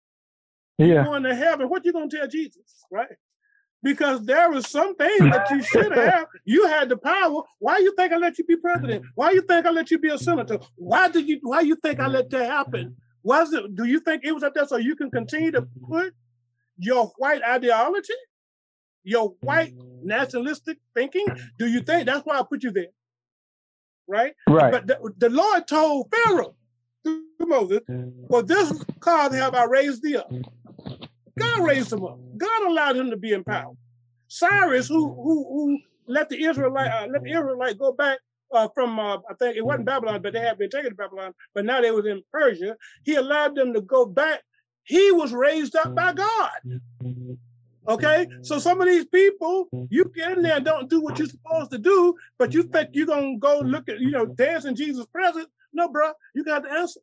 yeah. 0.78 0.88
you're 0.88 1.04
going 1.04 1.24
to 1.24 1.36
heaven. 1.36 1.70
What 1.70 1.86
you 1.86 1.94
gonna 1.94 2.10
tell 2.10 2.28
Jesus, 2.28 2.86
right? 2.92 3.08
Because 3.82 4.26
there 4.26 4.50
was 4.50 4.70
some 4.70 4.96
things 4.96 5.20
that 5.20 5.50
you 5.52 5.62
should 5.62 5.92
have. 5.98 6.26
You 6.46 6.68
had 6.68 6.90
the 6.90 6.98
power. 6.98 7.42
Why 7.60 7.80
you 7.80 7.94
think 7.96 8.14
I 8.14 8.18
let 8.18 8.38
you 8.38 8.46
be 8.46 8.56
president? 8.56 9.04
Mm-hmm. 9.04 9.12
Why 9.16 9.32
you 9.32 9.42
think 9.42 9.66
I 9.66 9.72
let 9.72 9.92
you 9.92 10.00
be 10.00 10.10
a 10.10 10.18
senator? 10.18 10.60
Why 10.76 11.10
did 11.10 11.28
you? 11.28 11.40
Why 11.42 11.62
you 11.62 11.76
think 11.76 12.00
I 12.00 12.08
let 12.08 12.30
mm-hmm. 12.30 12.40
that 12.40 12.50
happen? 12.50 12.96
Was 13.24 13.52
it? 13.54 13.76
Do 13.76 13.84
you 13.84 14.00
think 14.00 14.24
it 14.24 14.32
was 14.32 14.44
up 14.44 14.54
there 14.54 14.68
so 14.68 14.78
you 14.78 14.96
can 14.96 15.12
continue 15.12 15.52
to 15.52 15.64
mm-hmm. 15.64 15.92
put 15.92 16.14
your 16.78 17.08
white 17.18 17.42
ideology, 17.44 18.14
your 19.04 19.34
white 19.42 19.74
nationalistic 20.02 20.78
thinking? 20.96 21.26
Do 21.60 21.68
you 21.68 21.82
think 21.82 22.06
that's 22.06 22.26
why 22.26 22.40
I 22.40 22.44
put 22.50 22.64
you 22.64 22.72
there? 22.72 22.88
Right. 24.08 24.34
Right. 24.48 24.72
But 24.72 24.88
the, 24.88 25.14
the 25.18 25.30
Lord 25.30 25.68
told 25.68 26.12
Pharaoh 26.12 26.56
through 27.04 27.24
Moses, 27.42 27.80
"For 28.30 28.44
this 28.44 28.72
cause 29.00 29.34
have 29.34 29.56
I 29.56 29.66
raised 29.66 30.04
thee 30.04 30.18
up." 30.18 30.32
God 31.40 31.68
raised 31.68 31.92
him 31.92 32.04
up. 32.04 32.20
God 32.38 32.68
allowed 32.68 32.96
him 32.96 33.10
to 33.10 33.18
be 33.18 33.34
in 33.34 33.44
power. 33.44 33.74
Cyrus, 34.28 34.88
who 34.88 35.14
who 35.14 35.46
who 35.48 35.80
let 36.08 36.30
the 36.30 36.44
Israelite 36.44 36.92
uh, 36.92 37.08
let 37.12 37.24
the 37.24 37.32
Israelite 37.32 37.78
go 37.78 37.92
back 37.94 38.20
uh, 38.52 38.68
from 38.74 39.00
uh, 39.00 39.18
I 39.30 39.34
think 39.40 39.58
it 39.58 39.66
wasn't 39.66 39.86
Babylon, 39.86 40.22
but 40.22 40.34
they 40.34 40.40
had 40.40 40.58
been 40.58 40.70
taken 40.70 40.92
to 40.92 40.96
Babylon, 40.96 41.34
but 41.54 41.66
now 41.66 41.82
they 41.82 41.92
was 41.92 42.06
in 42.06 42.22
Persia. 42.32 42.76
He 43.04 43.16
allowed 43.16 43.56
them 43.56 43.74
to 43.74 43.82
go 43.82 44.06
back. 44.06 44.42
He 44.84 45.12
was 45.12 45.34
raised 45.34 45.76
up 45.76 45.96
by 45.96 46.14
God. 46.14 46.52
Okay, 47.88 48.28
so 48.42 48.60
some 48.60 48.80
of 48.82 48.88
these 48.88 49.06
people, 49.06 49.68
you 49.90 50.12
get 50.16 50.38
in 50.38 50.44
there 50.44 50.58
and 50.58 50.66
don't 50.66 50.90
do 50.90 51.02
what 51.02 51.20
you're 51.20 51.28
supposed 51.28 51.72
to 51.72 51.78
do, 51.78 52.16
but 52.38 52.54
you 52.54 52.64
think 52.64 52.90
you're 52.94 53.06
gonna 53.06 53.38
go 53.38 53.60
look 53.60 53.90
at, 53.90 54.00
you 54.00 54.12
know, 54.12 54.26
dance 54.26 54.66
in 54.66 54.76
Jesus' 54.76 55.06
presence. 55.08 55.48
No, 55.74 55.90
bro, 55.90 56.12
you 56.34 56.44
got 56.44 56.64
the 56.64 56.72
answer. 56.72 57.02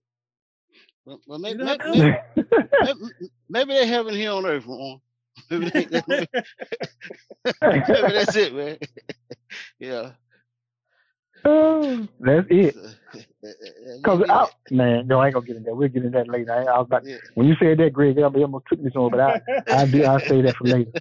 Well, 1.05 1.39
maybe, 1.39 1.65
maybe, 1.65 1.85
maybe, 1.87 3.01
maybe, 3.49 3.73
they 3.75 3.87
have 3.87 4.07
it 4.07 4.15
here 4.15 4.31
on 4.31 4.47
earth, 4.47 4.67
Ron. 4.67 5.01
maybe 5.51 5.71
that's 7.61 8.37
it, 8.37 8.55
man. 8.55 8.79
yeah. 9.79 10.13
Oh, 11.45 12.07
that's 12.21 12.47
it. 12.51 12.77
Cause 14.05 14.23
I, 14.29 14.47
man, 14.71 15.07
no, 15.07 15.21
I 15.21 15.27
ain't 15.27 15.35
gonna 15.35 15.47
get 15.47 15.57
in 15.57 15.63
there. 15.65 15.75
We'll 15.75 15.89
get 15.89 16.05
in 16.05 16.13
that 16.13 16.29
later. 16.29 16.53
I, 16.53 16.63
I 16.75 16.79
was 16.79 16.87
about 16.87 17.05
Yeah. 17.05 17.17
when 17.35 17.47
you 17.49 17.55
said 17.61 17.79
that, 17.79 17.93
Greg, 17.93 18.17
that 18.17 18.25
almost 18.25 18.67
took 18.69 18.81
me 18.81 18.91
somewhere, 18.93 19.11
but 19.11 19.21
I, 19.21 19.83
I 19.83 19.87
do, 19.87 20.05
I 20.07 20.19
say 20.29 20.43
that 20.43 20.57
for 20.57 20.65
later. 20.67 20.93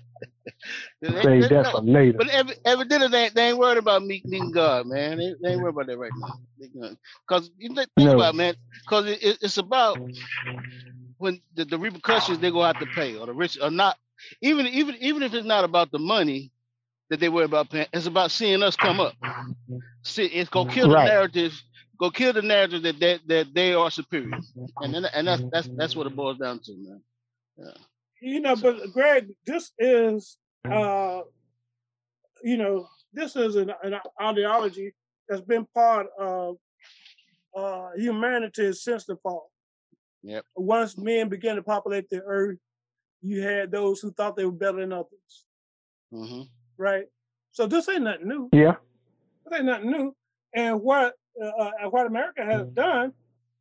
Say 1.23 1.43
that 1.43 1.63
no, 1.63 1.71
for 1.71 1.81
later. 1.81 2.17
But 2.17 2.29
ev- 2.29 2.57
evidently, 2.65 3.07
they, 3.09 3.29
they 3.29 3.49
ain't 3.49 3.57
worried 3.57 3.77
about 3.77 4.03
meet, 4.03 4.27
meeting 4.27 4.51
God, 4.51 4.87
man. 4.87 5.17
They, 5.17 5.33
they 5.41 5.49
ain't 5.51 5.61
worried 5.61 5.75
about 5.75 5.87
that 5.87 5.97
right 5.97 6.13
now. 6.15 6.89
Because 7.27 7.49
you 7.57 7.69
think 7.73 7.89
think 7.97 8.11
No. 8.11 8.13
about 8.13 8.33
it, 8.33 8.37
man, 8.37 8.55
because 8.85 9.05
it, 9.07 9.23
it, 9.23 9.37
it's 9.41 9.57
about 9.57 10.01
when 11.17 11.41
the, 11.55 11.65
the 11.65 11.77
repercussions 11.79 12.39
they 12.39 12.51
go 12.51 12.63
have 12.63 12.77
to 12.79 12.87
pay, 12.87 13.15
or 13.15 13.25
the 13.25 13.33
rich 13.33 13.57
or 13.61 13.71
not. 13.71 13.97
Even 14.41 14.67
even 14.67 14.95
even 14.99 15.23
if 15.23 15.33
it's 15.33 15.47
not 15.47 15.63
about 15.63 15.91
the 15.91 15.99
money 15.99 16.51
that 17.09 17.19
they 17.19 17.29
worry 17.29 17.45
about 17.45 17.69
paying, 17.69 17.87
it's 17.93 18.05
about 18.05 18.31
seeing 18.31 18.61
us 18.63 18.75
come 18.75 18.99
up. 18.99 19.13
See, 20.03 20.25
it's 20.25 20.49
gonna 20.49 20.69
kill 20.71 20.87
the 20.89 20.95
Right. 20.95 21.07
narrative. 21.07 21.53
Go 21.99 22.09
kill 22.09 22.33
the 22.33 22.41
narrative 22.41 22.83
that 22.83 22.99
that, 22.99 23.19
that 23.27 23.53
they 23.53 23.73
are 23.73 23.91
superior, 23.91 24.39
and 24.81 24.93
then, 24.93 25.05
and 25.13 25.27
that's 25.27 25.43
that's 25.51 25.69
that's 25.75 25.95
what 25.95 26.07
it 26.07 26.15
boils 26.15 26.37
down 26.37 26.59
to, 26.63 26.73
man. 26.77 27.01
Yeah. 27.57 27.71
you 28.21 28.39
know, 28.39 28.55
but 28.55 28.91
Greg, 28.93 29.27
this 29.45 29.71
is, 29.79 30.37
uh, 30.71 31.21
you 32.41 32.55
know, 32.57 32.87
this 33.11 33.35
is 33.35 33.57
an, 33.57 33.73
an 33.83 33.95
ideology 34.21 34.93
that's 35.27 35.41
been 35.41 35.65
part 35.75 36.07
of 36.17 36.55
uh, 37.55 37.89
humanity 37.97 38.71
since 38.71 39.05
the 39.05 39.17
fall. 39.17 39.51
Yep. 40.23 40.45
Once 40.55 40.97
men 40.97 41.27
began 41.27 41.57
to 41.57 41.63
populate 41.63 42.09
the 42.09 42.21
earth, 42.21 42.57
you 43.21 43.41
had 43.41 43.71
those 43.71 43.99
who 43.99 44.11
thought 44.11 44.37
they 44.37 44.45
were 44.45 44.51
better 44.51 44.79
than 44.79 44.93
others, 44.93 45.45
hmm 46.13 46.41
right? 46.79 47.05
So 47.51 47.67
this 47.67 47.87
ain't 47.89 48.03
nothing 48.03 48.27
new. 48.27 48.49
Yeah, 48.53 48.75
This 49.45 49.57
ain't 49.57 49.65
nothing 49.65 49.91
new. 49.91 50.15
And 50.55 50.81
what 50.81 51.13
uh, 51.41 51.45
uh, 51.47 51.71
what 51.89 52.07
America 52.07 52.43
has 52.43 52.67
done 52.75 53.13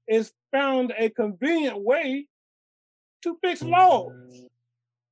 is 0.09 0.33
found 0.53 0.93
a 0.99 1.11
convenient 1.11 1.83
way 1.83 2.27
to 3.23 3.39
fix 3.43 3.63
laws 3.63 4.13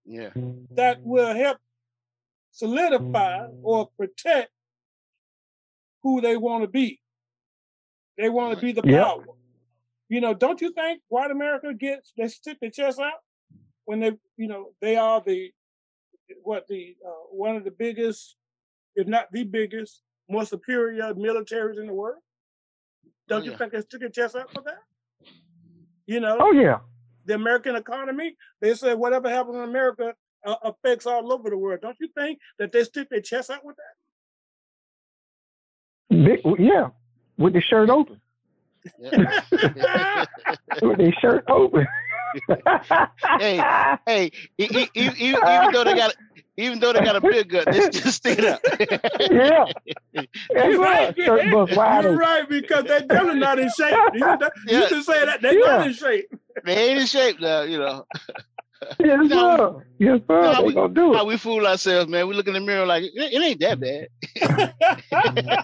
Yeah. 0.07 0.31
that 0.77 1.01
will 1.05 1.35
help 1.35 1.59
solidify 2.53 3.47
or 3.63 3.89
protect 3.99 4.51
who 6.03 6.21
they 6.21 6.37
want 6.37 6.63
to 6.65 6.69
be. 6.69 7.01
They 8.19 8.31
want 8.31 8.55
to 8.59 8.61
be 8.65 8.73
the 8.73 8.83
Yep. 8.85 9.03
power. 9.03 9.25
You 10.09 10.21
know, 10.21 10.35
don't 10.35 10.61
you 10.61 10.73
think 10.73 11.03
white 11.09 11.31
America 11.31 11.75
gets 11.75 12.13
they 12.17 12.29
stick 12.29 12.59
their 12.61 12.71
chest 12.71 12.99
out 13.01 13.21
when 13.85 14.01
they, 14.01 14.13
you 14.37 14.49
know, 14.49 14.73
they 14.81 14.97
are 14.97 15.23
the 15.25 15.53
what 16.43 16.67
the 16.69 16.97
uh, 17.07 17.11
one 17.31 17.57
of 17.57 17.65
the 17.65 17.71
biggest, 17.71 18.37
if 18.95 19.07
not 19.07 19.27
the 19.33 19.45
biggest, 19.45 20.03
more 20.29 20.45
superior 20.45 21.15
militaries 21.15 21.79
in 21.79 21.87
the 21.87 21.93
world. 21.93 22.19
Don't 23.29 23.45
you 23.45 23.53
yeah. 23.53 23.57
think 23.57 23.73
they 23.73 23.81
stick 23.81 24.01
their 24.01 24.09
chest 24.09 24.37
out 24.37 24.53
for 24.53 24.63
that? 24.63 24.79
You 26.07 26.21
know, 26.21 26.37
oh 26.41 26.53
yeah, 26.53 26.79
the 27.25 27.35
American 27.35 27.77
economy, 27.77 28.37
they 28.61 28.75
say 28.75 28.95
whatever 28.95 29.29
happens 29.29 29.57
in 29.57 29.63
America 29.63 30.15
uh, 30.45 30.55
affects 30.63 31.07
all 31.07 31.33
over 31.33 31.51
the 31.51 31.57
world. 31.57 31.81
Don't 31.83 31.97
you 32.01 32.09
think 32.17 32.39
that 32.59 32.73
they 32.73 32.85
stick 32.85 33.09
their 33.11 33.21
chest 33.21 33.51
out 33.51 33.65
with 33.65 33.77
Big, 36.09 36.41
yeah, 36.59 36.89
with 37.37 37.53
the 37.53 37.61
shirt 37.61 37.91
open, 37.91 38.21
yeah. 38.99 40.25
with 40.83 40.99
their 40.99 41.13
shirt 41.21 41.45
open. 41.49 41.87
Hey, 43.39 43.57
hey, 44.07 44.31
e- 44.59 44.69
e- 44.71 44.89
e- 44.95 45.11
e- 45.19 45.29
even 45.29 45.73
though 45.73 45.85
they 45.85 45.95
got, 45.95 46.15
even 46.57 46.79
though 46.81 46.93
they 46.93 47.01
got 47.01 47.17
a 47.17 47.21
big 47.21 47.49
gut, 47.51 47.67
they 47.71 47.81
still 47.91 48.13
stick 48.13 48.39
it 48.39 48.45
up. 48.45 48.61
yeah, 49.31 49.65
You're 50.65 50.81
right. 50.81 51.09
right, 51.09 51.17
Shirt 51.17 51.53
bust 51.53 51.77
wide 51.77 52.05
You're 52.05 52.17
right 52.17 52.49
because 52.49 52.85
they're 52.85 53.01
definitely 53.01 53.41
not 53.41 53.59
in 53.59 53.69
shape. 53.71 53.95
You, 54.15 54.39
Yeah. 54.69 54.89
can 54.89 55.03
say 55.03 55.25
that 55.25 55.43
they're 55.43 55.59
Yeah. 55.59 55.67
not 55.79 55.87
in 55.87 55.93
shape. 55.93 56.27
they 56.65 56.91
ain't 56.91 57.01
in 57.01 57.07
shape 57.07 57.41
now, 57.41 57.63
you 57.63 57.79
know. 57.79 58.05
Yes, 59.01 59.19
No, 59.25 59.57
sir. 59.57 59.87
Yes, 59.99 60.21
sir. 60.29 60.63
we- 60.63 60.75
gonna 60.75 60.95
do 60.95 61.13
it. 61.15 61.17
How 61.17 61.25
we 61.25 61.37
fool 61.39 61.67
ourselves, 61.67 62.09
man. 62.09 62.29
We 62.29 62.35
look 62.35 62.47
in 62.47 62.55
the 62.55 62.61
mirror 62.61 62.87
like 62.87 63.05
it, 63.05 63.13
it 63.15 63.43
ain't 63.43 63.61
that 63.61 63.81
bad. 63.81 64.09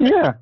Yeah, 0.01 0.33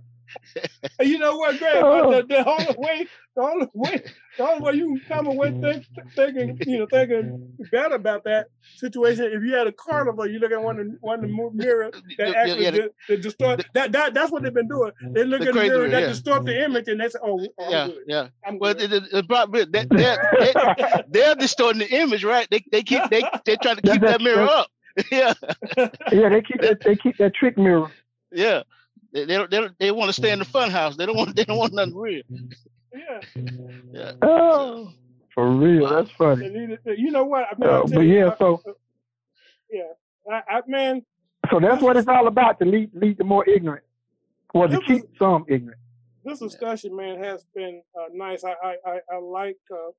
you 1.01 1.19
know 1.19 1.37
what, 1.37 1.59
Greg? 1.59 1.83
Oh. 1.83 2.11
The, 2.13 2.27
the 2.27 2.49
only 2.49 2.75
way, 2.79 3.07
the 3.37 3.43
only 3.43 3.69
way, 3.75 4.03
the 4.39 4.45
only 4.49 4.61
way 4.63 4.73
you 4.75 4.87
can 4.87 5.01
come 5.09 5.27
away 5.27 5.51
think, 5.61 5.87
thinking, 6.15 6.59
you 6.67 6.79
know, 6.79 6.87
thinking 6.91 7.53
better 7.71 7.95
about 7.95 8.25
that 8.25 8.47
situation. 8.77 9.27
If 9.27 9.43
you 9.43 9.55
had 9.55 9.67
a 9.67 9.73
carnival, 9.73 10.27
you 10.29 10.39
look 10.39 10.53
at 10.53 10.63
one 10.63 10.79
of 10.81 10.87
the, 10.87 10.97
one 11.01 11.17
of 11.17 11.23
the 11.23 11.29
mo- 11.29 11.51
mirrors 11.55 11.95
that 12.19 12.35
actually 12.35 12.65
yeah, 12.65 12.71
the- 12.71 12.79
di- 12.79 12.89
that 13.09 13.23
distort. 13.23 13.65
That, 13.75 13.93
that 13.93 14.15
that's 14.15 14.31
what 14.33 14.43
they've 14.43 14.55
been 14.55 14.69
doing. 14.69 14.93
They 15.13 15.25
look 15.25 15.41
The 15.43 15.49
at 15.49 15.55
the 15.55 15.61
mirror 15.61 15.81
one, 15.83 15.91
that 15.91 16.03
yeah. 16.03 16.09
distort 16.09 16.45
the 16.47 16.65
image, 16.65 16.89
and 16.89 17.01
they 17.01 17.09
say, 17.09 17.19
"Oh, 17.23 17.41
oh 17.59 17.65
I'm 17.65 17.71
yeah, 17.73 17.87
good. 17.87 18.05
yeah. 18.07 18.29
I'm 18.45 18.59
Well, 18.59 18.75
good." 18.75 18.91
the, 18.91 19.01
the, 19.01 19.09
the 19.19 19.25
problem 19.25 19.61
is 19.63 19.71
that 19.73 19.89
they're, 19.91 20.31
they, 20.39 21.03
they're 21.21 21.35
distorting 21.35 21.81
the 21.81 21.95
image, 21.95 22.25
right? 22.25 22.47
They 22.51 22.63
they 22.71 22.83
keep 22.83 23.03
they 23.11 23.23
they 23.45 23.57
trying 23.57 23.77
to 23.77 23.83
keep 23.83 24.01
that 24.03 24.21
mirror 24.21 24.43
up. 24.49 24.69
yeah, 25.13 25.35
yeah. 26.13 26.29
They 26.29 26.43
keep 26.43 26.61
that. 26.63 26.81
They 26.85 26.97
keep 26.97 27.17
that 27.19 27.35
trick 27.35 27.57
mirror. 27.57 27.91
yeah. 28.33 28.63
They 29.13 29.25
they 29.25 29.35
don't, 29.37 29.51
they, 29.51 29.57
don't, 29.61 29.79
they 29.79 29.91
want 29.91 30.09
to 30.09 30.13
stay 30.13 30.31
in 30.33 30.39
the 30.39 30.45
fun 30.45 30.71
house. 30.71 30.97
They 30.97 31.07
don't 31.07 31.17
want 31.17 31.35
they 31.37 31.45
don't 31.45 31.59
want 31.59 31.73
nothing 31.73 31.97
real. 31.97 32.23
yeah. 32.95 33.21
Yeah. 33.93 34.13
Oh, 34.23 34.93
for 35.35 35.51
real. 35.51 35.83
Wow. 35.85 35.91
That's 36.03 36.11
funny. 36.13 36.49
They 36.49 36.55
need 36.59 36.71
it- 36.85 36.99
You 36.99 37.11
know 37.11 37.25
what? 37.25 37.45
I 37.51 37.55
mean, 37.59 37.71
Uh, 37.71 37.83
but 37.83 37.91
tell 37.93 38.03
you, 38.03 38.15
yeah, 38.19 38.27
uh, 38.27 38.37
so 38.39 38.63
uh, 38.67 38.73
yeah, 39.71 39.83
I, 40.31 40.57
I 40.59 40.61
man, 40.67 41.03
so 41.51 41.59
that's 41.61 41.83
what 41.83 41.97
it's 41.97 42.09
all 42.09 42.27
about 42.27 42.59
to 42.61 42.65
lead 42.65 42.91
lead 42.95 43.19
the 43.19 43.25
more 43.25 43.49
ignorant, 43.49 43.85
or 44.55 44.69
to 44.69 44.77
This 44.77 44.85
keep 44.87 45.03
some 45.19 45.45
ignorant. 45.49 45.81
this 46.25 46.39
discussion, 46.41 46.95
man, 46.95 47.19
has 47.23 47.45
been 47.55 47.83
uh, 47.99 48.07
nice. 48.13 48.45
I, 48.45 48.55
I, 48.63 48.77
I, 48.87 48.99
I 49.13 49.17
like, 49.19 49.57
uh, 49.73 49.91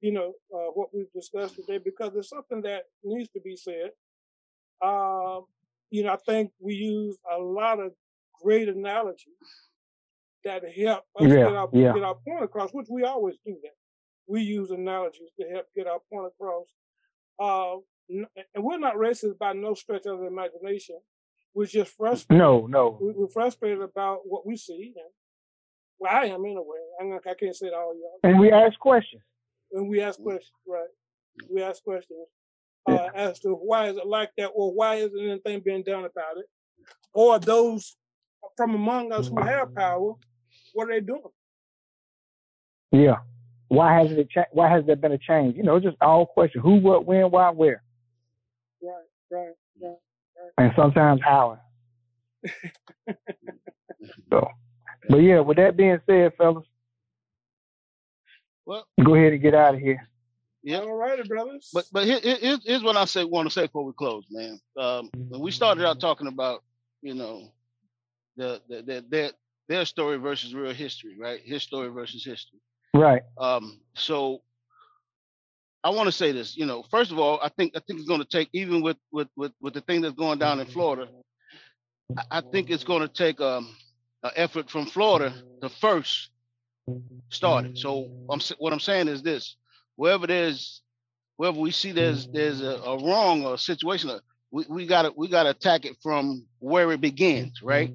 you 0.00 0.12
know, 0.12 0.34
uh, 0.54 0.70
what 0.74 0.94
we've 0.94 1.10
discussed 1.12 1.54
today 1.56 1.78
because 1.78 2.14
it's 2.16 2.28
something 2.28 2.60
that 2.62 2.82
needs 3.02 3.30
to 3.30 3.40
be 3.40 3.56
said. 3.56 3.90
Um, 4.82 5.44
you 5.90 6.02
know, 6.02 6.12
I 6.12 6.16
think 6.26 6.50
we 6.60 6.74
use 6.74 7.16
a 7.32 7.38
lot 7.40 7.78
of 7.80 7.92
great 8.44 8.68
analogies 8.68 9.26
that 10.44 10.62
help 10.76 11.04
us 11.18 11.26
Yeah, 11.26 11.34
get, 11.34 11.46
our, 11.54 11.68
yeah. 11.72 11.92
get 11.94 12.02
our 12.02 12.16
point 12.26 12.44
across, 12.44 12.70
which 12.72 12.86
we 12.90 13.02
always 13.04 13.36
do 13.46 13.56
that. 13.62 13.72
We 14.26 14.42
use 14.42 14.70
analogies 14.70 15.30
to 15.40 15.48
help 15.48 15.66
get 15.76 15.86
our 15.86 16.00
point 16.12 16.26
across. 16.32 16.66
Uh, 17.38 17.76
and 18.54 18.64
we're 18.64 18.78
not 18.78 18.96
racist 18.96 19.38
by 19.38 19.52
no 19.54 19.74
stretch 19.74 20.06
of 20.06 20.20
the 20.20 20.26
imagination. 20.26 20.98
We're 21.54 21.66
just 21.66 21.96
frustrated 21.96 22.38
No, 22.38 22.66
no. 22.66 22.98
we, 23.00 23.12
we're 23.12 23.28
frustrated 23.28 23.80
about 23.80 24.20
what 24.24 24.46
we 24.46 24.56
see. 24.56 24.92
And, 24.96 25.10
well, 25.98 26.12
I 26.14 26.26
am 26.26 26.44
anyway. 26.44 26.82
I'm 27.00 27.10
not, 27.10 27.22
I 27.26 27.34
can't 27.34 27.56
say 27.56 27.68
it 27.68 27.74
all 27.74 27.94
y'all. 27.94 28.18
And 28.22 28.38
we 28.38 28.50
ask 28.52 28.78
questions. 28.78 29.22
And 29.72 29.88
we 29.88 30.00
ask 30.02 30.20
questions, 30.20 30.52
right? 30.66 30.88
We 31.50 31.62
ask 31.62 31.82
questions 31.82 32.28
uh, 32.88 33.08
as 33.14 33.40
to 33.40 33.50
why 33.50 33.88
is 33.88 33.96
it 33.96 34.06
like 34.06 34.30
that, 34.36 34.50
or 34.54 34.72
why 34.72 34.96
isn't 34.96 35.18
anything 35.18 35.62
being 35.64 35.82
done 35.82 36.04
about 36.04 36.36
it, 36.36 36.46
or 37.14 37.38
those 37.38 37.96
from 38.56 38.74
among 38.74 39.12
us 39.12 39.28
who 39.28 39.40
have 39.42 39.74
power, 39.74 40.14
what 40.72 40.88
are 40.88 40.92
they 40.94 41.00
doing? 41.00 41.22
Yeah. 42.92 43.16
Why 43.68 43.98
hasn't 43.98 44.18
it? 44.18 44.30
Cha- 44.30 44.44
why 44.52 44.68
has 44.70 44.84
there 44.86 44.96
been 44.96 45.12
a 45.12 45.18
change? 45.18 45.56
You 45.56 45.62
know, 45.64 45.80
just 45.80 45.96
all 46.00 46.26
question. 46.26 46.60
who, 46.60 46.76
what, 46.76 47.06
when, 47.06 47.30
why, 47.30 47.50
where, 47.50 47.82
Right, 48.82 48.92
right, 49.30 49.52
right. 49.82 49.96
and 50.58 50.72
sometimes 50.76 51.20
how. 51.24 51.58
so, 54.30 54.46
but 55.08 55.16
yeah. 55.18 55.40
With 55.40 55.56
that 55.56 55.76
being 55.76 55.98
said, 56.08 56.32
fellas, 56.36 56.64
Well, 58.66 58.86
go 59.02 59.14
ahead 59.14 59.32
and 59.32 59.42
get 59.42 59.54
out 59.54 59.74
of 59.74 59.80
here. 59.80 60.06
yeah. 60.62 60.78
All 60.80 60.94
righty, 60.94 61.26
brothers. 61.26 61.70
But 61.72 61.86
but 61.92 62.04
here, 62.04 62.20
here- 62.20 62.38
here's, 62.40 62.64
here's 62.66 62.82
what 62.84 62.96
I 62.96 63.06
say 63.06 63.24
want 63.24 63.48
to 63.48 63.52
say 63.52 63.62
before 63.66 63.84
we 63.84 63.92
close, 63.94 64.24
man. 64.30 64.60
Um, 64.78 65.10
when 65.28 65.40
we 65.40 65.50
started 65.50 65.86
out 65.86 66.00
talking 66.00 66.26
about, 66.28 66.62
you 67.02 67.14
know, 67.14 67.50
the, 68.36 68.60
the, 68.68 68.82
the 68.82 69.04
their 69.08 69.30
their 69.68 69.84
story 69.84 70.18
versus 70.18 70.54
real 70.54 70.74
history, 70.74 71.16
right? 71.18 71.40
His 71.42 71.62
story 71.62 71.88
versus 71.88 72.24
history. 72.24 72.60
Right. 72.92 73.22
Um, 73.38 73.80
so 73.94 74.42
I 75.82 75.90
want 75.90 76.06
to 76.06 76.12
say 76.12 76.32
this, 76.32 76.56
you 76.56 76.66
know, 76.66 76.82
first 76.90 77.10
of 77.12 77.18
all, 77.18 77.38
I 77.42 77.48
think 77.48 77.72
I 77.76 77.80
think 77.80 77.98
it's 77.98 78.08
going 78.08 78.20
to 78.20 78.26
take 78.26 78.48
even 78.52 78.82
with 78.82 78.96
with 79.12 79.28
with 79.36 79.52
with 79.60 79.74
the 79.74 79.80
thing 79.82 80.00
that's 80.00 80.14
going 80.14 80.38
down 80.38 80.60
in 80.60 80.66
Florida. 80.66 81.10
I, 82.16 82.38
I 82.38 82.40
think 82.40 82.70
it's 82.70 82.84
going 82.84 83.02
to 83.02 83.08
take 83.08 83.40
um 83.40 83.74
an 84.22 84.30
effort 84.36 84.70
from 84.70 84.86
Florida 84.86 85.34
to 85.60 85.68
first 85.68 86.30
start 87.30 87.66
it. 87.66 87.78
So 87.78 88.08
I'm 88.30 88.40
what 88.58 88.72
I'm 88.72 88.80
saying 88.80 89.08
is 89.08 89.22
this: 89.22 89.56
wherever 89.96 90.26
there's 90.26 90.82
wherever 91.36 91.58
we 91.58 91.70
see 91.70 91.92
there's 91.92 92.28
there's 92.28 92.62
a, 92.62 92.76
a 92.84 93.04
wrong 93.04 93.44
or 93.44 93.54
a 93.54 93.58
situation, 93.58 94.10
we 94.54 94.64
we 94.70 94.86
got 94.86 95.02
to 95.02 95.12
we 95.16 95.28
got 95.28 95.44
to 95.44 95.50
attack 95.50 95.84
it 95.84 95.96
from 96.02 96.46
where 96.60 96.92
it 96.92 97.00
begins, 97.00 97.60
right? 97.62 97.92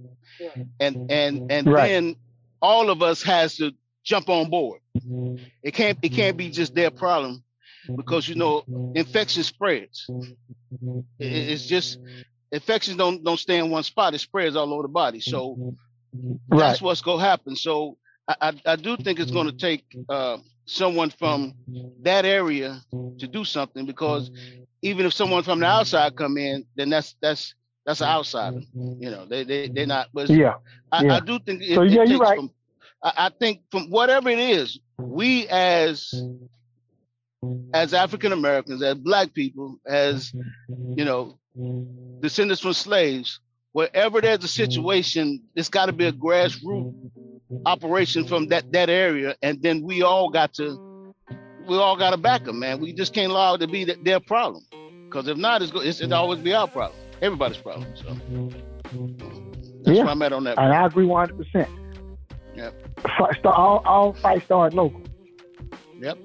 And 0.79 1.11
and 1.11 1.51
and 1.51 1.67
Right. 1.67 1.87
then 1.89 2.15
all 2.61 2.89
of 2.89 3.01
us 3.01 3.23
has 3.23 3.55
to 3.57 3.71
jump 4.03 4.29
on 4.29 4.49
board. 4.49 4.81
It 5.63 5.73
can't 5.73 5.97
it 6.01 6.09
can't 6.09 6.37
be 6.37 6.49
just 6.49 6.75
their 6.75 6.91
problem. 6.91 7.43
because 7.95 8.27
you 8.29 8.35
know 8.35 8.63
infection 8.95 9.43
spreads. 9.43 10.05
It- 11.19 11.49
it's 11.51 11.65
just 11.65 11.97
infections 12.51 12.97
don't 12.97 13.23
don't 13.23 13.39
stay 13.39 13.57
in 13.57 13.69
one 13.71 13.83
spot; 13.83 14.13
it 14.13 14.19
spreads 14.19 14.55
all 14.55 14.73
over 14.73 14.83
the 14.83 14.89
body. 15.03 15.21
So 15.21 15.57
Right. 16.49 16.59
that's 16.59 16.81
what's 16.81 17.01
gonna 17.01 17.23
happen. 17.23 17.55
So 17.55 17.97
I 18.27 18.35
I, 18.49 18.61
I 18.73 18.75
do 18.75 18.97
think 18.97 19.19
it's 19.19 19.31
gonna 19.31 19.53
take 19.53 19.85
uh, 20.09 20.37
someone 20.69 21.09
from 21.09 21.53
that 22.01 22.25
area 22.25 22.81
to 23.19 23.27
do 23.27 23.43
something 23.43 23.85
because 23.85 24.31
even 24.81 25.05
if 25.05 25.13
someone 25.13 25.43
from 25.43 25.59
the 25.59 25.65
outside 25.65 26.15
come 26.15 26.37
in, 26.37 26.65
then 26.75 26.89
that's 26.89 27.15
that's 27.21 27.55
that's 27.85 28.01
an 28.01 28.07
outsider. 28.07 28.61
You 28.73 29.09
know, 29.09 29.25
they 29.25 29.43
they 29.43 29.67
they're 29.67 29.87
not. 29.87 30.07
But 30.13 30.29
Yeah. 30.29 30.55
I, 30.91 31.03
yeah. 31.03 31.15
I 31.15 31.19
do 31.19 31.39
think 31.39 31.61
it, 31.61 31.75
So, 31.75 31.81
yeah, 31.83 32.03
you're 32.03 32.19
right. 32.19 32.37
from. 32.37 32.51
I, 33.03 33.13
I 33.17 33.29
think 33.29 33.61
from 33.71 33.89
whatever 33.89 34.29
it 34.29 34.39
is, 34.39 34.79
we 34.97 35.47
as 35.47 36.13
as 37.73 37.93
African 37.93 38.31
Americans, 38.31 38.81
as 38.83 38.95
Black 38.95 39.33
people, 39.33 39.79
as 39.85 40.33
you 40.95 41.05
know, 41.05 41.39
descendants 42.21 42.61
from 42.61 42.73
slaves, 42.73 43.39
wherever 43.71 44.21
there's 44.21 44.43
a 44.43 44.47
situation, 44.47 45.41
it's 45.55 45.69
got 45.69 45.87
to 45.87 45.93
be 45.93 46.05
a 46.05 46.11
grassroots 46.11 46.93
operation 47.65 48.25
from 48.25 48.47
that 48.47 48.71
that 48.73 48.89
area, 48.89 49.35
and 49.41 49.61
then 49.61 49.81
we 49.83 50.01
all 50.03 50.29
got 50.29 50.53
to 50.55 51.13
we 51.67 51.77
all 51.77 51.95
got 51.97 52.11
to 52.11 52.17
back 52.17 52.45
them, 52.45 52.59
man. 52.59 52.79
We 52.79 52.93
just 52.93 53.13
can't 53.13 53.31
allow 53.31 53.55
it 53.55 53.59
to 53.59 53.67
be 53.67 53.85
th- 53.85 53.99
their 54.03 54.19
problem, 54.19 54.63
because 55.05 55.27
if 55.27 55.37
not, 55.37 55.61
it's, 55.61 55.71
go, 55.71 55.79
it's 55.79 56.01
it'll 56.01 56.13
always 56.15 56.39
be 56.39 56.53
our 56.53 56.67
problem, 56.67 56.99
everybody's 57.21 57.57
problem. 57.57 57.87
So 57.95 58.15
that's 59.83 59.97
Yeah. 59.97 60.03
where 60.03 60.07
I'm 60.11 60.21
at 60.21 60.33
on 60.33 60.43
that. 60.45 60.57
And 60.57 60.73
I 60.73 60.85
agree 60.85 61.05
100%. 61.05 61.67
Yep. 62.55 62.99
Fight, 63.17 63.39
start, 63.39 63.55
all, 63.55 63.81
all 63.85 64.13
fights 64.13 64.45
start 64.45 64.73
local. 64.73 65.01
Yep. 66.01 66.17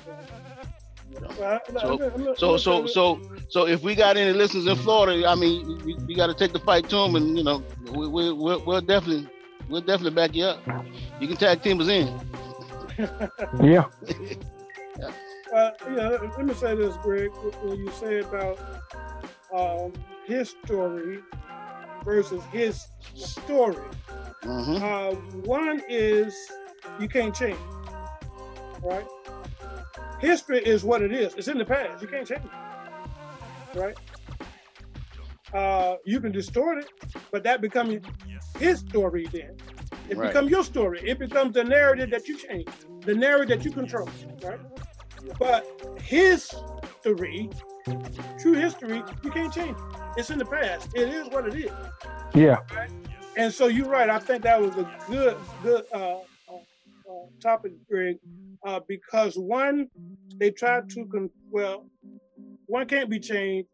So- 0.00 1.44
I'm 1.44 1.60
gonna- 1.74 1.90
I'm 1.90 1.96
gonna- 2.24 2.36
So 2.36 2.56
so 2.56 2.86
so 2.86 3.20
so 3.48 3.66
if 3.66 3.82
we 3.82 3.94
got 3.94 4.16
any 4.16 4.32
listeners 4.32 4.66
in 4.66 4.76
Florida, 4.76 5.28
I 5.28 5.34
mean, 5.34 5.68
you, 5.86 5.96
you 6.08 6.16
got 6.16 6.26
to 6.28 6.34
take 6.34 6.52
the 6.52 6.58
fight 6.60 6.88
to 6.90 6.96
them, 6.96 7.14
and 7.16 7.36
you 7.36 7.44
know, 7.44 7.62
we 7.92 8.06
we 8.08 8.32
we'll, 8.32 8.62
we'll 8.64 8.80
definitely 8.80 9.28
we'll 9.70 9.82
definitely 9.82 10.14
back 10.16 10.34
you 10.34 10.44
up. 10.46 10.64
You 11.20 11.28
can 11.28 11.36
tag 11.38 11.62
team 11.62 11.80
us 11.80 11.88
in. 11.88 12.20
Yeah. 13.62 13.86
Uh, 15.54 15.70
yeah, 15.88 16.08
let 16.08 16.22
let 16.36 16.46
me 16.46 16.54
say 16.54 16.74
this, 16.76 16.96
Greg. 16.98 17.32
When 17.60 17.78
you 17.78 17.90
say 17.90 18.20
about 18.20 18.60
um, 19.54 19.92
his 20.24 20.50
story 20.64 21.24
versus 22.04 22.46
his 22.52 22.86
story, 23.14 23.88
hmm 24.44 24.78
uh, 24.80 25.12
one 25.44 25.82
is 25.88 26.36
you 26.96 27.08
can't 27.08 27.34
change, 27.34 27.60
right? 28.82 29.06
History 30.18 30.60
is 30.60 30.84
what 30.84 31.02
it 31.02 31.12
is. 31.12 31.34
It's 31.36 31.48
in 31.48 31.58
the 31.58 31.66
past. 31.66 32.02
You 32.02 32.08
can't 32.08 32.26
change 32.26 32.44
it, 32.44 32.52
right? 33.78 33.96
Uh, 35.54 35.96
you 36.04 36.20
can 36.20 36.32
distort 36.32 36.78
it, 36.78 36.88
but 37.32 37.42
that 37.44 37.60
becomes 37.60 38.00
his 38.60 38.80
story 38.80 39.26
then. 39.32 39.56
It 40.08 40.16
Right. 40.16 40.28
becomes 40.28 40.50
your 40.50 40.62
story. 40.64 41.00
It 41.04 41.18
becomes 41.18 41.54
the 41.54 41.64
narrative 41.64 42.10
that 42.10 42.28
you 42.28 42.36
change, 42.36 42.68
the 43.00 43.14
narrative 43.14 43.48
that 43.58 43.64
you 43.64 43.70
control, 43.72 44.08
right? 44.42 44.60
But 45.38 45.66
his 46.00 46.44
story, 47.00 47.50
true 48.38 48.52
history, 48.52 49.02
you 49.24 49.30
can't 49.30 49.52
change. 49.52 49.76
it. 49.76 49.84
It's 50.18 50.30
in 50.30 50.38
the 50.38 50.44
past. 50.44 50.90
It 50.94 51.08
is 51.08 51.28
what 51.28 51.46
it 51.46 51.54
is. 51.54 51.70
Yeah. 52.34 52.58
And 53.36 53.52
so 53.52 53.66
you're 53.68 53.88
right. 53.88 54.10
I 54.10 54.18
think 54.18 54.42
that 54.42 54.60
was 54.60 54.76
a 54.76 54.88
good, 55.08 55.36
good 55.62 55.84
uh, 55.94 55.98
uh, 55.98 56.18
uh, 56.50 57.26
topic, 57.40 57.72
Greg, 57.88 58.16
uh, 58.66 58.80
because 58.88 59.36
one, 59.38 59.88
they 60.38 60.50
tried 60.50 60.88
to, 60.90 61.06
con- 61.06 61.30
well, 61.50 61.86
one 62.66 62.86
can't 62.86 63.08
be 63.08 63.20
changed, 63.20 63.68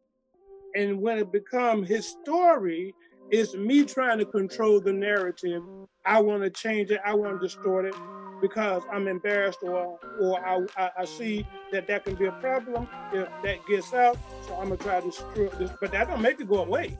and 0.74 1.00
when 1.00 1.18
it 1.18 1.32
becomes 1.32 1.88
his 1.88 2.06
story, 2.06 2.94
it's 3.30 3.54
me 3.54 3.84
trying 3.84 4.18
to 4.18 4.24
control 4.24 4.80
the 4.80 4.92
narrative. 4.92 5.62
I 6.04 6.20
want 6.20 6.42
to 6.42 6.50
change 6.50 6.90
it. 6.90 7.00
I 7.04 7.14
want 7.14 7.40
to 7.40 7.46
distort 7.46 7.84
it 7.84 7.94
because 8.40 8.82
I'm 8.92 9.08
embarrassed, 9.08 9.58
or 9.62 9.98
or 10.20 10.46
I, 10.46 10.60
I, 10.76 10.90
I 10.98 11.04
see 11.04 11.46
that 11.72 11.86
that 11.88 12.04
can 12.04 12.14
be 12.14 12.26
a 12.26 12.32
problem 12.32 12.88
if 13.12 13.28
that 13.42 13.58
gets 13.68 13.92
out. 13.92 14.16
So 14.46 14.54
I'm 14.54 14.68
gonna 14.68 14.76
try 14.76 15.00
to 15.00 15.06
destroy 15.06 15.48
this, 15.58 15.70
but 15.80 15.90
that 15.92 16.08
don't 16.08 16.20
make 16.22 16.40
it 16.40 16.48
go 16.48 16.62
away. 16.62 16.98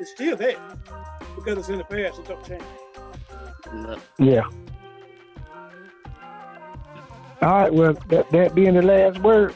It's 0.00 0.10
still 0.12 0.36
there 0.36 0.58
because 1.34 1.58
it's 1.58 1.68
in 1.68 1.78
the 1.78 1.84
past. 1.84 2.18
It 2.20 2.28
don't 2.28 2.44
change. 2.44 2.62
Yeah. 4.18 4.42
All 7.40 7.48
right. 7.48 7.72
Well, 7.72 7.94
that, 8.08 8.30
that 8.30 8.54
being 8.54 8.74
the 8.74 8.82
last 8.82 9.18
word, 9.18 9.54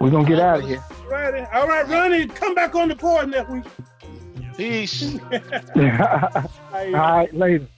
we're 0.00 0.10
going 0.10 0.24
to 0.24 0.30
get 0.30 0.40
out 0.40 0.60
of 0.60 0.68
here. 0.68 0.82
All 1.52 1.66
right, 1.66 1.88
Ronnie, 1.88 2.26
come 2.26 2.54
back 2.54 2.74
on 2.74 2.88
the 2.88 2.94
court 2.94 3.28
next 3.28 3.50
week. 3.50 3.64
Peace. 4.58 5.18
All 5.76 6.50
right. 6.92 7.32
Later. 7.32 7.68